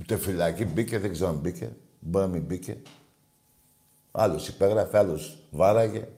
Ούτε 0.00 0.16
φυλακή 0.16 0.64
μπήκε, 0.64 0.98
δεν 0.98 1.12
ξέρω 1.12 1.28
αν 1.28 1.36
μπήκε. 1.36 1.70
Μπορεί 2.00 2.26
να 2.26 2.32
μην 2.32 2.42
μπήκε. 2.42 2.76
Άλλος 4.10 4.48
υπέγραφε, 4.48 4.98
άλλος 4.98 5.38
βάραγε. 5.50 6.08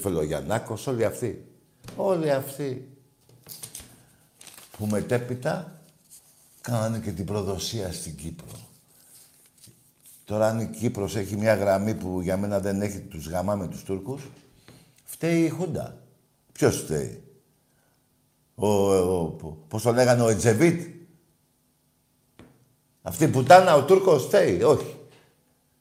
Φελογιαννάκος, 0.00 0.86
όλοι 0.86 1.04
αυτοί. 1.04 1.46
Όλοι 1.96 2.30
αυτοί 2.30 2.93
που 4.78 4.86
μετέπειτα 4.86 5.80
κάνανε 6.60 6.98
και 6.98 7.12
την 7.12 7.24
προδοσία 7.24 7.92
στην 7.92 8.16
Κύπρο. 8.16 8.46
Τώρα 10.24 10.48
αν 10.48 10.60
η 10.60 10.66
Κύπρος 10.66 11.16
έχει 11.16 11.36
μια 11.36 11.54
γραμμή 11.54 11.94
που 11.94 12.20
για 12.20 12.36
μένα 12.36 12.60
δεν 12.60 12.82
έχει 12.82 12.98
τους 12.98 13.28
γαμά 13.28 13.54
με 13.54 13.68
τους 13.68 13.82
Τούρκους, 13.82 14.30
φταίει 15.04 15.44
η 15.44 15.48
Χούντα. 15.48 15.98
Ποιος 16.52 16.76
φταίει; 16.76 17.22
Ο, 18.54 18.66
ο, 18.94 19.26
πώς 19.68 19.82
το 19.82 19.92
λέγανε, 19.92 20.22
ο 20.22 20.28
Ετζεβίτ. 20.28 20.94
Αυτή 23.02 23.24
η 23.24 23.28
πουτάνα, 23.28 23.74
ο 23.74 23.84
Τούρκος 23.84 24.24
φταίει; 24.24 24.62
Όχι. 24.62 24.96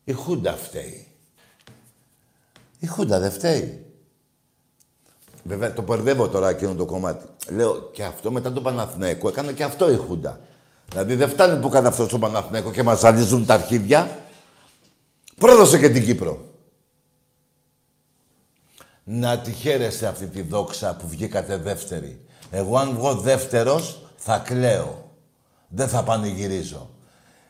Η 0.04 0.12
Χούντα 0.12 0.56
φταίει. 0.56 1.08
Η 2.80 2.86
Χούντα 2.86 3.20
δεν 3.20 3.32
φταίει. 3.32 3.83
Βέβαια, 5.44 5.74
το 5.74 5.82
μπερδεύω 5.82 6.28
τώρα 6.28 6.50
εκείνο 6.50 6.76
το 6.76 6.86
κομμάτι. 6.86 7.26
Λέω 7.50 7.90
και 7.92 8.04
αυτό 8.04 8.32
μετά 8.32 8.52
τον 8.52 8.64
Παναθηναϊκό 8.64 9.28
έκανε 9.28 9.52
και 9.52 9.64
αυτό 9.64 9.92
η 9.92 9.96
Χούντα. 9.96 10.40
Δηλαδή 10.90 11.16
δεν 11.16 11.30
φτάνει 11.30 11.60
που 11.60 11.68
έκανε 11.68 11.88
αυτός 11.88 12.08
στο 12.08 12.20
Παναθηναϊκό 12.20 12.72
και 12.72 12.84
μας 12.84 13.00
ζαλίζουν 13.00 13.46
τα 13.46 13.54
αρχίδια. 13.54 14.20
Πρόδωσε 15.40 15.80
και 15.80 15.90
την 15.90 16.04
Κύπρο. 16.04 16.46
Να 19.04 19.40
τη 19.40 19.52
χαίρεστε 19.52 20.08
αυτή 20.08 20.28
τη 20.28 20.42
δόξα 20.42 20.96
που 20.96 21.08
βγήκατε 21.08 21.58
δεύτερη. 21.58 22.26
Εγώ 22.52 22.78
αν 22.78 22.96
βγω 22.96 23.16
δεύτερος 23.16 24.02
θα 24.16 24.38
κλαίω. 24.38 25.12
Δεν 25.68 25.88
θα 25.88 26.04
πανηγυρίζω. 26.04 26.90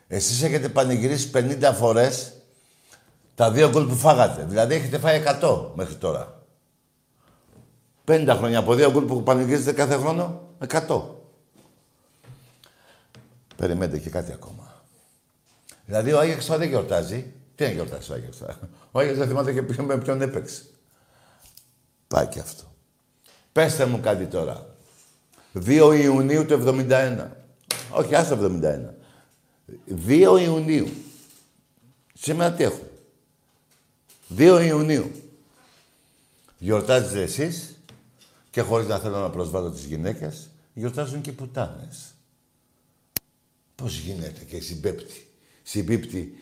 Εσείς 0.08 0.44
έχετε 0.44 0.70
πανηγυρίσει 0.70 1.32
50 1.34 1.74
φορές 1.74 2.34
τα 3.36 3.52
δύο 3.52 3.70
γκολ 3.70 3.86
που 3.86 3.96
φάγατε. 3.96 4.46
Δηλαδή 4.50 4.76
έχετε 4.76 4.98
φάει 4.98 5.24
100 5.42 5.72
μέχρι 5.74 5.96
τώρα. 5.96 6.43
50 8.06 8.36
χρόνια 8.38 8.60
από 8.60 8.74
δύο 8.76 8.92
γκολ 8.92 9.04
που 9.04 9.24
πανηγυρίζετε 9.24 9.72
κάθε 9.72 9.96
χρόνο, 9.96 10.50
100. 10.68 11.02
Περιμένετε 13.56 14.00
και 14.00 14.10
κάτι 14.10 14.32
ακόμα. 14.32 14.84
Δηλαδή 15.86 16.12
ο 16.12 16.20
Άγιαξ 16.20 16.48
δεν 16.48 16.70
γιορτάζει. 16.70 17.34
Τι 17.56 17.64
είναι 17.64 17.74
γιορτάζει 17.74 18.12
ο 18.12 18.14
Άγιαξ 18.14 18.42
Ο 18.92 19.00
Άγιαξ 19.00 19.18
δεν 19.18 19.28
θυμάται 19.28 19.54
και 19.54 19.82
με 19.82 19.98
ποιον 19.98 20.22
έπαιξε. 20.22 20.64
Πάει 22.08 22.28
και 22.28 22.40
αυτό. 22.40 22.64
Πέστε 23.52 23.86
μου 23.86 24.00
κάτι 24.00 24.26
τώρα. 24.26 24.76
2 25.66 26.00
Ιουνίου 26.04 26.46
του 26.46 26.64
71. 26.66 27.28
Όχι, 27.92 28.16
άστο 28.16 28.36
71. 28.36 28.94
2 30.08 30.40
Ιουνίου. 30.42 30.88
Σήμερα 32.14 32.52
τι 32.52 32.64
έχω. 32.64 32.88
2 34.38 34.64
Ιουνίου. 34.66 35.12
Γιορτάζετε 36.58 37.22
εσείς; 37.22 37.73
Και 38.54 38.62
χωρίς 38.62 38.88
να 38.88 39.00
θέλω 39.00 39.20
να 39.20 39.30
προσβάλλω 39.30 39.72
τις 39.72 39.84
γυναίκες, 39.84 40.50
γιορτάζουν 40.74 41.22
και 41.22 41.30
οι 41.30 41.34
πουτάνες. 41.34 42.14
Πώς 43.76 43.98
γίνεται 43.98 44.44
και 44.44 44.60
συμπέπτει. 44.60 45.28
Συμπίπτει 45.64 46.38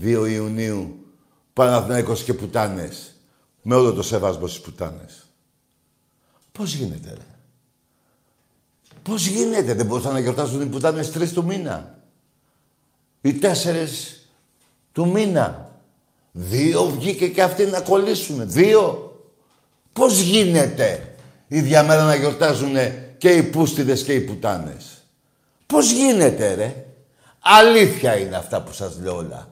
2 0.00 0.26
Ιουνίου 0.28 1.06
Παναθηναϊκός 1.52 2.22
και 2.22 2.34
πουτάνες. 2.34 3.14
Με 3.62 3.74
όλο 3.74 3.92
το 3.92 4.02
σεβασμό 4.02 4.46
στις 4.46 4.60
πουτάνες. 4.60 5.26
Πώς 6.52 6.74
γίνεται, 6.74 7.10
ρε. 7.10 7.26
Πώς 9.02 9.26
γίνεται, 9.26 9.74
δεν 9.74 9.86
μπορούσαν 9.86 10.12
να 10.12 10.18
γιορτάζουν 10.18 10.60
οι 10.60 10.66
πουτάνες 10.66 11.10
τρεις 11.10 11.32
του 11.32 11.44
μήνα. 11.44 11.98
Οι 13.20 13.34
τέσσερις 13.34 14.26
του 14.92 15.10
μήνα. 15.10 15.80
Δύο 16.32 16.84
βγήκε 16.84 17.28
και 17.28 17.42
αυτοί 17.42 17.64
να 17.66 17.80
κολλήσουν. 17.80 18.50
Δύο. 18.50 19.12
Πώς 19.92 20.20
γίνεται 20.20 21.11
ίδια 21.52 21.82
μέρα 21.82 22.04
να 22.04 22.14
γιορτάζουν 22.14 22.74
και 23.18 23.30
οι 23.30 23.42
πούστιδες 23.42 24.02
και 24.02 24.12
οι 24.12 24.20
πουτάνες. 24.20 25.04
Πώς 25.66 25.90
γίνεται 25.90 26.54
ρε; 26.54 26.84
Αλήθεια 27.40 28.18
είναι 28.18 28.36
αυτά 28.36 28.62
που 28.62 28.72
σας 28.72 28.98
λέω 29.02 29.16
όλα. 29.16 29.48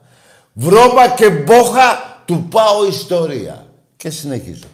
Βρώμα 0.53 1.09
και 1.09 1.29
μπόχα 1.29 2.21
του 2.25 2.47
πάω 2.49 2.85
ιστορία. 2.87 3.65
Και 3.97 4.09
συνεχίζω. 4.09 4.67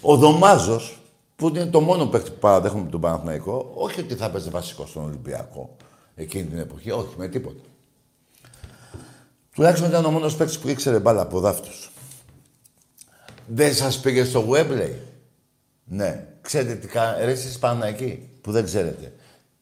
Ο 0.00 0.16
Δωμάζος, 0.16 0.98
που 1.36 1.48
είναι 1.48 1.66
το 1.66 1.80
μόνο 1.80 2.06
παίκτη 2.06 2.30
που 2.30 2.38
παραδέχομαι 2.38 2.90
τον 2.90 3.00
Παναθηναϊκό, 3.00 3.72
όχι 3.74 4.00
ότι 4.00 4.14
θα 4.14 4.30
παίζει 4.30 4.50
βασικό 4.50 4.86
στον 4.86 5.04
Ολυμπιακό 5.04 5.76
εκείνη 6.14 6.44
την 6.44 6.58
εποχή, 6.58 6.90
όχι 6.90 7.14
με 7.16 7.28
τίποτα. 7.28 7.62
Τουλάχιστον 9.54 9.88
ήταν 9.88 10.04
ο 10.04 10.10
μόνος 10.10 10.36
παίκτης 10.36 10.58
που 10.58 10.68
ήξερε 10.68 10.98
μπάλα 10.98 11.20
από 11.20 11.40
δάφτους. 11.40 11.91
Δεν 13.46 13.74
σας 13.74 14.00
πήγε 14.00 14.24
στο 14.24 14.48
Webley. 14.48 14.92
Ναι. 15.84 16.26
Ξέρετε 16.40 16.74
τι 16.74 16.86
κάνει, 16.86 17.24
ρε 17.24 17.30
εσείς 17.30 17.58
εκεί, 17.84 18.28
που 18.40 18.52
δεν 18.52 18.64
ξέρετε. 18.64 19.12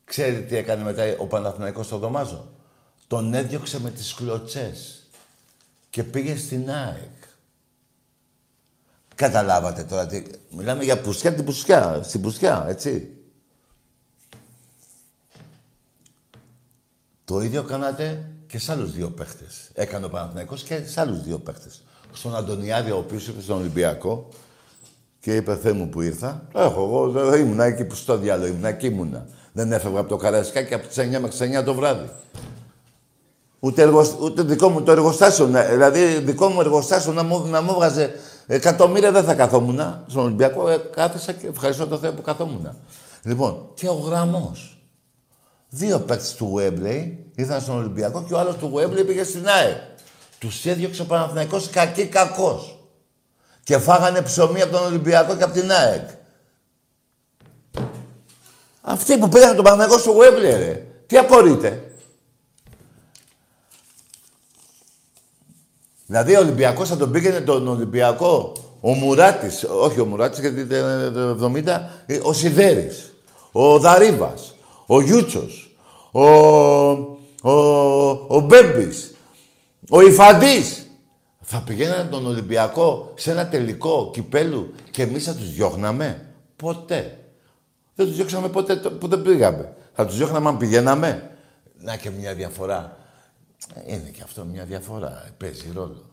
Ξέρετε 0.05 0.41
τι 0.41 0.57
έκανε 0.57 0.83
μετά 0.83 1.03
ο 1.19 1.27
Παναθηναϊκός 1.27 1.87
στο 1.87 1.99
Δωμάζο. 1.99 2.51
Τον 3.07 3.35
έδιωξε 3.35 3.81
με 3.81 3.91
τις 3.91 4.15
κλωτσές 4.15 5.09
και 5.91 6.05
πήγε 6.05 6.37
στην 6.37 6.71
ΑΕΚ. 6.71 7.19
Καταλάβατε 9.15 9.85
τώρα 9.85 10.07
τι... 10.07 10.23
Μιλάμε 10.51 10.85
για 10.85 11.01
πουσιά 11.01 11.35
την 11.35 11.45
πουσιά, 11.45 12.01
στην 12.03 12.21
πουσιά, 12.21 12.65
έτσι. 12.69 13.15
Το 17.25 17.41
ίδιο 17.41 17.63
κάνατε 17.63 18.31
και 18.47 18.59
σε 18.59 18.73
άλλους 18.73 18.93
δύο 18.93 19.11
παίχτες. 19.11 19.71
Έκανε 19.73 20.07
ο 20.07 20.09
Παναθηναϊκός 20.11 20.63
και 20.63 20.87
σε 20.87 21.01
άλλους 21.01 21.23
δύο 21.23 21.39
παίχτες. 21.39 21.83
Στον 22.13 22.37
Αντωνιάδη, 22.37 22.91
ο 22.91 22.97
οποίος 22.97 23.29
ήρθε 23.29 23.41
στον 23.41 23.57
Ολυμπιακό 23.59 24.29
και 25.21 25.35
είπε 25.37 25.57
Θεέ 25.57 25.73
μου 25.73 25.89
που 25.89 26.01
ήρθα. 26.01 26.43
Το 26.53 26.61
έχω 26.61 26.83
εγώ, 26.85 27.09
δεν 27.11 27.41
ήμουνα 27.41 27.65
εκεί 27.65 27.85
που 27.85 27.95
στο 27.95 28.17
διάλογο 28.17 28.49
ήμουνα, 28.49 28.69
εκεί 28.69 28.87
ήμουνα. 28.87 29.27
Δεν 29.53 29.73
έφευγα 29.73 30.01
από 30.01 30.09
το 30.09 30.17
Καραϊσκάκι 30.17 30.75
από 30.75 30.87
τις 30.87 30.97
9 30.99 31.03
μέχρι 31.09 31.29
τις 31.29 31.41
9 31.61 31.65
το 31.65 31.75
βράδυ. 31.75 32.11
Ούτε, 33.61 33.83
εργοσ... 33.83 34.15
ούτε 34.21 34.43
δικό 34.43 34.69
μου 34.69 34.83
το 34.83 34.93
εργοστάσιο, 34.93 35.47
να- 35.47 35.63
δηλαδή 35.65 36.19
δικό 36.19 36.49
μου 36.49 36.61
εργοστάσιο 36.61 37.13
να 37.13 37.23
μου, 37.23 37.47
να 37.47 37.63
μου 37.63 37.75
βγάζε 37.75 38.13
εκατομμύρια 38.47 39.13
δεν 39.13 39.25
θα 39.25 39.35
καθόμουν. 39.35 39.81
Στον 40.07 40.25
Ολυμπιακό 40.25 40.69
ε, 40.69 40.77
κάθισα 40.95 41.33
και 41.33 41.47
ευχαριστώ 41.47 41.87
τον 41.87 41.99
Θεό 41.99 42.13
που 42.13 42.23
καθόμουν. 42.23 42.77
Λοιπόν, 43.23 43.67
και 43.75 43.89
ο 43.89 43.93
γραμμός. 43.95 44.75
Δύο 45.69 45.99
παίκτες 46.01 46.35
του 46.35 46.55
Wembley 46.59 47.11
ήρθαν 47.35 47.61
στον 47.61 47.77
Ολυμπιακό 47.79 48.25
και 48.29 48.35
ο 48.35 48.39
άλλος 48.39 48.55
του 48.57 48.73
Wembley 48.75 49.07
πήγε 49.07 49.25
στην 49.25 49.47
ΑΕ. 49.49 49.81
Τους 50.41 50.67
έδιωξε 50.67 51.03
ο 51.03 51.05
Παναθηναϊκός 51.05 51.71
κακή 51.71 52.07
κακός. 52.07 52.79
Και 53.63 53.79
φάγανε 53.79 54.23
ψωμί 54.23 54.63
από 54.63 54.73
τον 54.73 54.87
Ολυμπιακό 54.87 55.37
και 55.37 55.43
από 55.43 55.53
την 55.53 55.71
ΑΕΚ. 55.71 56.09
Αυτοί 58.81 59.19
που 59.19 59.29
πήγαν 59.29 59.55
τον 59.55 59.65
Παναθηναϊκό 59.65 59.99
στο 59.99 60.17
Wembley, 60.17 60.59
ρε. 60.59 60.87
Τι 61.07 61.19
απορείτε. 61.19 61.93
Δηλαδή 66.07 66.37
ο 66.37 66.39
Ολυμπιακός 66.39 66.89
θα 66.89 66.97
τον 66.97 67.11
πήγαινε 67.11 67.41
τον 67.41 67.69
Ολυμπιακό, 67.69 68.53
ο 68.81 68.93
Μουράτης, 68.93 69.65
όχι 69.65 70.01
ο 70.01 70.05
Μουράτης 70.05 70.41
γιατί 70.41 70.61
ήταν 70.61 71.13
το 71.39 71.53
70, 71.55 71.65
ε, 72.07 72.21
ο 72.23 72.33
Σιδέρης, 72.33 73.15
ο 73.53 73.79
Δαρίβας, 73.79 74.55
ο 74.87 75.01
Γιούτσος, 75.01 75.77
ο, 76.11 76.23
ο, 77.43 77.53
ο 78.29 78.41
Μπέμπης, 78.41 79.15
ο 79.93 80.01
Ιφαντής. 80.01 80.85
Θα 81.41 81.63
πηγαίνανε 81.63 82.11
τον 82.11 82.27
Ολυμπιακό 82.27 83.13
σε 83.17 83.31
ένα 83.31 83.49
τελικό 83.49 84.11
κυπέλου 84.13 84.75
και 84.91 85.03
εμείς 85.03 85.25
θα 85.25 85.35
τους 85.35 85.53
διώχναμε; 85.55 86.35
Ποτέ. 86.57 87.19
Δεν 87.95 88.07
τους 88.07 88.15
διώξαμε 88.17 88.49
ποτέ 88.49 88.77
το- 88.77 88.91
που 88.93 89.09
δεν 89.09 89.23
πήγαμε. 89.23 89.75
Θα 89.93 90.07
τους 90.07 90.17
διώχναμε 90.17 90.49
αν 90.49 90.57
πηγαίναμε; 90.57 91.37
Να 91.79 91.97
και 91.97 92.11
μια 92.11 92.35
διαφορά. 92.35 92.97
Είναι 93.87 94.09
και 94.11 94.23
αυτό 94.23 94.45
μια 94.45 94.65
διαφορά. 94.65 95.25
Παίζει 95.37 95.71
ρόλο. 95.75 96.05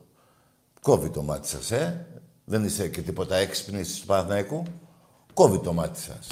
Κόβει 0.82 1.10
το 1.10 1.22
μάτι 1.22 1.48
σας, 1.48 1.72
ε. 1.72 2.08
Δεν 2.46 2.64
είστε 2.64 2.88
και 2.88 3.02
τίποτα 3.02 3.36
έξυπνοι 3.36 3.82
του 3.84 4.06
Παναθηναϊκού. 4.06 4.64
Κόβει 5.34 5.60
το 5.60 5.74
μάτι 5.74 6.00
σας. 6.00 6.28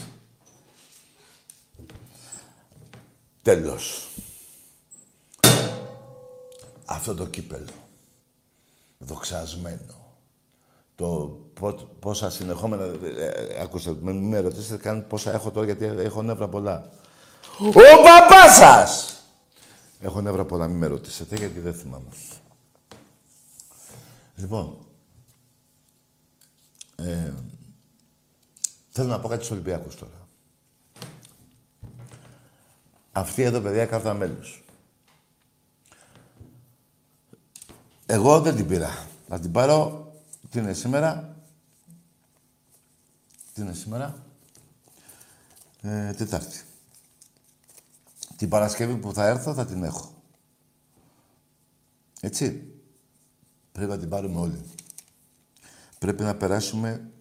Τέλος. 3.42 4.08
Αυτό 6.86 7.16
το 7.16 7.26
κύπελο. 7.26 7.66
Δοξασμένο. 8.98 10.04
Το 10.96 11.06
πο- 11.54 11.90
πόσα 12.00 12.30
συνεχόμενα... 12.30 12.84
Ε, 12.84 13.26
ε, 13.26 13.62
ακούστε, 13.62 13.96
με, 14.02 14.14
με 14.14 14.40
ρωτήσετε 14.40 14.78
καν 14.78 15.08
πόσα 15.08 15.34
έχω 15.34 15.52
τώρα, 15.52 15.66
γιατί 15.66 15.86
έχω 15.86 16.22
νεύρα 16.22 16.48
πολλά. 16.48 16.90
Ο 17.60 17.72
παπάς 18.04 18.56
σας! 18.56 19.20
Έχω 20.00 20.22
νεύρα 20.22 20.46
πολλά, 20.46 20.68
μην 20.68 20.78
με 20.78 20.88
ρωτήσετε, 20.88 21.36
γιατί 21.36 21.60
δεν 21.60 21.74
θυμάμαι. 21.74 22.10
Λοιπόν, 24.36 24.78
ε, 26.96 27.34
θέλω 28.90 29.08
να 29.08 29.20
πω 29.20 29.28
κάτι 29.28 29.44
στους 29.44 29.56
Ολυμπιακούς 29.58 29.96
τώρα. 29.96 30.28
Αυτή 33.12 33.42
εδώ, 33.42 33.60
παιδιά, 33.62 33.86
κάρτα 33.86 34.14
μέλους. 34.14 34.64
Εγώ 38.06 38.42
δεν 38.42 38.56
την 38.56 38.68
πήρα. 38.68 39.08
Θα 39.28 39.40
την 39.40 39.52
πάρω, 39.52 40.12
τι 40.50 40.60
είναι 40.60 40.74
σήμερα; 40.74 41.38
Τι 43.54 43.62
είναι 43.62 43.74
σήμερα; 43.74 44.26
Ε, 45.82 46.14
τετάρτη. 46.14 46.62
Την 48.36 48.50
Παρασκευή 48.50 48.96
που 48.96 49.14
θα 49.14 49.28
έρθω 49.28 49.54
θα 49.54 49.66
την 49.66 49.84
έχω. 49.84 50.24
Έτσι. 52.20 52.70
Πρέπει 53.72 53.90
να 53.90 53.98
την 53.98 54.10
πάρουμε 54.10 54.40
όλοι. 54.40 54.66
Πρέπει 56.00 56.24
να 56.24 56.36
περάσουμε 56.36 57.12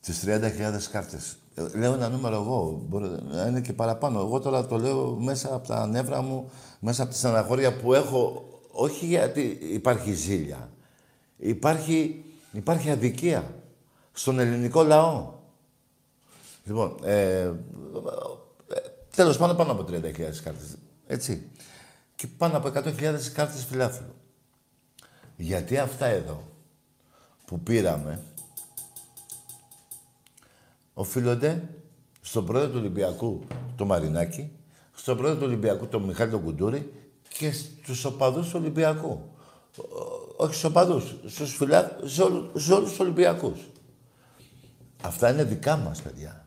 τις 0.00 0.22
30.000 0.24 0.90
κάρτες. 0.90 1.36
Ε, 1.58 1.78
Λέω 1.78 1.92
ένα 1.92 2.08
νούμερο 2.08 2.34
εγώ, 2.34 2.82
μπορεί 2.88 3.08
να 3.30 3.46
είναι 3.46 3.60
και 3.60 3.72
παραπάνω. 3.72 4.20
Εγώ 4.20 4.40
τώρα 4.40 4.66
το 4.66 4.78
λέω 4.78 5.16
μέσα 5.20 5.54
από 5.54 5.68
τα 5.68 5.86
νεύρα 5.86 6.22
μου, 6.22 6.50
μέσα 6.80 7.02
από 7.02 7.12
τη 7.12 7.18
στεναχώρια 7.18 7.76
που 7.76 7.94
έχω, 7.94 8.48
όχι 8.70 9.06
γιατί 9.06 9.58
υπάρχει 9.60 10.12
ζήλια. 10.12 10.70
Υπάρχει, 11.36 12.24
υπάρχει 12.52 12.90
αδικία 12.90 13.54
στον 14.12 14.38
ελληνικό 14.38 14.82
λαό. 14.82 15.32
Λοιπόν, 16.64 16.96
ε, 17.02 17.40
ε, 17.40 17.52
τέλος 19.16 19.36
πάνω 19.36 19.54
πάνω 19.54 19.72
από 19.72 19.84
30.000 19.88 20.40
κάρτες, 20.42 20.78
έτσι. 21.06 21.50
Και 22.14 22.26
πάνω 22.26 22.56
από 22.56 22.68
100.000 22.68 23.32
κάρτες 23.34 23.64
φιλάθλου. 23.64 24.14
Γιατί 25.36 25.78
αυτά 25.78 26.06
εδώ 26.06 26.42
που 27.44 27.60
πήραμε 27.60 28.22
οφείλονται 30.98 31.68
στον 32.20 32.46
πρόεδρο 32.46 32.70
του 32.70 32.78
Ολυμπιακού, 32.78 33.40
το 33.76 33.84
Μαρινάκη, 33.84 34.52
στον 34.94 35.16
πρόεδρο 35.16 35.38
του 35.38 35.46
Ολυμπιακού, 35.46 35.86
τον 35.86 36.02
Μιχάλη 36.02 36.30
τον 36.30 36.42
Κουντούρη 36.42 36.92
και 37.28 37.52
στους 37.52 38.04
οπαδούς 38.04 38.48
του 38.48 38.58
Ολυμπιακού. 38.60 39.08
Ο- 39.76 40.34
Όχι 40.36 40.54
στους 40.54 40.64
οπαδούς, 40.70 41.14
στους 41.26 41.54
φιλά... 41.56 41.96
σε, 42.04 42.22
όλου, 42.22 42.50
σε 42.54 42.72
όλους 42.72 42.88
τους 42.90 42.98
Ολυμπιακούς. 42.98 43.60
Αυτά 45.02 45.30
είναι 45.32 45.44
δικά 45.44 45.76
μας, 45.76 46.02
παιδιά. 46.02 46.46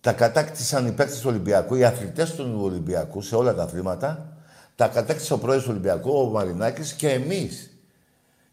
Τα 0.00 0.12
κατάκτησαν 0.12 0.86
οι 0.86 0.92
παίκτες 0.92 1.20
του 1.20 1.28
Ολυμπιακού, 1.28 1.74
οι 1.74 1.84
αθλητές 1.84 2.34
του 2.34 2.58
Ολυμπιακού 2.62 3.20
σε 3.22 3.36
όλα 3.36 3.54
τα 3.54 3.62
αθλήματα. 3.62 4.36
Τα 4.76 4.88
κατάκτησε 4.88 5.32
ο 5.32 5.38
πρόεδρος 5.38 5.64
του 5.64 5.70
Ολυμπιακού, 5.70 6.18
ο 6.18 6.24
Μαρινάκης 6.30 6.92
και 6.92 7.08
εμείς. 7.10 7.70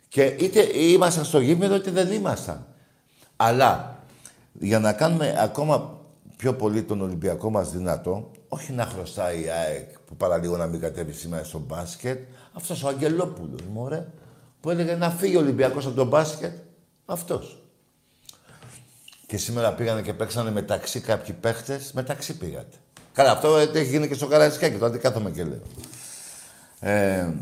Και 0.08 0.24
είτε 0.24 0.78
ήμασταν 0.78 1.26
στο 1.26 1.40
γήπεδο, 1.40 1.76
είτε 1.76 1.92
δεν 1.92 2.12
ήμασταν. 2.12 2.66
Αλλά 3.36 3.99
για 4.60 4.80
να 4.80 4.94
κάνουμε 4.94 5.36
ακόμα 5.40 6.00
πιο 6.38 6.54
πολύ 6.54 6.84
τον 6.84 7.02
Ολυμπιακό 7.02 7.50
μας 7.50 7.72
δυνατό, 7.72 8.32
όχι 8.48 8.72
να 8.72 8.86
χρωστάει 8.86 9.42
η 9.42 9.50
ΑΕΚ 9.50 9.90
που 10.06 10.16
παραλίγο 10.16 10.58
να 10.58 10.66
μην 10.66 10.80
κατέβει 10.80 11.12
σήμερα 11.12 11.44
στο 11.44 11.60
μπάσκετ, 11.60 12.20
αυτός 12.54 12.84
ο 12.84 12.88
Αγγελόπουλος, 12.88 13.62
μωρέ, 13.72 14.08
που 14.62 14.70
έλεγε 14.70 14.96
να 14.96 15.10
φύγει 15.10 15.36
ο 15.36 15.40
Ολυμπιακός 15.40 15.86
από 15.86 15.96
το 15.96 16.06
μπάσκετ, 16.06 16.54
αυτός. 17.06 17.64
Και 19.28 19.38
σήμερα 19.38 19.74
πήγανε 19.74 20.02
και 20.02 20.14
παίξανε 20.14 20.52
μεταξύ 20.52 21.00
κάποιοι 21.00 21.34
παίχτες, 21.34 21.92
μεταξύ 21.94 22.38
πήγατε. 22.38 22.78
Καλά, 23.14 23.32
αυτό 23.32 23.58
ε, 23.58 23.70
έχει 23.74 23.90
γίνει 23.90 24.08
και 24.08 24.14
στο 24.14 24.28
Καραϊσκάκι, 24.28 24.78
τώρα 24.78 24.92
τι 24.92 24.98
κάθομαι 24.98 25.32
και 25.32 25.44
λέω. 25.44 25.62
Ε, 26.80 27.34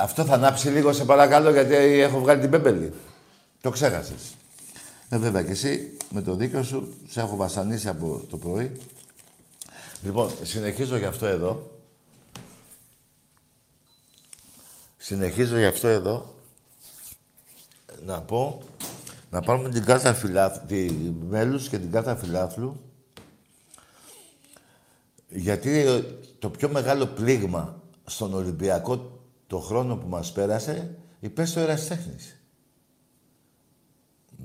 αυτό 0.00 0.24
θα 0.24 0.34
ανάψει 0.34 0.68
λίγο, 0.68 0.92
σε 0.92 1.04
παρακαλώ, 1.04 1.50
γιατί 1.50 1.74
έχω 2.00 2.20
βγάλει 2.20 2.40
την 2.40 2.50
πέμπελη. 2.50 2.92
Το 3.60 3.70
ξέχασες. 3.70 4.36
Ε, 5.08 5.18
βέβαια 5.18 5.42
και 5.42 5.50
εσύ 5.50 5.96
με 6.10 6.22
το 6.22 6.34
δίκιο 6.34 6.62
σου 6.62 6.94
σε 7.08 7.20
έχω 7.20 7.36
βασανίσει 7.36 7.88
από 7.88 8.24
το 8.30 8.36
πρωί. 8.36 8.76
Λοιπόν, 10.02 10.30
συνεχίζω 10.42 10.96
για 10.96 11.08
αυτό 11.08 11.26
εδώ. 11.26 11.70
Συνεχίζω 14.96 15.58
για 15.58 15.68
αυτό 15.68 15.88
εδώ. 15.88 16.34
Να 18.04 18.20
πω, 18.20 18.62
να 19.30 19.40
πάρουμε 19.40 19.68
την 19.68 19.84
κάρτα 19.84 20.14
φιλάθλου, 20.14 20.66
τη 20.66 20.90
μέλους 21.28 21.68
και 21.68 21.78
την 21.78 21.90
κάρτα 21.90 22.16
φιλάθλου. 22.16 22.80
Γιατί 25.28 25.78
ε, 25.78 26.02
το 26.38 26.50
πιο 26.50 26.68
μεγάλο 26.68 27.06
πλήγμα 27.06 27.82
στον 28.04 28.34
Ολυμπιακό 28.34 29.20
το 29.46 29.58
χρόνο 29.58 29.96
που 29.96 30.08
μας 30.08 30.32
πέρασε 30.32 30.96
υπέστη 31.20 31.58
ο 31.58 31.62
Εραστέχνης. 31.62 32.35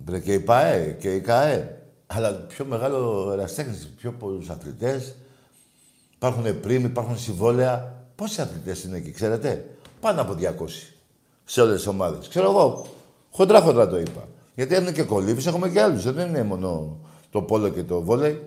Μπρε 0.04 0.20
και 0.20 0.34
η 0.34 0.39
ΠΑΕ 0.39 0.97
και 0.99 1.16
η 1.16 1.20
ΚΑΕ. 1.20 1.82
Αλλά 2.08 2.32
πιο 2.32 2.66
μεγάλο 2.66 3.30
εραστέχνης, 3.32 3.93
πιο 3.97 4.12
πολλούς 4.12 4.49
αθλητές. 4.49 5.16
Υπάρχουν 6.16 6.60
πρίμοι, 6.60 6.86
υπάρχουν 6.86 7.18
συμβόλαια. 7.18 8.06
Πόσοι 8.16 8.41
αθλητές 8.41 8.84
είναι 8.84 8.97
εκεί, 8.97 9.12
ξέρετε; 9.12 9.66
Πάνω 9.99 10.22
από 10.22 10.34
200 10.34 10.93
σε 11.43 11.62
όλες 11.62 11.76
τις 11.76 11.88
ομάδες. 11.88 12.28
Ξέρω 12.28 12.49
εγώ, 12.49 12.86
χοντρά 13.32 13.62
χοντρά 13.62 13.88
το 13.88 13.99
είπα. 13.99 14.28
Γιατί 14.56 14.76
αν 14.76 14.82
είναι 14.82 14.91
και 14.91 15.04
κολύβεις, 15.04 15.45
έχουμε 15.45 15.70
και 15.70 15.82
άλλους. 15.82 16.12
Δεν 16.12 16.28
είναι 16.28 16.43
μόνο 16.43 16.97
το 17.30 17.41
πόλο 17.41 17.70
και 17.70 17.84
το 17.84 18.02
βόλεϊ. 18.02 18.41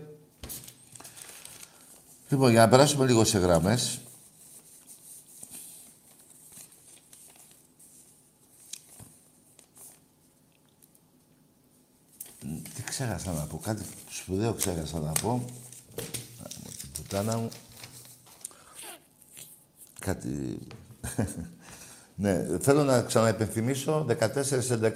Λοιπόν, 2.28 2.50
για 2.50 2.60
να 2.60 2.68
περάσουμε 2.68 3.06
λίγο 3.06 3.24
σε 3.24 3.38
γραμμές. 3.38 4.00
Ξέχασα 12.94 13.32
να 13.32 13.42
πω. 13.42 13.60
Κάτι 13.64 13.82
σπουδαίο 14.10 14.52
ξέχασα 14.52 14.98
να 14.98 15.12
πω. 15.12 15.30
Α, 15.30 16.46
μου, 16.62 16.70
Την 16.80 16.90
πουτάνα 16.92 17.36
μου. 17.36 17.48
Κάτι... 19.98 20.58
ναι, 22.22 22.46
θέλω 22.60 22.84
να 22.84 23.02
ξαναεπενθυμίσω 23.02 24.06
14 24.08 24.16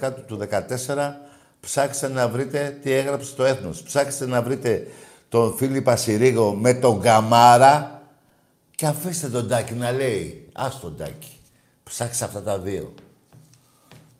11 0.01 0.13
του 0.27 0.39
14 0.87 1.13
ψάξτε 1.59 2.07
να 2.07 2.27
βρείτε 2.29 2.79
τι 2.81 2.91
έγραψε 2.91 3.35
το 3.35 3.43
έθνος. 3.43 3.83
Ψάξτε 3.83 4.25
να 4.25 4.41
βρείτε 4.41 4.87
τον 5.29 5.57
Φίλιππα 5.57 5.95
Συρίγο 5.95 6.53
με 6.53 6.73
τον 6.73 7.01
Καμάρα 7.01 8.01
και 8.75 8.85
αφήστε 8.85 9.29
τον 9.29 9.47
Τάκη 9.47 9.73
να 9.73 9.91
λέει. 9.91 10.49
Ας 10.53 10.79
τον 10.79 10.97
Τάκη. 10.97 11.39
Ψάξτε 11.83 12.25
αυτά 12.25 12.43
τα 12.43 12.59
δύο. 12.59 12.93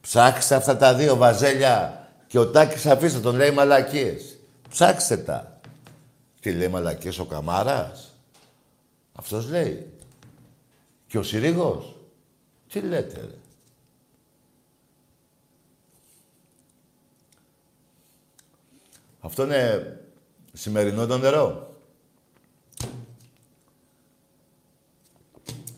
Ψάξτε 0.02 0.56
αυτά 0.56 0.78
τα 0.78 0.96
δύο 0.96 1.16
βαζέλια. 1.16 2.09
Και 2.30 2.40
ο 2.40 2.52
Τάκης 2.52 2.86
αφήστε 2.86 3.20
τον 3.20 3.36
λέει 3.36 3.52
μαλακίες. 3.52 4.40
Ψάξτε 4.70 5.18
τα. 5.18 5.60
Τι 6.40 6.52
λέει 6.52 6.68
μαλακίες 6.68 7.20
ο 7.20 7.26
Καμάρας; 7.26 8.16
Αυτός 9.14 9.50
λέει. 9.50 9.94
Και 11.08 11.18
ο 11.18 11.24
Συρίγος; 11.24 11.96
Τι 12.70 12.80
λέτε 12.80 13.20
ρε; 13.20 13.38
Αυτό 19.20 19.44
είναι 19.44 20.00
σημερινό 20.54 21.06
το 21.06 21.18
νερό. 21.18 21.78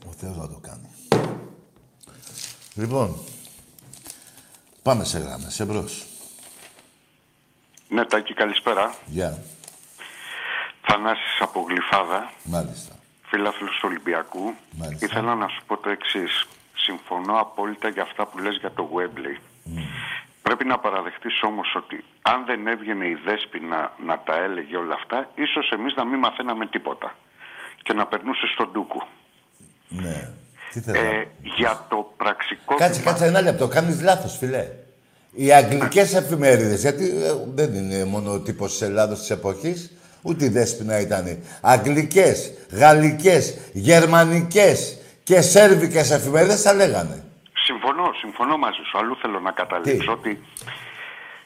Ο 0.07 0.11
Θεός 0.17 0.37
θα 0.37 0.47
το 0.47 0.59
κάνει. 0.61 0.89
Λοιπόν, 2.75 3.17
πάμε 4.81 5.03
σε 5.03 5.17
γράμμες, 5.19 5.59
εμπρός. 5.59 6.10
Ναι, 7.93 8.05
Τάκη, 8.05 8.33
καλησπέρα. 8.33 8.93
Γεια. 9.05 9.37
Θανάσης 10.81 11.37
από 11.39 11.65
Γλυφάδα, 11.69 12.31
Μάλιστα. 12.43 12.93
φίλαθλος 13.21 13.71
του 13.71 13.87
Ολυμπιακού. 13.89 14.53
Μάλιστα. 14.71 15.05
Ήθελα 15.05 15.35
να 15.35 15.47
σου 15.47 15.61
πω 15.67 15.77
το 15.77 15.89
εξής. 15.89 16.47
Συμφωνώ 16.75 17.39
απόλυτα 17.39 17.87
για 17.89 18.01
αυτά 18.01 18.25
που 18.25 18.37
λες 18.37 18.57
για 18.59 18.71
το 18.71 18.89
Webley. 18.95 19.37
Πρέπει 20.41 20.65
να 20.65 20.79
παραδεχτείς 20.79 21.41
όμως 21.43 21.75
ότι 21.75 22.03
αν 22.21 22.45
δεν 22.45 22.67
έβγαινε 22.67 23.05
η 23.07 23.17
Δέσποινα 23.25 23.91
να 24.05 24.19
τα 24.19 24.35
έλεγε 24.35 24.77
όλα 24.77 24.93
αυτά, 24.93 25.29
ίσως 25.35 25.69
εμείς 25.69 25.93
να 25.95 26.05
μην 26.05 26.19
μαθαίναμε 26.19 26.65
τίποτα 26.67 27.15
και 27.81 27.93
να 27.93 28.05
περνούσες 28.07 28.49
στον 28.49 28.69
Ντούκου. 28.71 29.01
Ναι. 29.87 30.29
Τι 30.71 30.81
θέλω. 30.81 30.99
Ε, 30.99 31.27
για 31.41 31.85
το 31.89 32.13
πραξικό... 32.17 32.75
Κάτσε, 32.75 33.01
κάτσε 33.01 33.25
ένα 33.25 33.41
λεπτό. 33.41 33.67
Κάνεις 33.67 34.01
λάθος, 34.01 34.37
φιλέ. 34.37 34.67
Οι 35.33 35.53
αγγλικές 35.53 36.13
εφημερίδες, 36.13 36.81
γιατί 36.81 37.03
ε, 37.03 37.33
δεν 37.53 37.73
είναι 37.73 38.05
μόνο 38.05 38.31
ο 38.31 38.39
τύπος 38.39 38.71
της 38.71 38.81
Ελλάδος 38.81 39.19
της 39.19 39.29
εποχής, 39.29 39.91
ούτε 40.21 40.45
η 40.45 40.49
Δέσποινα 40.49 40.99
ήταν. 40.99 41.43
Αγγλικές, 41.61 42.53
γαλλικές, 42.71 43.57
γερμανικές 43.73 44.97
και 45.23 45.41
σέρβικες 45.41 46.11
εφημερίδες 46.11 46.61
τα 46.61 46.73
λέγανε. 46.73 47.23
Συμφωνώ, 47.53 48.11
συμφωνώ 48.19 48.57
μαζί 48.57 48.81
σου. 48.89 48.97
Αλλού 48.97 49.15
θέλω 49.21 49.39
να 49.39 49.51
καταλήξω 49.51 50.11
ότι 50.11 50.39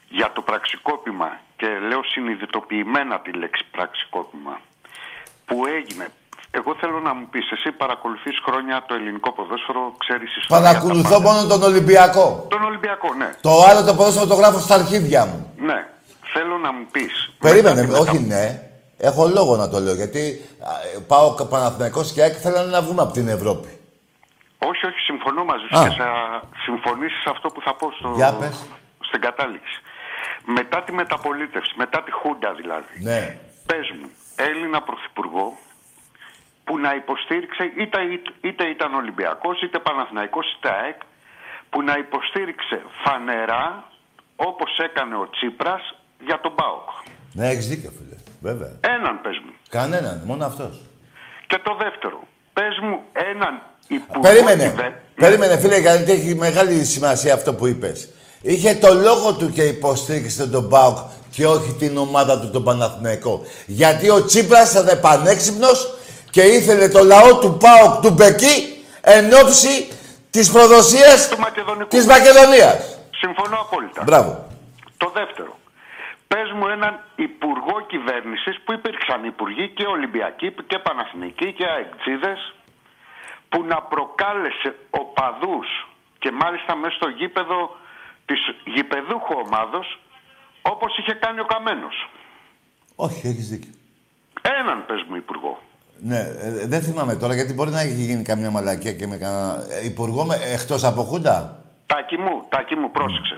για 0.10 0.32
το 0.34 0.42
πραξικόπημα 0.42 1.40
και 1.56 1.68
λέω 1.88 2.04
συνειδητοποιημένα 2.04 3.20
τη 3.20 3.32
λέξη 3.32 3.66
πραξικόπημα 3.72 4.62
που 5.46 5.66
έγινε. 5.66 6.08
Εγώ 6.60 6.76
θέλω 6.82 7.00
να 7.00 7.14
μου 7.14 7.28
πεις, 7.32 7.52
εσύ 7.52 7.72
παρακολουθείς 7.72 8.36
χρόνια 8.46 8.84
το 8.88 8.94
ελληνικό 8.94 9.32
ποδόσφαιρο, 9.32 9.94
ξέρεις 9.98 10.38
ιστορία. 10.38 10.64
τα 10.64 10.72
Παρακολουθώ 10.72 11.18
πάντα. 11.18 11.32
μόνο 11.32 11.48
τον 11.48 11.64
Ολυμπιακό. 11.64 12.46
Τον 12.50 12.64
Ολυμπιακό, 12.64 13.14
ναι. 13.14 13.30
Το 13.42 13.52
άλλο 13.70 13.84
το 13.84 13.94
ποδόσφαιρο 13.96 14.28
το 14.28 14.36
γράφω 14.36 14.60
στα 14.60 14.76
αρχίδια 14.76 15.26
μου. 15.26 15.54
Ναι. 15.58 15.88
Θέλω 16.34 16.58
να 16.58 16.72
μου 16.72 16.86
πεις. 16.92 17.14
Περίμενε, 17.40 17.82
μετά 17.82 17.94
τη 17.94 18.00
όχι 18.10 18.20
ναι. 18.20 18.60
Έχω 18.98 19.28
λόγο 19.28 19.56
να 19.56 19.70
το 19.70 19.80
λέω, 19.80 19.94
γιατί 19.94 20.42
α, 20.60 20.72
ε, 20.96 21.00
πάω 21.08 21.34
Παναθηναϊκός 21.50 22.12
και 22.14 22.22
ΑΕΚ 22.22 22.36
θέλανε 22.42 22.70
να 22.72 22.82
βγούμε 22.82 23.02
από 23.02 23.14
την 23.14 23.28
Ευρώπη. 23.28 23.70
Όχι, 24.70 24.86
όχι, 24.86 25.00
συμφωνώ 25.00 25.44
μαζί 25.46 25.66
σου 25.70 25.80
Α. 25.80 25.88
και 25.88 25.96
θα 26.02 26.10
συμφωνήσεις 26.66 27.22
σε 27.22 27.30
αυτό 27.30 27.48
που 27.50 27.62
θα 27.62 27.74
πω 27.76 27.92
στο... 28.00 28.12
Για 28.16 28.34
πες. 28.34 28.66
στην 29.00 29.22
κατάληξη. 29.22 29.76
Μετά 30.46 30.84
τη 30.84 30.92
μεταπολίτευση, 30.92 31.74
μετά 31.76 32.04
τη 32.04 32.12
Χούντα 32.12 32.54
δηλαδή, 32.54 32.96
Ναι. 33.10 33.38
πες 33.66 33.86
μου, 34.00 34.10
Έλληνα 34.36 34.82
Πρωθυπουργό 34.82 35.58
που 36.66 36.74
να 36.86 36.92
υποστήριξε, 37.02 37.64
είτε, 37.82 37.98
είτε 38.48 38.64
ήταν 38.76 38.94
Ολυμπιακός, 38.94 39.62
είτε 39.62 39.80
Παναθηναϊκός, 39.80 40.46
είτε 40.54 40.70
ΑΕΚ, 40.82 41.00
που 41.70 41.82
να 41.82 41.94
υποστήριξε 42.06 42.78
φανερά, 43.04 43.66
όπως 44.36 44.72
έκανε 44.88 45.16
ο 45.16 45.30
Τσίπρας, 45.36 45.84
για 46.28 46.40
τον 46.44 46.56
ΠΑΟΚ. 46.56 46.90
Ναι, 47.34 47.48
έχεις 47.50 47.68
δίκιο, 47.68 47.92
φίλε. 47.98 48.16
Βέβαια. 48.42 48.72
Έναν 48.96 49.22
πες 49.22 49.38
μου. 49.46 49.52
Κανέναν, 49.70 50.22
μόνο 50.26 50.46
αυτός. 50.46 50.82
Και 51.48 51.60
το 51.64 51.76
δεύτερο, 51.84 52.20
πες 52.54 52.80
μου 52.82 53.00
έναν 53.32 53.62
υπουργό... 53.88 54.22
Περίμενε. 54.22 54.64
κυβε- 54.70 54.96
Περίμενε, 55.16 55.58
φίλε, 55.58 55.78
γιατί 55.78 56.12
έχει 56.12 56.36
μεγάλη 56.36 56.84
σημασία 56.86 57.34
αυτό 57.34 57.54
που 57.54 57.68
είπες. 57.68 58.10
Είχε 58.42 58.76
το 58.76 58.94
λόγο 58.94 59.34
του 59.34 59.52
και 59.52 59.64
υποστήριξε 59.64 60.48
τον 60.48 60.70
ΠΑΟΚ 60.70 60.98
και 61.32 61.48
όχι 61.48 61.74
την 61.74 61.98
ομάδα 61.98 62.40
του 62.40 62.50
τον 62.50 62.64
Παναθηναϊκό. 62.64 63.42
Γιατί 63.66 64.10
ο 64.10 64.26
Τσίπρας 64.26 64.74
ήταν 64.74 65.00
πανέξυπνος 65.00 65.94
και 66.36 66.42
ήθελε 66.42 66.88
το 66.88 67.04
λαό 67.04 67.40
του 67.40 67.58
ΠΑΟΚ 67.64 68.02
του 68.04 68.12
Μπεκί 68.12 68.56
εν 69.02 69.34
ώψη 69.42 69.76
της 70.32 70.52
προδοσίας 70.52 71.30
της 71.88 72.06
Μακεδονίας. 72.06 73.00
Συμφωνώ 73.22 73.58
απόλυτα. 73.66 74.04
Μπράβο. 74.04 74.32
Το 74.98 75.12
δεύτερο. 75.14 75.60
Πες 76.28 76.52
μου 76.56 76.68
έναν 76.68 76.94
υπουργό 77.16 77.76
κυβέρνησης 77.88 78.56
που 78.64 78.74
υπήρξαν 78.74 79.24
υπουργοί 79.24 79.70
και 79.70 79.86
Ολυμπιακοί 79.86 80.56
και 80.68 80.80
Παναθηνικοί 80.80 81.54
και 81.54 81.66
αεκτζίδες 81.66 82.54
που 83.50 83.64
να 83.64 83.82
προκάλεσε 83.82 84.76
οπαδούς 84.90 85.68
και 86.20 86.32
μάλιστα 86.32 86.76
μέσα 86.76 86.96
στο 86.96 87.10
γήπεδο 87.10 87.60
της 88.26 88.40
γηπεδούχου 88.76 89.36
ομάδος 89.46 90.00
όπως 90.62 90.98
είχε 90.98 91.14
κάνει 91.14 91.40
ο 91.40 91.46
Καμένος. 91.46 92.10
Όχι, 92.96 93.28
έχεις 93.28 93.48
δίκιο. 93.50 93.74
Έναν 94.42 94.86
πες 94.86 95.04
μου 95.08 95.16
υπουργό. 95.16 95.60
Ναι, 96.00 96.20
ε, 96.20 96.68
δεν 96.68 96.82
θυμάμαι 96.82 97.16
τώρα 97.16 97.34
γιατί 97.34 97.54
μπορεί 97.54 97.70
να 97.72 97.80
έχει 97.82 97.94
γίνει 97.94 98.24
καμιά 98.24 98.52
μαλακία 98.52 98.94
και 98.94 99.08
με 99.08 99.18
κανένα 99.18 99.66
ε, 99.70 99.86
υπουργό 99.86 100.26
με, 100.26 100.36
εκτός 100.54 100.84
από 100.84 101.02
Χούντα; 101.04 101.64
Τάκη 101.86 102.18
μου, 102.18 102.46
τάκη 102.50 102.76
μου, 102.76 102.92
πρόσεξε. 102.92 103.38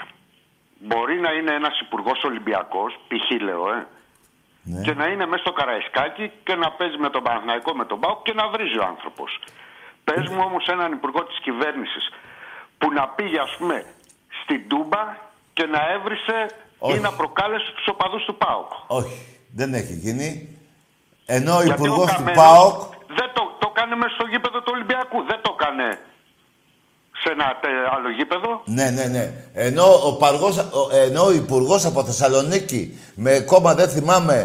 Μπορεί 0.79 1.19
να 1.19 1.31
είναι 1.31 1.51
ένας 1.53 1.79
υπουργός 1.79 2.23
Ολυμπιακός, 2.23 2.99
π.χ. 3.07 3.41
λέω, 3.41 3.69
ε, 3.73 3.87
Ναι. 4.63 4.81
και 4.81 4.93
να 4.93 5.05
είναι 5.07 5.25
μέσα 5.25 5.41
στο 5.41 5.51
Καραϊσκάκι 5.51 6.31
και 6.43 6.55
να 6.55 6.71
παίζει 6.71 6.97
με 6.97 7.09
τον 7.09 7.23
Παναθηναϊκό, 7.23 7.73
με 7.75 7.85
τον 7.85 7.99
Πάο 7.99 8.21
και 8.23 8.33
να 8.33 8.47
βρίζει 8.49 8.77
ο 8.77 8.85
άνθρωπος. 8.93 9.39
Πες 10.03 10.27
μου 10.29 10.41
όμως 10.45 10.65
έναν 10.67 10.91
υπουργό 10.91 11.23
της 11.25 11.39
κυβέρνησης 11.45 12.05
που 12.77 12.91
να 12.93 13.07
πήγε 13.07 13.39
ας 13.39 13.55
πούμε 13.57 13.85
στην 14.43 14.67
Τούμπα 14.69 15.01
και 15.53 15.65
να 15.65 15.79
έβρισε 15.95 16.37
ή 16.95 16.99
να 16.99 17.11
προκάλεσε 17.11 17.71
τους 17.75 17.87
οπαδούς 17.87 18.23
του 18.25 18.35
ΠΑΟΚ. 18.37 18.71
Όχι, 18.87 19.17
δεν 19.55 19.73
έχει 19.73 19.93
γίνει. 19.93 20.56
Ενώ 21.35 21.53
ο 21.57 21.61
Γιατί 21.63 21.81
υπουργό 21.81 22.03
του 22.05 22.13
Καμένος 22.15 22.35
ΠΑΟΚ 22.43 22.77
Δεν 23.19 23.29
το, 23.33 23.41
το 23.59 23.67
κάνει 23.77 23.95
μέσα 23.95 24.13
στο 24.17 24.25
γήπεδο 24.31 24.57
του 24.61 24.71
Ολυμπιακού. 24.75 25.17
Δεν 25.31 25.39
το 25.41 25.55
έκανε 25.59 25.99
σε 27.21 27.29
ένα 27.35 27.45
τε- 27.61 27.87
άλλο 27.95 28.09
γήπεδο. 28.09 28.61
Ναι, 28.65 28.89
ναι, 28.89 29.03
ναι. 29.15 29.25
Ενώ 29.53 29.85
ο, 30.07 30.11
παργός, 30.23 30.57
ο, 30.57 30.95
ενώ 31.05 31.21
ο 31.25 31.31
υπουργός 31.31 31.85
από 31.85 32.03
Θεσσαλονίκη 32.03 32.99
με 33.15 33.39
κόμμα 33.39 33.73
δεν 33.75 33.89
θυμάμαι 33.89 34.37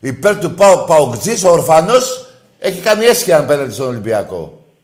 υπέρ 0.00 0.38
του 0.38 0.54
Πάου 0.54 0.84
Παοκτζή, 0.88 1.46
ο 1.46 1.50
ορφανός 1.50 2.04
έχει 2.58 2.80
κάνει 2.82 3.04
έσχεια 3.04 3.38
απέναντι 3.38 3.72
στον 3.72 3.86
Ολυμπιακό. 3.88 4.42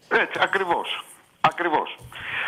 Έτσι, 0.08 0.38
ακριβώς. 0.42 1.04
Ακριβώς. 1.40 1.98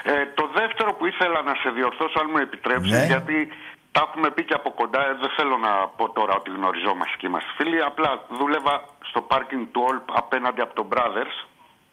Ε, 0.04 0.12
το 0.34 0.44
δεύτερο 0.60 0.94
που 0.94 1.06
ήθελα 1.06 1.42
να 1.42 1.54
σε 1.62 1.68
διορθώσω, 1.76 2.18
αν 2.20 2.26
μου 2.32 2.38
επιτρέψεις, 2.38 2.90
Ναι. 2.98 3.06
γιατί 3.06 3.48
τα 3.92 4.00
έχουμε 4.08 4.30
πει 4.30 4.44
και 4.44 4.54
από 4.54 4.70
κοντά, 4.70 5.00
ε, 5.08 5.14
δεν 5.20 5.30
θέλω 5.36 5.56
να 5.56 5.72
πω 5.96 6.10
τώρα 6.12 6.34
ότι 6.34 6.50
γνωριζόμαστε 6.50 7.14
και 7.18 7.26
είμαστε 7.26 7.50
φίλοι, 7.56 7.82
απλά 7.82 8.24
δούλευα 8.38 8.84
στο 9.08 9.20
πάρκινγκ 9.20 9.66
του 9.72 9.82
Όλπ 9.88 10.16
απέναντι 10.16 10.60
από 10.60 10.74
τον 10.74 10.88
Brothers, 10.92 11.34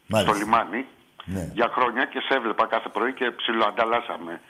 Μάλιστα. 0.06 0.32
στο 0.34 0.44
λιμάνι, 0.44 0.86
Ναι. 1.24 1.50
για 1.52 1.68
χρόνια 1.74 2.04
και 2.04 2.20
σε 2.20 2.34
έβλεπα 2.34 2.66
κάθε 2.66 2.88
πρωί 2.88 3.12
και 3.12 3.30
ψιλοανταλλάσσαμε 3.30 4.40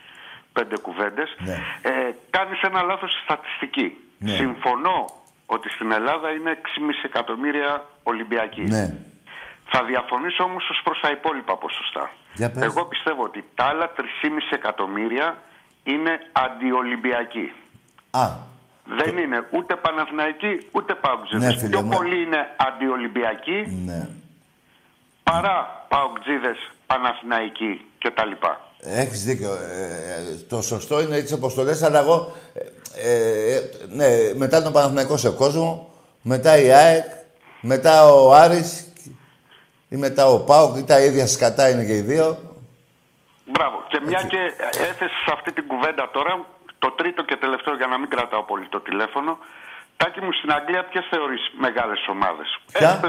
πέντε 0.53 0.77
κουβέντες. 0.79 1.37
Ναι. 1.39 1.57
Ε, 1.83 2.15
κάνεις 2.31 2.61
ένα 2.63 2.83
λάθος 2.83 3.11
στη 3.11 3.21
στατιστική. 3.23 3.97
Ναι. 4.19 4.31
Συμφωνώ 4.31 5.05
ότι 5.47 5.69
στην 5.69 5.93
Ελλάδα 5.93 6.31
είναι 6.31 6.51
6,5 6.51 7.05
εκατομμύρια 7.05 7.85
Ολυμπιακοί. 8.03 8.61
Ναι. 8.63 8.95
Θα 9.73 9.85
διαφωνήσω 9.85 10.45
όμως 10.45 10.69
ως 10.71 10.81
προς 10.85 11.01
τα 11.01 11.11
υπόλοιπα 11.11 11.57
ποσοστά. 11.57 12.11
Για 12.35 12.51
πες. 12.51 12.63
Εγώ 12.63 12.85
πιστεύω 12.85 13.23
ότι 13.23 13.45
τα 13.55 13.65
άλλα 13.65 13.91
3,5 13.97 14.03
εκατομμύρια 14.51 15.37
είναι 15.93 16.13
αντιολυμπιακοί. 16.33 17.53
Α, 18.11 18.27
Δεν 19.01 19.17
είναι 19.17 19.47
ούτε 19.51 19.77
Παναθηναϊκοί 19.77 20.53
ούτε 20.73 20.95
Παουτζίδες. 20.95 21.55
Ναι, 21.55 21.59
φίλε 21.61 21.69
Πιο 21.69 21.83
μου. 21.83 21.91
πολλοί 21.97 22.23
είναι 22.23 22.41
αντιολυμπιακοί 22.57 23.59
ναι. 23.87 24.09
παρά 25.23 25.87
Παουτζίδες, 25.89 26.59
Παναθηναϊκοί 26.87 27.85
κτλ. 27.99 28.33
Έχεις 28.83 29.25
δίκιο. 29.25 29.53
Ε, 29.53 30.37
το 30.49 30.63
σωστό 30.63 31.01
είναι 31.01 31.17
έτσι 31.17 31.35
όπως 31.35 31.55
το 31.55 31.63
λες, 31.63 31.83
αλλά 31.83 31.99
εγώ... 31.99 32.33
Ε, 32.95 33.55
ε, 33.55 33.61
ναι, 33.89 34.07
μετά 34.37 34.63
τον 34.63 34.73
Παναθηναϊκό 34.73 35.17
σε 35.17 35.31
κόσμο, 35.31 35.91
μετά 36.23 36.59
η 36.59 36.71
ΑΕΚ, 36.73 37.05
μετά 37.61 38.13
ο 38.13 38.35
Άρης 38.35 38.93
ή 39.89 39.97
μετά 39.97 40.27
ο 40.27 40.39
ΠΑΟΚ 40.39 40.77
ή 40.77 40.85
τα 40.85 41.01
ίδια 41.01 41.27
σκατά 41.27 41.71
είναι 41.71 41.85
και 41.85 41.97
οι 41.97 42.01
δύο. 42.01 42.39
Μπράβο. 43.53 43.77
Και 43.89 44.01
μια 44.09 44.23
και 44.33 44.41
έθεσες 44.91 45.25
αυτή 45.37 45.53
την 45.53 45.67
κουβέντα 45.67 46.11
τώρα, 46.17 46.33
το 46.79 46.91
τρίτο 46.91 47.25
και 47.25 47.37
τελευταίο 47.37 47.75
για 47.77 47.87
να 47.87 47.99
μην 47.99 48.09
κρατάω 48.09 48.43
πολύ 48.45 48.67
το 48.69 48.81
τηλέφωνο. 48.81 49.39
Τάκη 49.97 50.21
μου, 50.21 50.33
στην 50.33 50.51
Αγγλία 50.53 50.85
ποιες 50.85 51.07
θεωρείς 51.11 51.43
μεγάλες 51.59 52.01
ομάδες; 52.09 52.49
Ποια; 52.73 53.01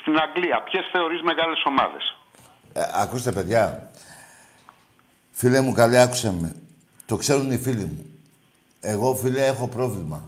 Στην 0.00 0.14
Αγγλία, 0.24 0.62
ποιες 0.62 0.84
θεωρείς 0.92 1.20
μεγάλες 1.22 1.62
ομάδες; 1.64 2.16
Ε, 2.72 2.80
ακούστε, 2.94 3.32
παιδιά. 3.32 3.90
Φίλε 5.30 5.60
μου, 5.60 5.72
καλέ, 5.72 6.00
άκουσε 6.02 6.32
με. 6.40 6.54
Το 7.06 7.16
ξέρουν 7.16 7.50
οι 7.52 7.58
φίλοι 7.58 7.84
μου. 7.84 8.06
Εγώ, 8.80 9.14
φίλε, 9.14 9.46
έχω 9.46 9.68
πρόβλημα. 9.68 10.22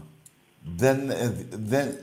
Δεν... 0.77 1.11
ε, 1.11 1.47
δεν 1.51 1.87
ε, 1.87 1.95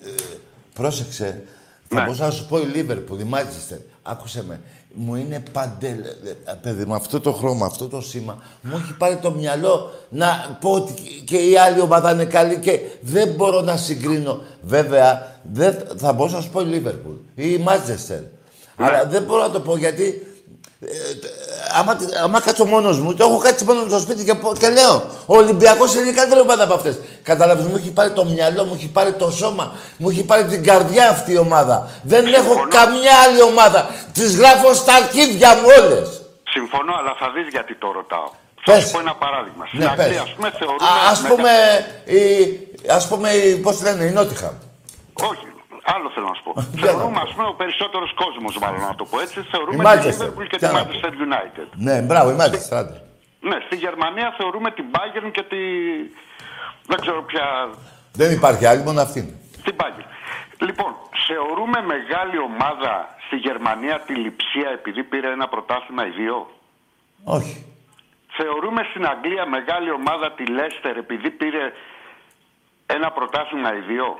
πρόσεξε. 0.73 1.47
Θα 1.88 1.95
Ναι. 1.95 2.01
μπορούσα 2.05 2.25
να 2.25 2.32
σου 2.32 2.47
πω 2.47 2.57
η 2.57 2.63
Λίβερπουλ, 2.65 3.19
η 3.19 3.23
Μάντσεστερ. 3.23 3.77
Άκουσε 4.03 4.43
με. 4.43 4.61
Μου 4.93 5.15
είναι 5.15 5.43
παντελ... 5.51 5.99
ε, 6.45 6.53
Παιδί 6.61 6.85
μου, 6.85 6.93
αυτό 6.93 7.19
το 7.19 7.31
χρώμα, 7.33 7.65
αυτό 7.65 7.87
το 7.87 8.01
σήμα, 8.01 8.43
μου 8.61 8.81
έχει 8.83 8.93
πάρει 8.97 9.15
το 9.15 9.31
μυαλό 9.31 9.91
να 10.09 10.57
πω 10.59 10.71
ότι 10.71 10.93
και 11.25 11.37
η 11.37 11.57
άλλη 11.57 11.81
ομάδα 11.81 12.11
είναι 12.11 12.25
καλή 12.25 12.59
και 12.59 12.79
δεν 13.01 13.29
μπορώ 13.29 13.61
να 13.61 13.77
συγκρίνω. 13.77 14.41
Βέβαια, 14.61 15.39
δεν... 15.51 15.77
θα 15.95 16.13
μπορούσα 16.13 16.35
να 16.35 16.41
σου 16.41 16.49
πω 16.49 16.61
η 16.61 16.65
Λίβερπουλ 16.65 17.13
ή 17.35 17.51
η 17.53 17.57
Μάντσεστερ. 17.57 18.19
Αλλά 18.75 19.05
δεν 19.05 19.23
μπορώ 19.23 19.41
να 19.41 19.49
το 19.49 19.59
πω 19.59 19.77
γιατί 19.77 20.25
άμα, 21.80 21.97
άμα 22.24 22.39
κάτσω 22.41 22.65
μόνος 22.65 22.99
μου, 22.99 23.13
το 23.13 23.24
έχω 23.26 23.38
κάτσει 23.38 23.63
μόνος 23.65 23.84
μου 23.84 23.89
στο 23.89 23.99
σπίτι 23.99 24.24
και, 24.24 24.34
πω- 24.34 24.55
και 24.57 24.69
λέω 24.69 25.03
Ο 25.26 25.36
Ολυμπιακός 25.38 25.95
είναι 25.95 26.09
η 26.09 26.13
καλύτερη 26.13 26.41
ομάδα 26.41 26.63
από 26.63 26.74
αυτές. 26.74 26.99
Καταλαβαίνεις, 27.24 27.72
μου 27.72 27.78
έχει 27.78 27.91
πάρει 27.91 28.11
το 28.11 28.26
μυαλό, 28.26 28.63
μου 28.65 28.74
έχει 28.76 28.88
πάρει 28.89 29.11
το 29.13 29.32
σώμα, 29.32 29.72
μου 29.97 30.09
έχει 30.09 30.24
πάρει 30.24 30.45
την 30.45 30.63
καρδιά 30.63 31.09
αυτή 31.09 31.32
η 31.32 31.38
ομάδα. 31.38 31.89
Δεν 32.03 32.34
έχω 32.34 32.65
καμιά 32.69 33.11
άλλη 33.26 33.41
ομάδα. 33.41 33.89
Τις 34.13 34.36
γράφω 34.38 34.74
στα 34.74 34.93
αρχίδια 34.93 35.55
μου 35.55 35.67
όλες. 35.84 36.22
Συμφωνώ, 36.49 36.93
αλλά 36.99 37.15
θα 37.19 37.32
δεις 37.36 37.47
γιατί 37.51 37.76
το 37.76 37.91
ρωτάω. 37.91 38.30
Πες. 38.65 38.76
Θα 38.76 38.82
σου 38.82 38.91
πω 38.91 38.99
ένα 38.99 39.15
παράδειγμα. 39.15 39.65
Στην 39.67 39.80
Ναι, 39.80 39.86
Αγγλία, 39.86 40.07
πες. 40.07 40.17
ας 40.19 40.34
πούμε, 40.36 40.51
θεωρούμε. 40.59 40.86
Α, 40.88 41.09
ας 41.11 41.22
μεγα- 41.22 41.36
πούμε, 41.36 41.51
η, 42.17 42.22
ας 42.97 43.07
πούμε, 43.07 43.30
η, 43.30 43.55
πώς 43.55 43.78
τη 43.78 43.84
λένε, 43.84 44.03
η 44.03 44.11
Νότιχαμ. 44.11 44.55
Όχι, 45.13 45.45
άλλο 45.84 46.09
θέλω 46.13 46.27
να 46.27 46.34
σου 46.34 46.43
πω. 46.43 46.51
θεωρούμε, 46.86 47.19
ας 47.25 47.32
πούμε, 47.34 47.47
ο 47.47 47.53
περισσότερος 47.53 48.13
κόσμος, 48.13 48.57
μάλλον 48.57 48.82
να 48.82 48.95
το 48.95 49.05
πω 49.05 49.19
έτσι, 49.19 49.41
θεωρούμε 49.51 49.84
Η 49.84 49.86
τη 49.86 49.89
Manchester. 49.89 50.23
Liverpool 50.23 50.47
και 50.51 50.57
Τι 50.57 50.67
τη 50.67 50.73
να 50.73 50.86
πω. 50.86 50.89
Manchester 50.89 51.13
United. 51.27 51.67
Ναι, 51.88 52.01
μπράβο, 52.01 52.32
η 52.32 52.36
Manchester, 52.41 52.75
άντε. 52.82 53.01
Ναι, 53.39 53.57
στη 53.65 53.75
Γερμανία 53.75 54.34
θεωρούμε 54.38 54.71
την 54.71 54.86
Bayern 54.95 55.29
και 55.32 55.43
τη. 55.43 55.57
Δεν 56.86 56.99
ξέρω 56.99 57.23
ποια. 57.23 57.45
Δεν 58.13 58.32
υπάρχει 58.32 58.65
άλλη, 58.65 58.84
μόνο 58.84 59.01
αυτή 59.01 59.19
είναι. 59.19 59.34
Την 59.63 59.75
Bayern. 59.79 60.05
Λοιπόν, 60.57 60.91
θεωρούμε 61.27 61.82
μεγάλη 61.82 62.38
ομάδα 62.38 62.93
στη 63.25 63.36
Γερμανία 63.36 63.99
τη 63.99 64.13
Λιψία 64.13 64.69
επειδή 64.73 65.03
πήρε 65.03 65.27
ένα 65.32 65.47
πρωτάθλημα 65.47 66.07
οι 66.07 66.09
δύο; 66.09 66.49
Όχι. 67.23 67.65
Θεωρούμε 68.38 68.82
στην 68.89 69.05
Αγγλία 69.05 69.45
μεγάλη 69.45 69.91
ομάδα 69.91 70.32
τη 70.32 70.45
Λέστερ 70.45 70.97
επειδή 70.97 71.29
πήρε 71.29 71.71
ένα 72.86 73.11
πρωτάθλημα 73.11 73.75
οι 73.75 73.79
δύο; 73.79 74.19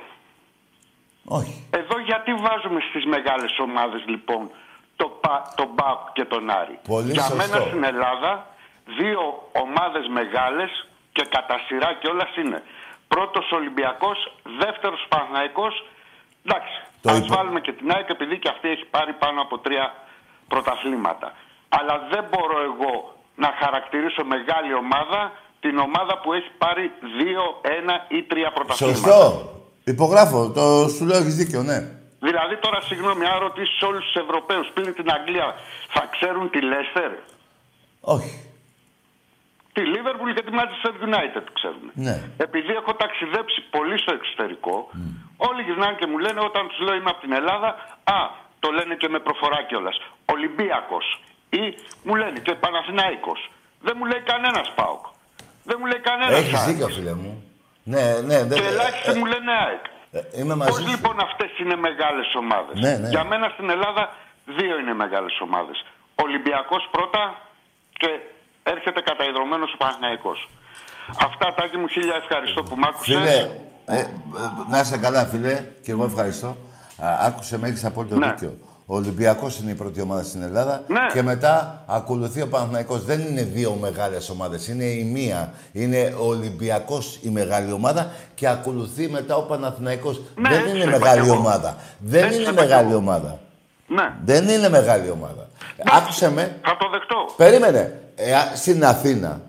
Όχι. 1.24 1.66
Εδώ 1.70 1.98
γιατί 1.98 2.34
βάζουμε 2.34 2.80
στις 2.88 3.04
μεγάλες 3.04 3.58
ομάδες 3.58 4.02
λοιπόν 4.06 4.50
το, 4.96 5.06
Πα- 5.08 5.52
τον 5.56 5.74
ΠΑΟΚ 5.74 6.12
και 6.12 6.24
τον 6.24 6.50
Άρη; 6.50 6.78
Πολύ 6.88 7.10
Για 7.12 7.22
σωστό. 7.22 7.36
μένα 7.36 7.64
στην 7.66 7.84
Ελλάδα 7.84 8.46
δύο 8.98 9.48
ομάδες 9.52 10.06
μεγάλες 10.08 10.86
και 11.12 11.24
κατά 11.30 11.56
σειρά 11.66 11.94
κιόλα 12.00 12.26
είναι 12.38 12.62
πρώτος 13.08 13.52
Ολυμπιακός, 13.52 14.32
δεύτερος 14.58 15.06
Παναθηναϊκός. 15.08 15.84
Εντάξει, 16.46 16.74
Το 17.02 17.10
ας 17.10 17.18
είπα. 17.18 17.34
βάλουμε 17.36 17.60
και 17.60 17.72
την 17.72 17.92
ΑΕΚ 17.94 18.08
επειδή 18.08 18.38
και 18.38 18.48
αυτή 18.48 18.68
έχει 18.68 18.84
πάρει 18.84 19.12
πάνω 19.12 19.40
από 19.42 19.58
τρία 19.58 19.94
πρωταθλήματα. 20.48 21.32
Αλλά 21.68 22.06
δεν 22.10 22.24
μπορώ 22.30 22.62
εγώ 22.62 23.14
να 23.36 23.50
χαρακτηρίσω 23.62 24.24
μεγάλη 24.24 24.74
ομάδα 24.74 25.32
την 25.60 25.78
ομάδα 25.78 26.18
που 26.18 26.32
έχει 26.32 26.50
πάρει 26.58 26.92
δύο, 27.18 27.60
ένα 27.62 28.04
ή 28.08 28.22
τρία 28.22 28.52
πρωταθλήματα. 28.52 28.98
Σωστό. 28.98 29.50
Υπογράφω. 29.84 30.50
Το 30.50 30.88
σου 30.88 31.04
λέω 31.04 31.18
έχεις 31.18 31.36
δίκιο, 31.36 31.62
ναι. 31.62 31.78
Δηλαδή 32.20 32.56
τώρα, 32.56 32.80
συγγνώμη, 32.80 33.24
αν 33.26 33.38
ρωτήσεις 33.38 33.82
όλους 33.82 34.04
τους 34.04 34.14
Ευρωπαίους 34.24 34.68
πριν 34.74 34.94
την 34.94 35.10
Αγγλία, 35.16 35.54
θα 35.94 36.08
ξέρουν 36.14 36.50
τη 36.50 36.60
Λέστερ, 36.60 37.10
Όχι. 38.00 38.32
τη 39.72 39.80
Λίβερπουλ 39.92 40.30
και 40.32 40.42
τη 40.42 40.52
Manchester 40.58 40.92
United 41.08 41.44
ξέρουν. 41.52 41.86
Ναι. 41.94 42.16
Επειδή 42.36 42.72
έχω 42.72 42.92
ταξιδέψει 42.94 43.60
πολύ 43.70 43.98
στο 43.98 44.12
εξωτερικό, 44.18 44.90
όλοι 45.36 45.62
γυρνάνε 45.62 45.96
και 46.00 46.06
μου 46.06 46.18
λένε 46.18 46.40
όταν 46.40 46.62
τους 46.68 46.78
λέω 46.84 46.94
είμαι 46.94 47.10
από 47.14 47.20
την 47.20 47.32
Ελλάδα, 47.32 47.68
Α, 48.04 48.20
το 48.60 48.70
λένε 48.70 48.94
και 48.94 49.08
με 49.08 49.18
προφορά 49.18 49.62
κιόλας. 49.68 49.96
Ολυμπιακός. 50.34 51.06
Ή 51.50 51.62
μου 52.02 52.14
λένε 52.14 52.38
και 52.46 52.54
Παναθηναϊκός. 52.54 53.50
Δεν 53.80 53.94
μου 53.98 54.04
λέει 54.04 54.22
κανένας 54.32 54.72
ΠΑΟΚ. 54.74 55.04
Δεν 55.64 55.76
μου 55.80 55.86
λέει 55.86 56.00
κανένας 56.00 56.38
Έχεις 56.38 56.64
δίκιο, 56.64 56.88
φίλε 56.88 57.14
μου. 57.14 57.32
Ναι, 57.82 58.04
ναι. 58.28 58.44
Δεν... 58.44 58.58
Και 58.58 58.66
ελάχιστοι 58.66 59.18
μου 59.18 59.24
λένε 59.24 59.52
ΑΕΚ. 59.66 59.84
ε, 60.12 60.40
είμαι 60.40 60.54
Πώς 60.56 60.64
μαζί 60.68 60.82
σου. 60.82 60.88
λοιπόν 60.90 61.20
αυτές 61.20 61.50
είναι 61.58 61.76
μεγάλες 61.76 62.34
ομάδες; 62.42 62.74
Ναι, 62.84 62.96
ναι. 62.96 63.08
Για 63.08 63.24
μένα 63.24 63.48
στην 63.48 63.70
Ελλάδα 63.70 64.02
δύο 64.44 64.78
είναι 64.80 64.94
μεγάλες 64.94 65.40
ομάδες. 65.40 65.84
Ολυμπιακός 66.14 66.88
πρώτα 66.90 67.22
και 67.92 68.08
έρχεται 68.62 69.00
καταϊδρωμένος 69.00 69.72
ο 69.72 69.76
Παναθηναϊκός. 69.76 70.48
Αυτά 71.26 71.54
τάκι 71.54 71.76
μου 71.76 71.88
χίλια 71.88 72.14
ευχαριστώ 72.22 72.62
που 72.62 72.74
μ' 72.76 72.84
άκουσες. 72.84 73.16
Φίλε, 73.16 73.36
ε, 73.86 73.98
ε, 73.98 74.06
να 74.68 74.80
είσαι 74.80 74.98
καλά, 74.98 75.24
φίλε, 75.26 75.64
και 75.84 75.90
εγώ 75.90 76.04
ευχαριστώ. 76.04 76.56
Α, 77.04 77.06
άκουσε 77.26 77.58
με, 77.58 77.68
έχεις 77.68 77.84
απόλυτο 77.84 78.16
Ναι. 78.16 78.26
δίκιο. 78.26 78.58
Ο 78.86 78.94
Ολυμπιακός 78.96 79.58
είναι 79.58 79.70
η 79.70 79.74
πρώτη 79.74 80.00
ομάδα 80.00 80.22
στην 80.22 80.42
Ελλάδα 80.42 80.82
Ναι. 80.86 80.98
και 81.12 81.22
μετά 81.22 81.84
ακολουθεί 81.86 82.42
ο 82.42 82.48
Παναθηναϊκός. 82.48 83.04
Δεν 83.04 83.20
είναι 83.20 83.42
δύο 83.42 83.78
μεγάλες 83.80 84.28
ομάδες, 84.30 84.68
είναι 84.68 84.84
η 84.84 85.04
μία. 85.04 85.52
Είναι 85.72 86.14
ο 86.20 86.26
Ολυμπιακός 86.26 87.18
η 87.22 87.28
μεγάλη 87.28 87.72
ομάδα 87.72 88.10
και 88.34 88.48
ακολουθεί 88.48 89.08
μετά 89.08 89.36
ο 89.36 89.42
Παναθηναϊκός. 89.42 90.20
Ναι, 90.34 90.48
Δεν 90.48 90.58
έτσι 90.58 90.70
είναι 90.70 90.84
το 90.84 90.88
είπα 90.88 90.98
μεγάλη 90.98 91.20
κι 91.22 91.26
εγώ. 91.28 91.36
ομάδα. 91.36 91.76
Δεν 91.98 92.24
Έτσι 92.24 92.34
είναι 92.36 92.44
το 92.44 92.50
είπα 92.50 92.60
κι 92.62 92.68
μεγάλη 92.68 92.88
εγώ. 92.90 92.98
ομάδα. 92.98 93.38
Ναι, 93.86 94.12
Δεν 94.24 94.48
είναι 94.48 94.68
μεγάλη 94.68 95.10
ομάδα. 95.10 95.48
Άκουσε 95.84 96.30
με, 96.30 96.56
θα 96.62 96.76
το 96.80 96.88
δεχτώ. 96.90 97.16
Περίμενε. 97.36 98.00
Ε, 98.14 98.34
α- 98.34 98.52
στην 98.54 98.84
Αθήνα 98.84 99.40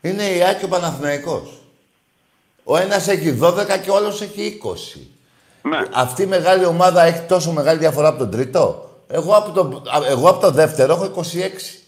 είναι 0.00 0.22
η 0.22 0.42
Άκη 0.44 0.58
και 0.58 0.64
ο 0.64 0.68
Παναθηναϊκός. 0.68 1.62
Ο 2.64 2.76
ένας 2.76 3.08
έχει 3.08 3.30
12 3.30 3.78
και 3.82 3.90
ο 3.90 3.96
άλλος 3.96 4.22
έχει 4.22 4.42
20. 4.42 5.00
Ναι. 5.68 5.78
Αυτή 5.92 6.22
η 6.22 6.26
μεγάλη 6.26 6.64
ομάδα 6.64 7.02
έχει 7.02 7.20
τόσο 7.20 7.52
μεγάλη 7.52 7.78
διαφορά 7.78 8.08
από 8.08 8.18
τον 8.18 8.30
τρίτο. 8.30 8.88
Εγώ 9.08 9.34
από 9.34 9.50
το, 9.50 9.82
α- 9.90 10.06
εγώ 10.10 10.28
από 10.28 10.40
το 10.40 10.50
δεύτερο 10.50 10.92
έχω 10.94 11.10
26. 11.16 11.80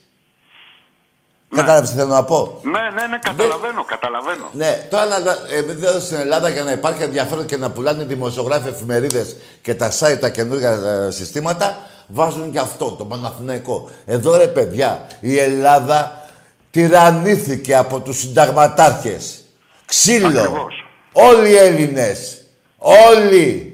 Κατάλαβες 1.57 1.91
τι 1.91 1.97
θέλω 1.97 2.09
να 2.09 2.25
πω; 2.25 2.61
Ναι, 2.63 2.71
ναι, 3.01 3.07
ναι, 3.07 3.19
καταλαβαίνω, 3.19 3.85
καταλαβαίνω. 3.85 4.49
Ναι, 4.53 4.87
τώρα 4.91 5.07
να- 5.19 5.39
επειδή 5.57 5.87
εδώ 5.87 6.01
στην 6.01 6.17
Ελλάδα 6.17 6.49
για 6.49 6.65
να 6.65 6.73
υπάρχει 6.73 7.03
ενδιαφέρον 7.03 7.47
και 7.47 7.57
να 7.57 7.71
πουλάνε 7.71 8.03
οι 8.03 8.07
δημοσιογράφοι 8.07 8.69
εφημερίδες 8.69 9.37
και 9.63 9.75
τα 9.75 9.91
site, 9.99 10.19
τα 10.21 10.29
καινούργια 10.29 10.71
ε, 10.71 11.11
συστήματα, 11.11 11.77
βάζουν 12.07 12.53
και 12.53 12.59
αυτό, 12.59 12.91
το 12.91 13.05
Παναθηναϊκό. 13.05 13.91
Εδώ 14.07 14.37
ρε 14.37 14.47
παιδιά, 14.47 15.07
η 15.21 15.39
Ελλάδα 15.39 16.27
τυραννήθηκε 16.71 17.77
από 17.77 18.01
τους 18.01 18.19
συνταγματάρχες. 18.19 19.41
Ξύλο. 19.87 20.27
Ακριβώς. 20.27 20.85
Όλοι 21.13 21.51
οι 21.51 21.57
Έλληνες. 21.57 22.46
Όλοι. 22.91 23.71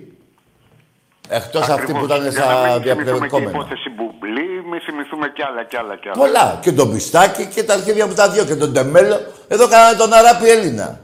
Εκτός 1.29 1.61
αυτοί 1.63 1.73
Ακριβώς. 1.73 2.01
που 2.01 2.05
ήταν 2.07 2.21
Για 2.21 2.31
να 2.31 2.33
στα 2.33 2.45
μην 2.55 2.83
θυμηθούμε 2.83 2.95
και 2.95 2.95
διαπλεκόμενα. 3.05 3.51
υπόθεση 3.51 3.89
Μπουμπλή, 3.97 4.47
μην 4.71 4.81
θυμηθούμε 4.81 5.27
κι 5.35 5.43
άλλα 5.49 5.63
κι 5.65 5.77
άλλα 5.77 5.95
κι 5.97 6.09
άλλα. 6.09 6.19
Πολλά. 6.23 6.59
Και 6.63 6.73
τον 6.73 6.93
Πιστάκη 6.93 7.47
και 7.47 7.63
τα 7.63 7.73
αρχίδια 7.75 8.07
μου 8.07 8.15
τα 8.15 8.29
δυο 8.31 8.45
και 8.45 8.55
τον 8.57 8.73
Τεμέλο. 8.73 9.17
Εδώ 9.49 9.69
κάνανε 9.69 9.97
τον 9.97 10.13
Αράπη 10.13 10.49
Έλληνα. 10.51 11.01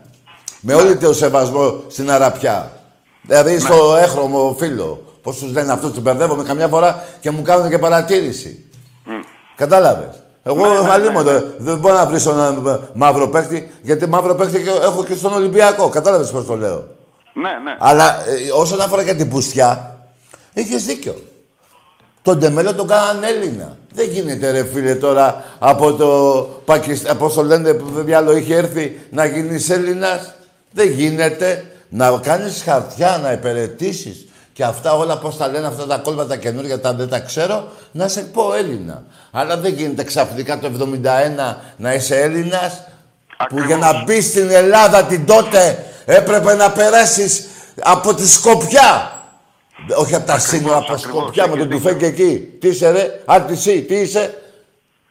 Με 0.61 0.75
όλη 0.75 0.97
το 0.97 1.13
σεβασμό 1.15 1.83
στην 1.89 2.11
Αραπιά. 2.11 2.73
Δηλαδή 3.23 3.59
στο 3.59 3.97
έχρωμο 4.01 4.55
φίλο. 4.59 5.03
Πώ 5.23 5.33
του 5.35 5.51
λένε 5.53 5.73
αυτούς, 5.73 5.91
τους 5.93 6.03
μπερδεύομαι 6.03 6.43
καμιά 6.43 6.69
φορά 6.69 7.05
και 7.21 7.31
μου 7.31 7.43
κάνουν 7.43 7.69
και 7.71 7.79
παρατήρηση. 7.79 8.71
Κατάλαβες. 9.57 10.23
Εγώ 10.43 10.57
Ναι, 10.67 10.69
ναι, 10.69 10.97
ναι, 11.09 11.23
ναι, 11.23 11.33
ναι. 11.33 11.43
δεν 11.59 11.79
μπορώ 11.79 11.95
να 11.95 12.07
βρει 12.07 12.23
έναν 12.31 12.89
μαύρο 12.95 13.29
παίκτη, 13.29 13.71
γιατί 13.83 14.07
μαύρο 14.09 14.35
παίκτη 14.35 14.63
και- 14.63 14.71
έχω 14.83 15.05
και 15.05 15.15
στον 15.15 15.33
Ολυμπιακό. 15.33 15.89
Κατάλαβες 15.89 16.31
πώς 16.31 16.47
το 16.47 16.57
λέω. 16.57 16.85
Ναι, 17.43 17.51
ναι. 17.65 17.77
Αλλά 17.79 18.27
ε, 18.27 18.51
όσον 18.55 18.81
αφορά 18.81 19.05
και 19.05 19.15
την 19.15 19.29
πουστιά, 19.29 19.99
έχεις 20.55 20.85
δίκιο. 20.85 21.23
Τον 22.23 22.41
Τεμέλο 22.41 22.75
τον 22.75 22.87
κάναν 22.87 23.23
Έλληνα. 23.23 23.77
Δεν 23.93 24.11
γίνεται 24.11 24.51
ρε 24.51 24.65
φίλε 24.65 24.95
τώρα 24.95 25.45
από 25.59 25.93
το 25.95 26.09
Πακιστάν, 26.65 27.19
πώς 27.19 27.35
το 27.35 27.43
λένε, 27.43 27.73
που 27.73 27.91
δεν 27.91 28.15
άλλο 28.15 28.37
είχε 28.37 28.57
έρθει 28.57 29.01
να 29.11 29.25
γίνεις 29.25 29.71
Έλληνας. 29.71 30.35
Δεν 30.71 30.91
γίνεται 30.91 31.65
να 31.89 32.19
κάνεις 32.23 32.63
χαρτιά, 32.63 33.19
να 33.23 33.33
υπηρετήσεις 33.33 34.27
και 34.53 34.65
αυτά 34.65 34.93
όλα 34.93 35.19
πώς 35.19 35.37
τα 35.37 35.49
λένε 35.49 35.67
αυτά 35.67 35.87
τα 35.87 35.97
κόλπα 35.97 36.27
τα 36.27 36.37
καινούργια, 36.37 36.81
τα 36.81 36.95
δεν 36.95 37.09
τα 37.09 37.21
ξέρω, 37.21 37.69
να 37.93 38.09
σε 38.09 38.21
πω 38.21 38.55
Έλληνα. 38.55 39.03
Αλλά 39.31 39.57
δεν 39.57 39.73
γίνεται 39.73 40.05
ξαφνικά 40.05 40.59
το 40.59 40.71
71 41.03 41.57
να 41.77 41.95
είσαι 41.95 42.21
Έλληνας, 42.21 42.83
που 43.49 43.59
για 43.59 43.77
να 43.77 44.03
μπει 44.03 44.21
στην 44.21 44.51
Ελλάδα 44.51 45.05
την 45.05 45.27
τότε 45.27 45.88
έπρεπε 46.15 46.55
να 46.55 46.73
περάσεις 46.73 47.49
από 47.83 48.15
τη 48.15 48.29
Σκοπιά. 48.29 49.13
Όχι 49.99 50.15
από 50.15 50.27
τα 50.27 50.39
σύνορα, 50.39 50.77
από 50.77 50.87
τα 50.87 50.97
Σκοπιά 50.97 51.49
με 51.49 51.57
τον 51.57 51.69
τουφέκι 51.71 52.05
εκεί. 52.05 52.57
Τι 52.61 52.69
είσαι 52.69 52.91
ρε, 52.91 53.23
αρτισί, 53.27 53.83
τι 53.83 53.95
είσαι. 53.95 54.43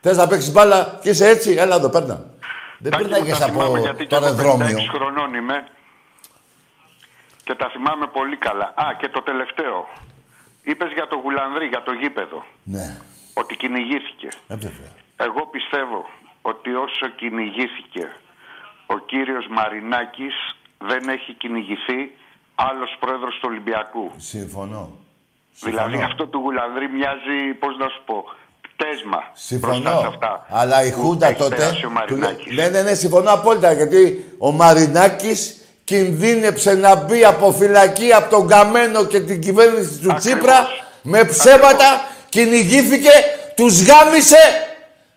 Θες 0.01 0.17
να 0.17 0.27
παίξεις 0.27 0.51
μπάλα 0.51 0.99
και 1.01 1.09
είσαι 1.09 1.27
έτσι, 1.27 1.51
έλα 1.51 1.75
εδώ, 1.75 1.89
παίρνα. 1.89 2.25
Δεν 2.79 2.91
Τάκη 2.91 3.03
μου, 3.03 3.09
περνάγες 3.09 3.37
τα 3.37 3.45
από 3.45 3.53
θυμάμαι, 3.53 3.79
γιατί 3.79 4.05
και 4.05 4.07
το 4.09 4.15
εγώ 4.15 4.25
αεροδρόμιο. 4.25 4.77
56 4.77 4.89
χρονών 4.95 5.33
είμαι 5.33 5.67
και 7.43 7.55
τα 7.55 7.69
θυμάμαι 7.73 8.07
πολύ 8.07 8.37
καλά. 8.37 8.73
Α, 8.75 8.83
και 8.99 9.09
το 9.09 9.21
τελευταίο. 9.21 9.87
Είπες 10.63 10.91
για 10.93 11.07
το 11.07 11.15
Γουλανδρή, 11.15 11.65
για 11.67 11.83
το 11.83 11.91
γήπεδο, 11.91 12.45
Ναι, 12.63 12.97
ότι 13.33 13.55
κυνηγήθηκε. 13.55 14.27
ε, 14.47 14.55
βέβαια. 14.55 14.91
Εγώ 15.15 15.45
πιστεύω 15.55 16.09
ότι 16.41 16.69
όσο 16.73 17.07
κυνηγήθηκε 17.15 18.05
ο 18.85 18.97
κύριος 18.97 19.45
Μαρινάκης 19.49 20.35
δεν 20.78 21.09
έχει 21.09 21.34
κυνηγηθεί 21.34 21.99
άλλος 22.55 22.95
πρόεδρος 22.99 23.34
του 23.36 23.47
Ολυμπιακού. 23.51 24.11
Συμφωνώ. 24.17 24.91
Δηλαδή 25.63 25.84
Συμφωνώ. 25.89 26.05
αυτό 26.05 26.28
του 26.28 26.39
Γουλανδρή 26.39 26.89
μοιάζει, 26.89 27.53
πώς 27.59 27.78
να 27.78 27.88
σου 27.88 28.01
πω, 28.05 28.23
τέσμα 28.75 29.17
μπροστά 29.17 29.34
σε 29.34 29.45
Συμφωνώ. 29.47 30.07
αυτά. 30.07 30.45
Αλλά 30.49 30.84
η 30.86 30.91
που 30.91 30.99
Χούντα 31.01 31.28
έχει 31.28 31.38
τότε. 31.39 31.55
περάσει 31.55 31.86
ο 31.86 31.89
του 31.89 31.93
λέ- 31.93 31.93
Μαρινάκης. 31.93 32.55
Ναι, 32.55 32.67
ναι, 32.67 32.82
ναι, 32.82 32.93
συμφωνώ 32.93 33.32
απόλυτα. 33.32 33.71
Γιατί 33.73 34.34
ο 34.38 34.51
Μαρινάκης 34.51 35.61
κινδύνεψε 35.84 36.73
να 36.73 36.95
μπει 36.95 37.25
από 37.25 37.51
φυλακή 37.51 38.13
από 38.13 38.30
τον 38.30 38.47
Καμένο 38.47 39.05
και 39.05 39.19
την 39.19 39.41
κυβέρνηση 39.41 39.99
του 39.99 40.13
Τσίπρα 40.17 40.67
με 41.01 41.23
ψέματα, 41.23 42.07
κυνηγήθηκε, 42.30 43.09
τους 43.55 43.86
γάμισε. 43.88 44.38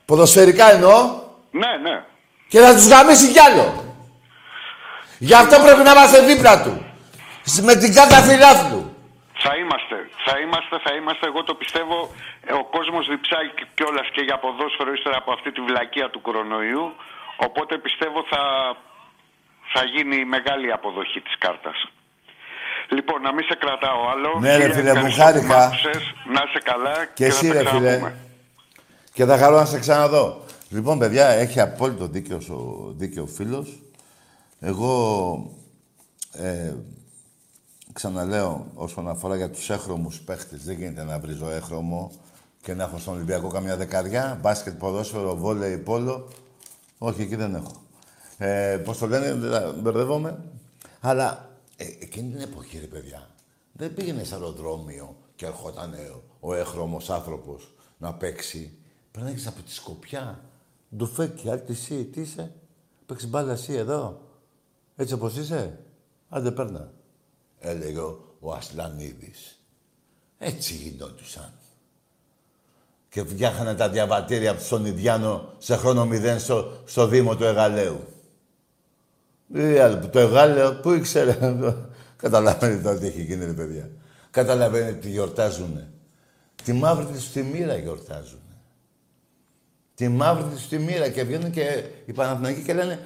Ποδοσφαιρικά 0.04 0.72
εννοώ. 0.72 1.20
Ναι, 1.50 1.76
ναι. 1.90 2.04
Και 2.48 2.58
θα 2.60 2.74
τους 2.74 2.88
γαμίσει 2.88 3.32
κι 3.32 3.38
άλλο. 3.40 3.89
Γι' 5.28 5.34
αυτό 5.42 5.56
πρέπει 5.64 5.82
να 5.88 5.92
είμαστε 5.94 6.18
δίπλα 6.30 6.54
του. 6.64 6.72
Σ- 7.50 7.62
Με 7.68 7.74
την 7.82 7.90
κάτα 7.98 8.18
φιλάθλου. 8.28 8.82
Θα 9.44 9.52
είμαστε, 9.62 9.96
θα 10.26 10.34
είμαστε, 10.44 10.74
θα 10.84 10.92
είμαστε. 10.98 11.24
Εγώ 11.30 11.40
το 11.50 11.54
πιστεύω. 11.62 11.96
ε, 12.50 12.52
Ο 12.62 12.64
κόσμος 12.76 13.04
διψάει 13.12 13.46
κιόλας 13.76 14.06
και 14.14 14.22
για 14.28 14.36
ποδόσφαιρο 14.44 14.90
ύστερα 14.96 15.16
από 15.22 15.30
αυτή 15.36 15.48
τη 15.54 15.60
βλακεία 15.68 16.06
του 16.12 16.20
κορονοϊού. 16.26 16.84
Οπότε 17.46 17.72
πιστεύω 17.86 18.18
θα, 18.32 18.42
θα 19.72 19.82
γίνει 19.92 20.16
μεγάλη 20.36 20.68
αποδοχή 20.76 21.20
της 21.26 21.34
κάρτας. 21.44 21.78
Λοιπόν, 22.96 23.18
να 23.26 23.30
μην 23.34 23.44
σε 23.50 23.54
κρατάω 23.62 24.00
άλλο. 24.12 24.30
Ναι, 24.40 24.56
ρε, 24.56 24.62
Φίλε, 24.62 24.74
φίλε, 24.74 24.92
μου 25.00 25.06
ευχαριστώ 25.06 25.22
χάρηκα. 25.22 25.46
που 25.46 25.52
μ' 25.52 25.62
άκουσες. 25.66 26.02
Να 26.34 26.40
είσαι 26.46 26.60
καλά 26.70 26.94
και, 27.04 27.10
Και 27.14 27.24
εσύ 27.32 27.46
θα 27.46 27.54
τα 27.54 27.62
ρε 27.62 27.68
φίλε. 27.68 27.78
ξαναπούμε. 27.80 28.12
Και 29.16 29.24
θα 29.24 29.36
χαρώ 29.38 29.56
να 29.56 29.64
σε 29.72 29.78
ξαναδώ. 29.78 30.26
Λοιπόν, 30.76 30.98
παιδιά, 30.98 31.26
έχει 31.28 31.60
απόλυτο 31.60 32.06
δίκιο 32.06 32.36
ο 32.50 32.90
δίκαιο 33.02 33.26
φίλος. 33.36 33.68
Εγώ 34.60 35.56
ε, 36.32 36.74
ξαναλέω 37.92 38.66
όσον 38.74 39.08
αφορά 39.08 39.36
για 39.36 39.50
τους 39.50 39.70
έχρωμους 39.70 40.20
παίχτες. 40.20 40.64
Δεν 40.64 40.76
γίνεται 40.76 41.04
να 41.04 41.18
βρίζω 41.18 41.50
έχρωμο 41.50 42.10
και 42.62 42.74
να 42.74 42.82
έχω 42.84 42.98
στον 42.98 43.14
Ολυμπιακό 43.14 43.48
καμιά 43.48 43.76
δεκαριά. 43.76 44.38
Μπάσκετ, 44.42 44.78
ποδόσφαιρο, 44.78 45.36
βόλεϊ, 45.36 45.78
πόλο. 45.78 46.28
Όχι, 46.98 47.22
εκεί 47.22 47.36
δεν 47.36 47.54
έχω. 47.54 47.72
Ε, 48.38 48.76
πώς 48.84 48.98
το 48.98 49.06
λένε, 49.06 49.34
δεν- 49.34 49.74
μπερδεύομαι. 49.80 50.44
Αλλά 51.00 51.50
ε, 51.76 51.84
εκείνη 51.84 52.30
την 52.32 52.40
εποχή, 52.40 52.78
ρε 52.78 52.86
παιδιά, 52.86 53.28
δεν 53.72 53.94
πήγαινε 53.94 54.24
σε 54.24 54.34
αεροδρόμιο 54.34 55.16
και 55.36 55.46
ερχόταν 55.46 55.94
ο 56.40 56.54
έχρωμος 56.54 57.10
άνθρωπος 57.10 57.74
να 57.98 58.14
παίξει. 58.14 58.72
Περνάγες 59.10 59.46
από 59.46 59.62
τη 59.62 59.72
Σκοπιά. 59.72 60.40
Ντουφέκι, 60.96 61.50
άλλη 61.50 61.62
εσύ, 61.68 62.04
τι 62.04 62.20
είσαι; 62.20 62.52
Παίξεις 63.06 63.28
μπάλα 63.30 63.52
εσύ 63.52 63.72
εδώ; 63.72 64.20
Έτσι 65.00 65.14
όπως 65.14 65.36
είσαι. 65.36 65.78
Άντε 66.28 66.50
παίρνα. 66.50 66.92
Έλεγε 67.58 67.98
ο, 67.98 68.36
ο 68.40 68.52
Ασλανίδης. 68.52 69.60
Έτσι 70.38 70.74
γινόντουσαν. 70.74 71.52
Και 73.08 73.24
φτιάχανε 73.24 73.74
τα 73.74 73.88
διαβατήρια 73.88 74.50
από 74.50 74.68
τον 74.68 74.84
Ιδιάνο 74.84 75.54
σε 75.58 75.76
χρόνο 75.76 76.06
μηδέν 76.06 76.38
στο, 76.38 76.82
στο 76.84 77.06
Δήμο 77.06 77.36
του 77.36 77.44
Εγαλαίου. 77.44 78.00
Ε, 79.54 79.82
άλλο, 79.82 80.08
το 80.08 80.18
Εγάλεο, 80.18 80.74
πού 80.74 80.90
ήξερε. 80.90 81.38
Καταλαβαίνετε 82.16 82.82
τώρα 82.82 82.98
τι 82.98 83.06
έχει 83.06 83.22
γίνει, 83.22 83.44
ρε 83.44 83.52
παιδιά. 83.52 83.90
Καταλαβαίνετε 84.30 84.92
τι 84.92 85.10
γιορτάζουνε. 85.10 85.90
Τη 86.64 86.72
μαύρη 86.72 87.04
της 87.04 87.24
στη 87.24 87.42
μοίρα 87.42 87.76
γιορτάζουν. 87.76 88.38
Τη 89.94 90.08
μαύρη 90.08 90.44
της 90.44 90.62
στη 90.62 90.78
μοίρα 90.78 91.08
και 91.08 91.22
βγαίνουν 91.22 91.50
και 91.50 91.84
οι 92.06 92.12
Παναθηναϊκοί 92.12 92.62
και 92.62 92.74
λένε 92.74 92.98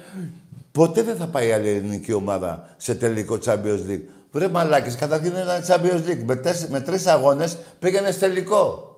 ποτέ 0.75 1.03
δεν 1.03 1.15
θα 1.15 1.27
πάει 1.27 1.51
άλλη 1.51 1.69
ελληνική 1.69 2.13
ομάδα 2.13 2.69
σε 2.77 2.95
τελικό 2.95 3.37
Champions 3.45 3.89
League. 3.89 4.01
Βρε 4.31 4.47
μαλάκες, 4.47 4.95
καταρχήν 4.95 5.31
ήταν 5.31 5.63
Champions 5.67 6.09
League. 6.09 6.23
Με, 6.25 6.35
τέσσερι, 6.35 6.71
με 6.71 6.81
τρεις 6.81 7.07
αγώνες 7.07 7.57
πήγαινε 7.79 8.11
σε 8.11 8.19
τελικό. 8.19 8.89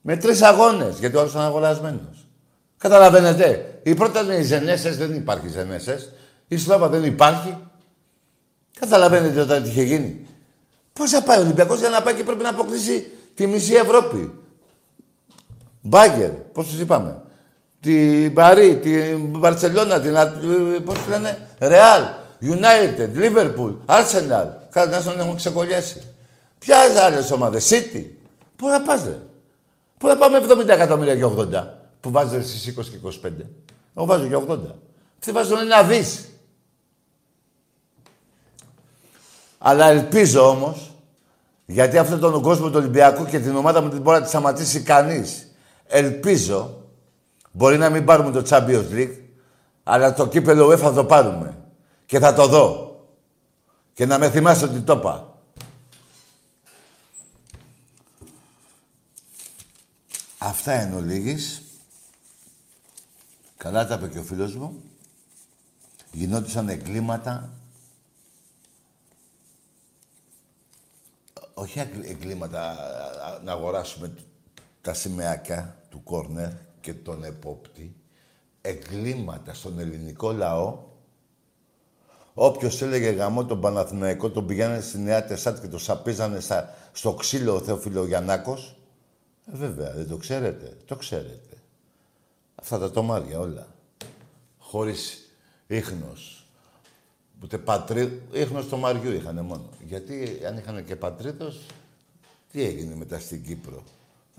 Με 0.00 0.16
τρεις 0.16 0.42
αγώνες, 0.42 0.98
γιατί 0.98 1.16
ο 1.16 1.20
άλλος 1.20 1.32
ήταν 1.32 1.44
αγορασμένος. 1.44 2.28
Καταλαβαίνετε. 2.76 3.80
Η 3.82 3.94
πρώτα 3.94 4.20
είναι 4.20 4.34
οι 4.34 4.42
Ζενέσες, 4.42 4.96
δεν 4.96 5.14
υπάρχει 5.14 5.48
Ζενέσες. 5.48 6.12
Η 6.48 6.56
Σλάβα 6.56 6.88
δεν 6.88 7.04
υπάρχει. 7.04 7.58
Καταλαβαίνετε 8.80 9.40
όταν 9.40 9.62
τι 9.62 9.68
είχε 9.68 9.82
γίνει. 9.82 10.26
Πώς 10.92 11.10
θα 11.10 11.22
πάει 11.22 11.38
ο 11.38 11.40
Ολυμπιακός 11.40 11.78
για 11.78 11.88
να 11.88 12.02
πάει 12.02 12.14
και 12.14 12.24
πρέπει 12.24 12.42
να 12.42 12.48
αποκτήσει 12.48 13.10
τη 13.34 13.46
μισή 13.46 13.74
Ευρώπη; 13.74 14.32
Μπάγκερ, 15.80 16.30
πώς 16.30 16.66
τους 16.66 16.80
είπαμε; 16.80 17.22
Την 17.88 18.34
Παρί, 18.34 18.76
την 18.76 19.26
Μπαρσελόνα, 19.26 20.00
την... 20.00 20.16
Α- 20.16 20.32
πώς 20.84 20.98
τη 20.98 21.10
λένε, 21.10 21.48
Ρεάλ, 21.58 22.02
United, 22.42 23.08
Liverpool, 23.16 23.76
Arsenal. 23.86 24.46
Κάτι 24.70 24.90
να 24.90 25.02
τον 25.02 25.20
έχουν 25.20 25.36
ξεκολλιάσει. 25.36 26.02
Ποια 26.58 26.78
άλλες 27.04 27.30
ομάδες, 27.30 27.68
City. 27.70 28.04
Πού 28.56 28.68
να 28.68 28.80
πας, 28.82 29.04
ρε. 29.04 29.18
Πού 29.98 30.06
να 30.06 30.16
πάμε 30.16 30.40
70 30.48 30.68
εκατομμύρια 30.68 31.16
και 31.16 31.24
80, 31.24 31.66
που 32.00 32.10
βάζετε 32.10 32.42
στις 32.42 32.74
20 32.78 32.82
και 32.90 32.96
25. 33.02 33.30
Εγώ 33.94 34.06
βάζω 34.06 34.26
και 34.26 34.36
80. 34.48 34.58
Τι 35.18 35.32
βάζω 35.32 35.58
ένα 35.58 35.82
δις. 35.82 36.28
Αλλά 39.58 39.86
ελπίζω 39.86 40.48
όμως, 40.48 40.94
γιατί 41.66 41.98
αυτόν 41.98 42.20
τον 42.20 42.42
κόσμο 42.42 42.66
του 42.66 42.76
Ολυμπιακού 42.76 43.24
και 43.24 43.38
την 43.38 43.56
ομάδα 43.56 43.80
μου 43.80 43.88
δεν 43.88 44.00
μπορεί 44.00 44.18
να 44.18 44.22
τη 44.22 44.28
σταματήσει 44.28 44.80
κανείς. 44.80 45.52
Ελπίζω, 45.86 46.77
μπορεί 47.52 47.78
να 47.78 47.90
μην 47.90 48.04
πάρουμε 48.04 48.30
το 48.30 48.42
Champions 48.48 48.90
League, 48.90 49.16
αλλά 49.82 50.14
το 50.14 50.28
κύπελο 50.28 50.68
UEFA 50.72 50.78
θα 50.78 50.92
το 50.92 51.04
πάρουμε. 51.04 51.58
Και 52.06 52.18
θα 52.18 52.34
το 52.34 52.46
δω. 52.46 52.86
Και 53.94 54.06
να 54.06 54.18
με 54.18 54.30
θυμάσαι 54.30 54.64
ότι 54.64 54.80
το 54.80 54.92
είπα. 54.92 55.38
Αυτά 60.38 60.72
εν 60.72 60.92
ολίγης. 60.94 61.62
Καλά 63.56 63.86
τα 63.86 63.94
είπε 63.94 64.08
και 64.08 64.18
ο 64.18 64.22
φίλος 64.22 64.54
μου. 64.56 64.82
Γινόντουσαν 66.12 66.68
εγκλήματα. 66.68 67.50
Όχι 71.54 71.80
αγκλ- 71.80 72.08
εγκλήματα 72.08 72.60
α, 72.70 72.72
α, 72.72 73.40
να 73.44 73.52
αγοράσουμε 73.52 74.14
τα 74.80 74.94
σημαίακια 74.94 75.76
του 75.90 76.02
κόρνερ 76.02 76.50
και 76.88 76.94
τον 76.94 77.24
επόπτη. 77.24 77.94
Εγκλήματα 78.60 79.54
στον 79.54 79.78
ελληνικό 79.78 80.32
λαό. 80.32 80.78
Όποιος 82.34 82.82
έλεγε 82.82 83.08
γαμό 83.10 83.44
τον 83.44 83.60
Παναθηναϊκό, 83.60 84.30
τον 84.30 84.46
πηγαίνανε 84.46 84.80
στη 84.80 84.98
Νέα 84.98 85.24
Τεσσάτ 85.24 85.60
και 85.60 85.68
το 85.68 85.78
σαπίζανε 85.78 86.40
στα, 86.40 86.74
στο 86.92 87.14
ξύλο 87.14 87.54
ο 87.54 87.60
Θεόφιλο 87.60 88.06
Γιαννάκος. 88.06 88.76
Ε, 89.52 89.56
βέβαια, 89.56 89.92
δεν 89.92 90.08
το 90.08 90.16
ξέρετε. 90.16 90.76
Το 90.84 90.96
ξέρετε. 90.96 91.56
Αυτά 92.54 92.78
τα 92.78 92.90
τομάρια 92.90 93.38
όλα. 93.38 93.66
Χωρίς 94.58 95.32
ίχνος. 95.66 96.46
Ούτε 97.42 97.58
πατρί... 97.58 98.22
Ίχνος 98.32 98.68
τομαριού 98.68 99.12
είχαν 99.12 99.44
μόνο. 99.44 99.68
Γιατί 99.80 100.40
αν 100.46 100.56
είχαν 100.56 100.84
και 100.84 100.96
πατρίδος, 100.96 101.66
τι 102.52 102.62
έγινε 102.62 102.94
μετά 102.94 103.18
στην 103.18 103.44
Κύπρο; 103.44 103.82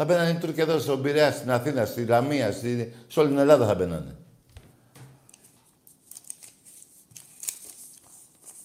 Θα 0.01 0.05
μπαίνανε 0.07 0.29
οι 0.29 0.35
Τούρκοι 0.35 0.61
εδώ 0.61 0.79
στον 0.79 1.01
Πειραιά, 1.01 1.31
στην 1.31 1.51
Αθήνα, 1.51 1.85
στη 1.85 2.05
Λαμία, 2.05 2.51
στη... 2.51 2.93
σε 3.07 3.19
όλη 3.19 3.29
την 3.29 3.37
Ελλάδα 3.37 3.65
θα 3.65 3.75
μπαίνανε. 3.75 4.15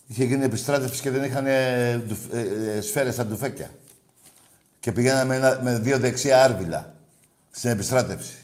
Είχε 0.06 0.24
γίνει 0.24 0.44
επιστράτευση 0.44 1.00
και 1.00 1.10
δεν 1.10 1.24
είχαν 1.24 1.46
ε, 1.46 1.96
ντουφ- 1.98 2.32
ε, 2.34 2.40
ε, 2.76 2.80
σφαίρες 2.80 3.14
στα 3.14 3.26
ντουφέκια. 3.26 3.70
Και 4.80 4.92
πηγαίναμε 4.92 5.24
με, 5.24 5.34
ένα- 5.46 5.62
με 5.62 5.78
δύο 5.78 5.98
δεξιά 5.98 6.44
άρβιλα 6.44 6.94
στην 7.50 7.70
επιστράτευση. 7.70 8.36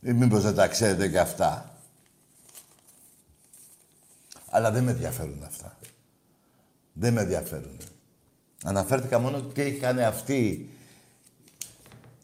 Ή 0.00 0.12
μήπως 0.12 0.42
δεν 0.42 0.54
τα 0.54 0.68
ξέρετε 0.68 1.08
και 1.08 1.18
αυτά. 1.18 1.78
Αλλά 4.50 4.70
δεν 4.70 4.84
με 4.84 4.90
ενδιαφέρουν 4.90 5.42
αυτά. 5.46 5.78
Δεν 6.92 7.12
με 7.12 7.20
ενδιαφέρουν. 7.20 7.78
Αναφέρθηκα 8.64 9.18
μόνο 9.18 9.42
τι 9.42 9.62
είχαν 9.62 9.98
αυτοί. 9.98 10.68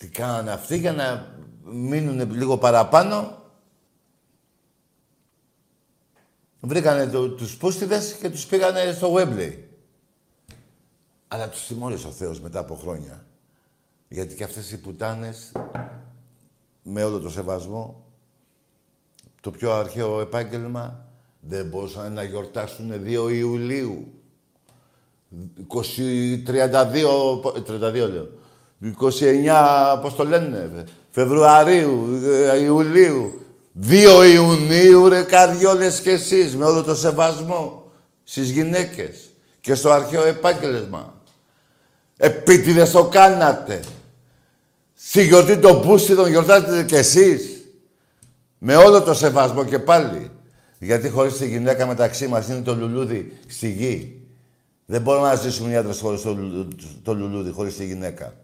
Τι 0.00 0.08
κάνανε 0.08 0.50
αυτοί 0.50 0.78
για 0.78 0.92
να 0.92 1.36
μείνουν 1.64 2.32
λίγο 2.32 2.58
παραπάνω; 2.58 3.42
Βρήκανε 6.60 7.06
το, 7.06 7.30
τους 7.30 7.56
πούστιδες 7.56 8.12
και 8.12 8.30
τους 8.30 8.46
πήγανε 8.46 8.92
στο 8.92 9.14
Wembley. 9.14 9.56
Αλλά 11.28 11.48
τους 11.48 11.66
τιμώρησε 11.66 12.06
ο 12.06 12.10
Θεός 12.10 12.40
μετά 12.40 12.58
από 12.58 12.74
χρόνια. 12.74 13.26
Γιατί 14.08 14.34
και 14.34 14.44
αυτές 14.44 14.70
οι 14.72 14.80
πουτάνες, 14.80 15.52
με 16.82 17.04
όλο 17.04 17.20
το 17.20 17.30
σεβασμό, 17.30 18.04
το 19.40 19.50
πιο 19.50 19.72
αρχαίο 19.72 20.20
επάγγελμα, 20.20 21.06
δεν 21.40 21.66
μπορούσαν 21.66 22.12
να 22.12 22.22
γιορτάσουν 22.22 22.92
2 22.92 23.28
Ιουλίου. 23.32 24.12
20, 25.68 26.42
32, 26.46 27.40
32 27.66 27.92
λέω. 27.92 28.39
29, 28.82 29.98
πώς 30.02 30.14
το 30.14 30.24
λένε, 30.24 30.84
Φεβρουαρίου, 31.10 32.20
ε, 32.52 32.62
Ιουλίου. 32.62 33.44
2 33.72 34.24
Ιουνίου, 34.34 35.08
ρε 35.08 35.22
καρδιόλες 35.22 36.00
κι 36.00 36.08
εσείς, 36.08 36.56
με 36.56 36.64
όλο 36.64 36.82
το 36.82 36.94
σεβασμό 36.94 37.92
στις 38.24 38.50
γυναίκες 38.50 39.30
και 39.60 39.74
στο 39.74 39.90
αρχαίο 39.90 40.26
επάγγελμα. 40.26 41.14
Επίτηδες 42.16 42.90
το 42.90 43.04
κάνατε. 43.04 43.80
Στη 44.94 45.24
γιορτή 45.24 45.58
των 45.58 45.80
Πούστιδων 45.80 46.28
γιορτάζετε 46.28 46.84
κι 46.84 46.94
εσείς. 46.94 47.60
Με 48.58 48.76
όλο 48.76 49.02
το 49.02 49.14
σεβασμό 49.14 49.64
και 49.64 49.78
πάλι. 49.78 50.30
Γιατί 50.78 51.08
χωρίς 51.08 51.36
τη 51.36 51.48
γυναίκα 51.48 51.86
μεταξύ 51.86 52.26
μας 52.26 52.48
είναι 52.48 52.60
το 52.60 52.74
λουλούδι 52.74 53.38
στη 53.46 53.70
γη. 53.70 54.20
Δεν 54.86 55.00
μπορούμε 55.00 55.28
να 55.28 55.34
ζήσουμε 55.34 55.70
οι 55.70 55.76
άντρες 55.76 56.00
χωρίς 56.00 56.22
το, 56.22 56.36
το 57.02 57.14
λουλούδι, 57.14 57.50
χωρίς 57.50 57.76
τη 57.76 57.84
γυναίκα. 57.84 58.34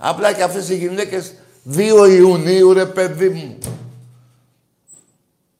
Απλά 0.00 0.32
και 0.32 0.42
αυτές 0.42 0.68
οι 0.68 0.76
γυναίκες 0.76 1.34
2 1.64 2.06
Ιουνίου, 2.08 2.72
ρε 2.72 2.86
παιδί 2.86 3.28
μου. 3.28 3.58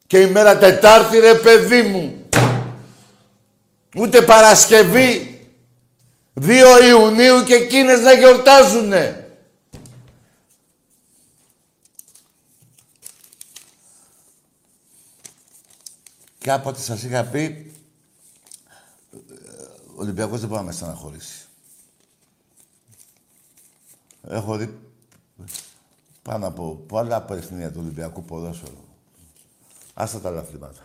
Και 0.07 0.20
η 0.20 0.30
μέρα 0.30 0.59
Τετάρτη, 0.59 1.18
ρε 1.18 1.34
παιδί 1.34 1.82
μου. 1.82 2.28
Ούτε 3.97 4.22
Παρασκευή. 4.22 5.41
2 6.41 6.82
Ιουνίου 6.89 7.45
και 7.45 7.55
εκείνες 7.55 8.01
να 8.01 8.12
γιορτάζουνε. 8.12 9.30
Κάποτε 16.39 16.80
σας 16.80 17.03
είχα 17.03 17.24
πει, 17.24 17.72
ο 19.86 20.01
Ολυμπιακός 20.01 20.41
δεν 20.41 20.49
μπορεί 20.49 20.61
να 20.61 20.66
με 20.66 20.72
στεναχωρήσει. 20.72 21.48
Έχω 24.31 24.57
δει 24.57 24.79
πάνω 26.22 26.47
από 26.47 26.85
πολλά 26.87 27.22
παιχνίδια 27.22 27.72
του 27.72 27.79
Ολυμπιακού 27.81 28.24
ποδόσφαιρου. 28.24 28.85
Άστα 29.95 30.20
τα 30.20 30.31
λαθλήματα. 30.31 30.83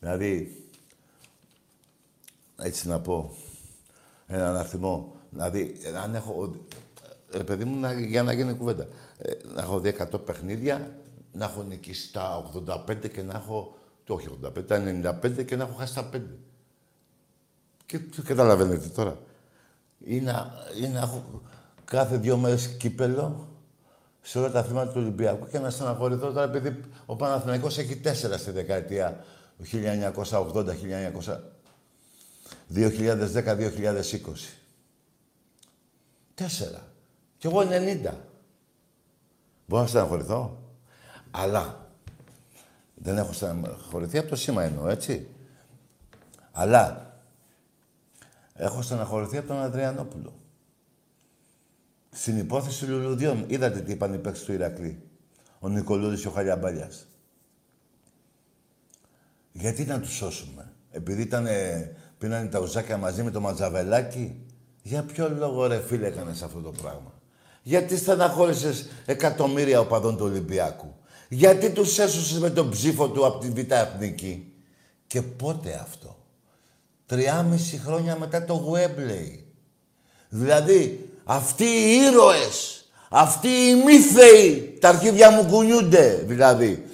Δηλαδή, 0.00 0.62
έτσι 2.56 2.88
να 2.88 3.00
πω, 3.00 3.36
έναν 4.26 4.56
αριθμό. 4.56 5.16
Δηλαδή, 5.30 5.76
αν 6.02 6.14
έχω... 6.14 6.54
Ρε 7.30 7.44
παιδί 7.44 7.64
μου, 7.64 7.80
να, 7.80 7.92
για 7.92 8.22
να 8.22 8.32
γίνει 8.32 8.54
κουβέντα. 8.54 8.86
Ε, 9.18 9.32
να 9.54 9.62
έχω 9.62 9.80
δει 9.80 9.96
100 10.12 10.24
παιχνίδια, 10.24 10.98
να 11.32 11.44
έχω 11.44 11.62
νικήσει 11.62 12.12
τα 12.12 12.50
85 12.66 13.10
και 13.10 13.22
να 13.22 13.34
έχω... 13.34 13.78
Το 14.04 14.14
όχι 14.14 14.38
85, 14.44 14.66
τα 14.66 15.20
95 15.24 15.44
και 15.44 15.56
να 15.56 15.64
έχω 15.64 15.74
χάσει 15.74 15.94
τα 15.94 16.10
5. 16.12 16.20
Και 17.86 17.98
καταλαβαίνετε 18.24 18.88
τώρα. 18.88 19.18
Ή 20.04 20.20
να, 20.20 20.52
ή 20.82 20.86
να 20.86 21.00
έχω 21.00 21.42
κάθε 21.84 22.16
δύο 22.16 22.36
μέρες 22.36 22.66
κύπελο 22.66 23.48
σε 24.20 24.38
όλα 24.38 24.50
τα 24.50 24.62
θύματα 24.62 24.92
του 24.92 25.00
Ολυμπιακού 25.00 25.46
και 25.46 25.58
να 25.58 25.70
στεναχωρηθώ 25.70 26.32
τώρα 26.32 26.42
επειδή 26.42 26.80
ο 27.06 27.16
Παναθηναϊκός 27.16 27.78
έχει 27.78 27.96
τέσσερα 27.96 28.38
στη 28.38 28.50
δεκαετία 28.50 29.24
1980-1900. 29.72 31.38
2010-2020. 32.74 34.02
Τέσσερα. 36.34 36.80
Κι 37.38 37.46
εγώ 37.46 37.60
90. 37.60 38.10
Μπορώ 39.66 39.82
να 39.82 39.88
στεναχωρηθώ. 39.88 40.58
Αλλά 41.30 41.88
δεν 42.94 43.18
έχω 43.18 43.32
στεναχωρηθεί 43.32 44.18
από 44.18 44.28
το 44.28 44.36
σήμα 44.36 44.62
εννοώ, 44.62 44.88
έτσι. 44.88 45.28
Αλλά 46.52 47.13
έχω 48.54 48.82
στεναχωρηθεί 48.82 49.36
από 49.36 49.48
τον 49.48 49.56
Αδριανόπουλο. 49.56 50.32
Στην 52.10 52.38
υπόθεση 52.38 52.84
Λουλουδιών, 52.84 53.44
είδατε 53.46 53.80
τι 53.80 53.92
είπαν 53.92 54.14
οι 54.14 54.18
παίκτες 54.18 54.44
του 54.44 54.52
Ηρακλή. 54.52 55.02
Ο 55.58 55.68
Νικολούδης 55.68 56.20
και 56.20 56.28
ο 56.28 56.30
Χαλιαμπάλιας. 56.30 57.06
Γιατί 59.52 59.84
να 59.84 60.00
τους 60.00 60.14
σώσουμε. 60.14 60.72
Επειδή 60.90 61.22
ήταν, 61.22 61.46
πίνανε 62.18 62.48
τα 62.48 62.60
ουζάκια 62.60 62.96
μαζί 62.96 63.22
με 63.22 63.30
το 63.30 63.40
ματζαβελάκι; 63.40 64.46
Για 64.82 65.02
ποιο 65.02 65.28
λόγο 65.28 65.66
ρε 65.66 65.80
φίλε 65.80 66.06
έκανες 66.06 66.42
αυτό 66.42 66.60
το 66.60 66.70
πράγμα; 66.70 67.12
Γιατί 67.62 67.96
στεναχώρησες 67.96 68.88
εκατομμύρια 69.06 69.80
οπαδών 69.80 70.16
του 70.16 70.24
Ολυμπιακού; 70.24 70.94
Γιατί 71.28 71.70
τους 71.70 71.98
έσωσες 71.98 72.38
με 72.38 72.50
τον 72.50 72.70
ψήφο 72.70 73.10
του 73.10 73.26
από 73.26 73.38
την 73.38 73.54
Β' 73.54 73.72
Εθνική; 73.72 74.54
Και 75.06 75.22
πότε 75.22 75.74
αυτό; 75.74 76.23
Τριάμιση 77.06 77.82
χρόνια 77.86 78.16
μετά 78.16 78.44
το 78.44 78.54
Γουέμπλεϊ. 78.54 79.46
Δηλαδή, 80.28 81.08
αυτοί 81.24 81.64
οι 81.64 81.94
ήρωες, 81.94 82.84
αυτοί 83.10 83.48
οι 83.48 83.74
μύθεοι, 83.74 84.78
τα 84.80 84.88
αρχίδια 84.88 85.30
μου 85.30 85.44
κουνιούνται, 85.44 86.22
δηλαδή. 86.26 86.86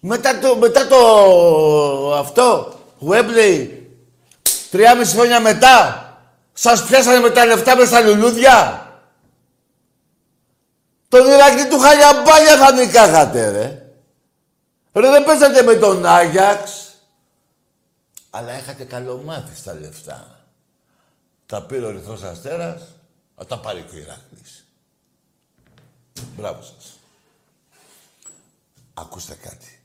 Μετά 0.00 0.38
το, 0.38 0.56
μετά 0.56 0.86
το 0.86 2.14
αυτό, 2.14 2.74
Γουέμπλεϊ, 2.98 3.90
τριάμιση 4.70 5.14
χρόνια 5.16 5.40
μετά, 5.40 6.04
σας 6.52 6.84
πιάσανε 6.84 7.18
με 7.18 7.30
τα 7.30 7.44
λεφτά 7.44 7.76
με 7.76 7.84
στα 7.84 8.00
λουλούδια. 8.00 8.84
Τον 11.08 11.26
Ηρακλή 11.26 11.68
του 11.68 11.78
Χαλιαμπάλια 11.78 12.56
θα 12.56 12.72
νικάγατε, 12.72 13.50
ρε. 13.50 13.84
Ρε, 14.92 15.10
δεν 15.10 15.24
παίζατε 15.24 15.62
με 15.62 15.74
τον 15.74 16.06
Άγιαξ. 16.06 16.89
Αλλά 18.30 18.58
είχατε 18.58 18.84
καλομάθει 18.84 19.56
στα 19.56 19.74
λεφτά. 19.74 20.44
Τα 21.46 21.62
πήρε 21.62 21.84
ο 21.84 21.88
Ερυθρός 21.88 22.22
Αστέρας, 22.22 22.82
θα 23.36 23.46
τα 23.46 23.58
πάρει 23.60 23.82
και 23.82 23.96
ο 23.96 23.98
Ηράκλης. 23.98 24.66
Μπράβο 26.36 26.62
σας. 26.62 26.98
Ακούστε 28.94 29.34
κάτι. 29.34 29.82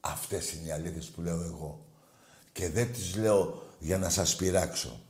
Αυτές 0.00 0.52
είναι 0.52 0.68
οι 0.68 0.70
αλήθειες 0.70 1.06
που 1.06 1.20
λέω 1.20 1.42
εγώ. 1.42 1.84
Και 2.52 2.70
δεν 2.70 2.92
τις 2.92 3.16
λέω 3.16 3.62
για 3.78 3.98
να 3.98 4.08
σας 4.08 4.36
πειράξω. 4.36 5.00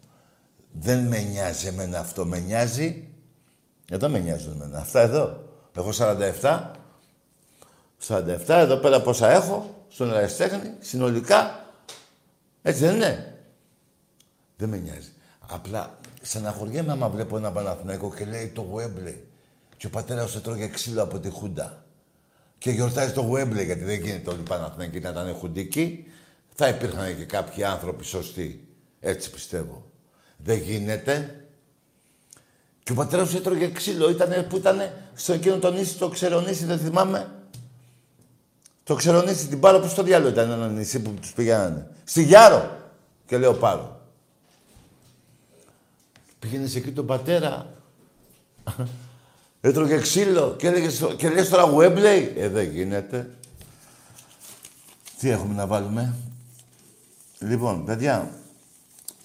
Δεν 0.73 1.07
με 1.07 1.21
νοιάζει 1.21 1.67
εμένα 1.67 1.99
αυτό. 1.99 2.25
Με 2.25 2.39
νοιάζει... 2.39 3.09
Εδώ 3.91 4.09
με 4.09 4.19
νοιάζουν 4.19 4.53
εμένα. 4.53 4.79
Αυτά 4.79 5.01
εδώ. 5.01 5.45
Έχω 5.77 5.93
47. 6.41 6.71
47. 8.09 8.39
Εδώ 8.49 8.77
πέρα 8.77 9.03
πόσα 9.03 9.31
έχω. 9.31 9.85
Στον 9.89 10.15
αριστέχνη. 10.15 10.75
Συνολικά. 10.81 11.66
Έτσι 12.67 12.81
δεν 12.81 12.95
είναι. 12.95 13.35
Δεν 14.57 14.69
με 14.69 14.77
νοιάζει. 14.77 15.09
Απλά 15.47 15.99
στεναχωριέμαι 16.23 16.93
άμα 16.93 17.09
βλέπω 17.09 17.37
ένα 17.37 17.53
Παναθηναϊκό 17.53 18.15
και 18.15 18.25
λέει 18.25 18.47
το 18.47 18.61
Γουέμπλε. 18.61 19.15
Και 19.77 19.87
ο 19.87 19.91
πατέρας 19.91 20.31
του 20.31 20.41
τρώγε 20.41 20.69
ξύλο 20.69 21.03
από 21.03 21.19
τη 21.19 21.29
Χούντα. 21.29 21.85
Και 22.59 22.71
γιορτάζει 22.71 23.13
το 23.13 23.21
Γουέμπλε 23.21 23.63
γιατί 23.63 23.85
δεν 23.85 24.01
γίνεται 24.01 24.31
όλοι 24.31 24.41
οι 24.41 24.49
Παναθηναϊκοί 24.49 24.99
να 24.99 25.09
ήταν 25.09 25.35
χουντικοί. 25.35 26.07
Θα 26.55 26.69
υπήρχαν 26.69 27.17
και 27.17 27.25
κάποιοι 27.25 27.65
άνθρωποι 27.65 28.05
σωστοί. 28.05 28.69
Έτσι 29.01 29.31
πιστεύω. 29.31 29.91
Δεν 30.37 30.59
γίνεται. 30.59 31.45
Και 32.83 32.93
ο 32.93 32.95
πατέρας 32.95 33.31
του 33.31 33.37
έτρωγε 33.37 33.71
ξύλο. 33.71 34.11
Ήτανε, 34.11 34.43
που 34.43 34.57
ήταν 34.57 34.91
στο 35.15 35.33
εκείνο 35.33 35.59
το 35.59 35.71
νησί, 35.71 35.97
το 35.97 36.09
ξερονήσι, 36.09 36.65
δεν 36.65 36.79
θυμάμαι. 36.79 37.31
Το 38.87 38.95
ξερονήσι, 38.95 39.47
την 39.47 39.61
Πάρο, 39.61 39.81
που 39.81 39.89
στο 39.89 40.03
διάλογο 40.03 40.31
ήταν 40.31 40.51
ένα 40.51 40.69
νησί 40.69 41.03
που 41.03 41.11
τους 41.11 41.33
πηγαίνανε. 41.33 41.91
Στη 42.05 42.23
Γιάρο. 42.23 42.77
Και 43.27 43.39
λέω 43.39 43.55
Πάρο. 43.55 44.01
Πήγαινες 46.39 46.75
εκεί 46.75 46.93
τον 46.93 47.07
πατέρα. 47.07 47.67
Έτρωγε 49.61 49.99
ξύλο 49.99 50.55
και, 50.59 50.67
έλεγες, 50.67 51.05
και 51.17 51.29
λες 51.29 51.49
τώρα 51.49 51.63
Γουέμπλεϊ. 51.63 52.35
Ε, 52.37 52.49
δεν 52.49 52.71
γίνεται. 52.71 53.31
Τι 55.19 55.31
έχουμε 55.31 55.55
να 55.55 55.67
βάλουμε; 55.67 56.15
Λοιπόν, 57.39 57.85
παιδιά, 57.85 58.31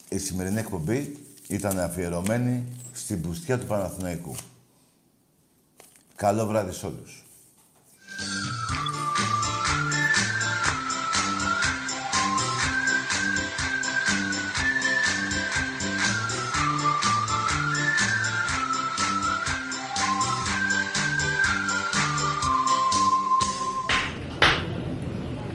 η 0.09 0.17
σημερινή 0.17 0.59
εκπομπή 0.59 1.17
ήταν 1.47 1.79
αφιερωμένη 1.79 2.65
στην 2.93 3.21
πουστιά 3.21 3.59
του 3.59 3.65
Παναθηναϊκού. 3.65 4.35
Καλό 6.15 6.45
βράδυ 6.45 6.71
σε 6.71 6.85
όλους. 6.85 7.25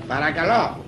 Παρακαλώ. 0.07 0.85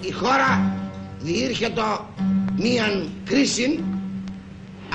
Η 0.00 0.10
χώρα 0.10 0.72
διήρχετο 1.20 2.08
μίαν 2.56 3.10
κρίση 3.24 3.84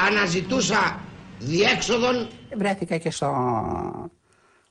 αναζητούσα 0.07 0.99
διέξοδον 1.39 2.27
Βρέθηκα 2.57 2.97
και 2.97 3.11
στο 3.11 3.31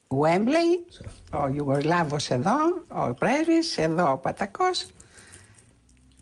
Γουέμπλεϊ, 0.09 0.87
ο 1.33 1.49
Ιουγκοσλάβος 1.55 2.31
εδώ, 2.31 2.57
ο 2.89 3.15
πρέσβης, 3.15 3.79
εδώ 3.79 4.13
ο 4.13 4.17
Πατακός 4.17 4.87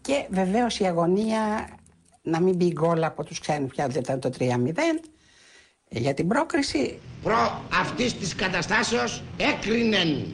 και 0.01 0.27
βεβαίως 0.31 0.79
η 0.79 0.85
αγωνία 0.85 1.69
να 2.23 2.41
μην 2.41 2.57
μπει 2.57 2.73
γκολ 2.73 3.05
από 3.05 3.25
τους 3.25 3.39
ξένους 3.39 3.71
πια 3.71 3.89
δεν 3.89 4.03
ήταν 4.03 4.21
το 4.21 4.31
3-0 4.39 4.45
για 5.89 6.15
την 6.15 6.29
πρόκριση. 6.29 6.99
προ 7.23 7.63
αυτής 7.81 8.15
της 8.15 8.35
καταστάσεως 8.35 9.23
έκρινεν 9.37 10.27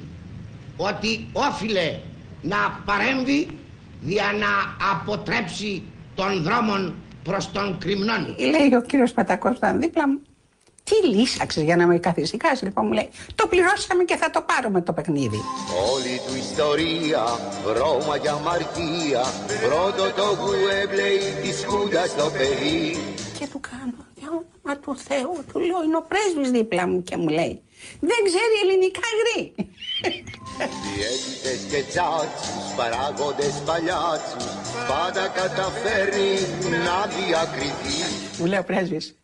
ότι 0.77 1.29
όφιλε 1.33 1.99
να 2.43 2.83
παρέμβει 2.85 3.59
για 4.01 4.33
να 4.33 4.87
αποτρέψει 4.93 5.83
τον 6.15 6.43
δρόμον 6.43 6.95
προς 7.23 7.51
τον 7.51 7.79
κρυμνόν. 7.79 8.37
Λέει 8.39 8.75
ο 8.75 8.83
κύριος 8.83 9.13
Πατακός 9.13 9.51
που 9.51 9.57
ήταν 9.57 9.81
δίπλα 9.81 10.09
μου, 10.09 10.21
τι 10.93 11.09
λύσαξες 11.09 11.63
για 11.63 11.77
να 11.77 11.87
με 11.87 11.99
καθησυχάσεις. 11.99 12.63
Λοιπόν 12.63 12.87
μου 12.87 12.93
λέει, 12.93 13.09
το 13.35 13.47
πληρώσαμε 13.47 14.05
και 14.05 14.17
θα 14.17 14.31
το 14.31 14.41
πάρουμε 14.51 14.81
το 14.83 14.93
παιχνίδι. 14.93 15.41
Όλη 15.93 16.21
του 16.27 16.35
ιστορία, 16.47 17.25
βρώμα 17.65 18.19
και 18.19 18.29
αμαρτία 18.29 19.23
Πρώτο 19.67 20.05
το 20.19 20.27
γουέμπλεϊ 20.41 21.19
της 21.43 21.65
Χούντας 21.67 22.15
το 22.15 22.31
παιδί 22.37 22.97
Και 23.39 23.47
του 23.53 23.61
κάνω, 23.71 24.01
για 24.19 24.29
όνομα 24.29 24.73
του 24.83 24.93
Θεού, 25.09 25.35
του 25.53 25.59
λέω, 25.59 25.83
είναι 25.87 25.97
ο 26.03 26.05
πρέσβης 26.11 26.51
δίπλα 26.51 26.87
μου 26.89 27.03
και 27.03 27.17
μου 27.17 27.29
λέει, 27.29 27.55
δεν 28.01 28.21
ξέρει 28.29 28.55
ελληνικά 28.63 29.07
γρή. 29.21 29.41
Διαίτητες 30.95 31.61
και 31.71 31.81
τσάτσους, 31.91 32.65
παράγοντες 32.77 33.55
παλιάτσους 33.67 34.45
Πάντα 34.89 35.25
καταφέρνει 35.41 36.33
να 36.87 36.97
διακριθεί 37.15 37.99
Μου 38.39 38.47
λέει 38.47 38.59
ο 38.59 38.65
πρέσβης, 38.65 39.22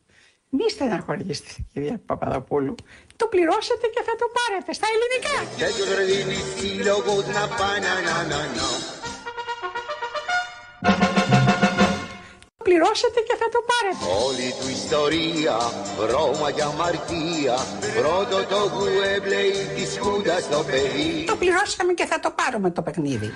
μη 0.51 0.71
στεναχωρήσετε 0.71 1.53
κυρία 1.73 2.01
Παπαδοπούλου, 2.07 2.75
το 3.17 3.27
πληρώσετε 3.27 3.87
και 3.95 4.03
θα 4.09 4.15
το 4.21 4.27
πάρετε 4.37 4.73
στα 4.79 4.87
ελληνικά. 4.93 5.37
Τέτοιος 5.65 5.89
ρε 5.97 6.05
δίνει 6.11 6.41
σύλλογος 6.57 7.25
να 7.37 7.45
πάει 7.59 7.79
να 7.87 7.95
να 8.07 8.17
να 8.31 8.41
να 8.57 8.69
Το 12.57 12.65
πληρώσετε 12.69 13.21
και 13.29 13.37
θα 13.41 13.49
το 13.55 13.61
πάρετε. 13.71 14.03
Όλη 14.27 14.49
του 14.59 14.69
ιστορία, 14.79 15.57
βρώμα 15.99 16.51
και 16.51 16.63
αμαρτία 16.63 17.57
Πρώτο 17.99 18.37
το 18.53 18.61
γουέμπλεϊ 18.75 19.53
της 19.77 19.99
Χούντας 20.01 20.49
το 20.49 20.61
παιδί 20.69 21.25
Το 21.27 21.37
πληρώσαμε 21.37 21.93
και 21.93 22.07
θα 22.07 22.21
το 22.21 22.31
πάρουμε 22.41 22.71
το 22.71 22.83
παιχνίδι. 22.83 23.31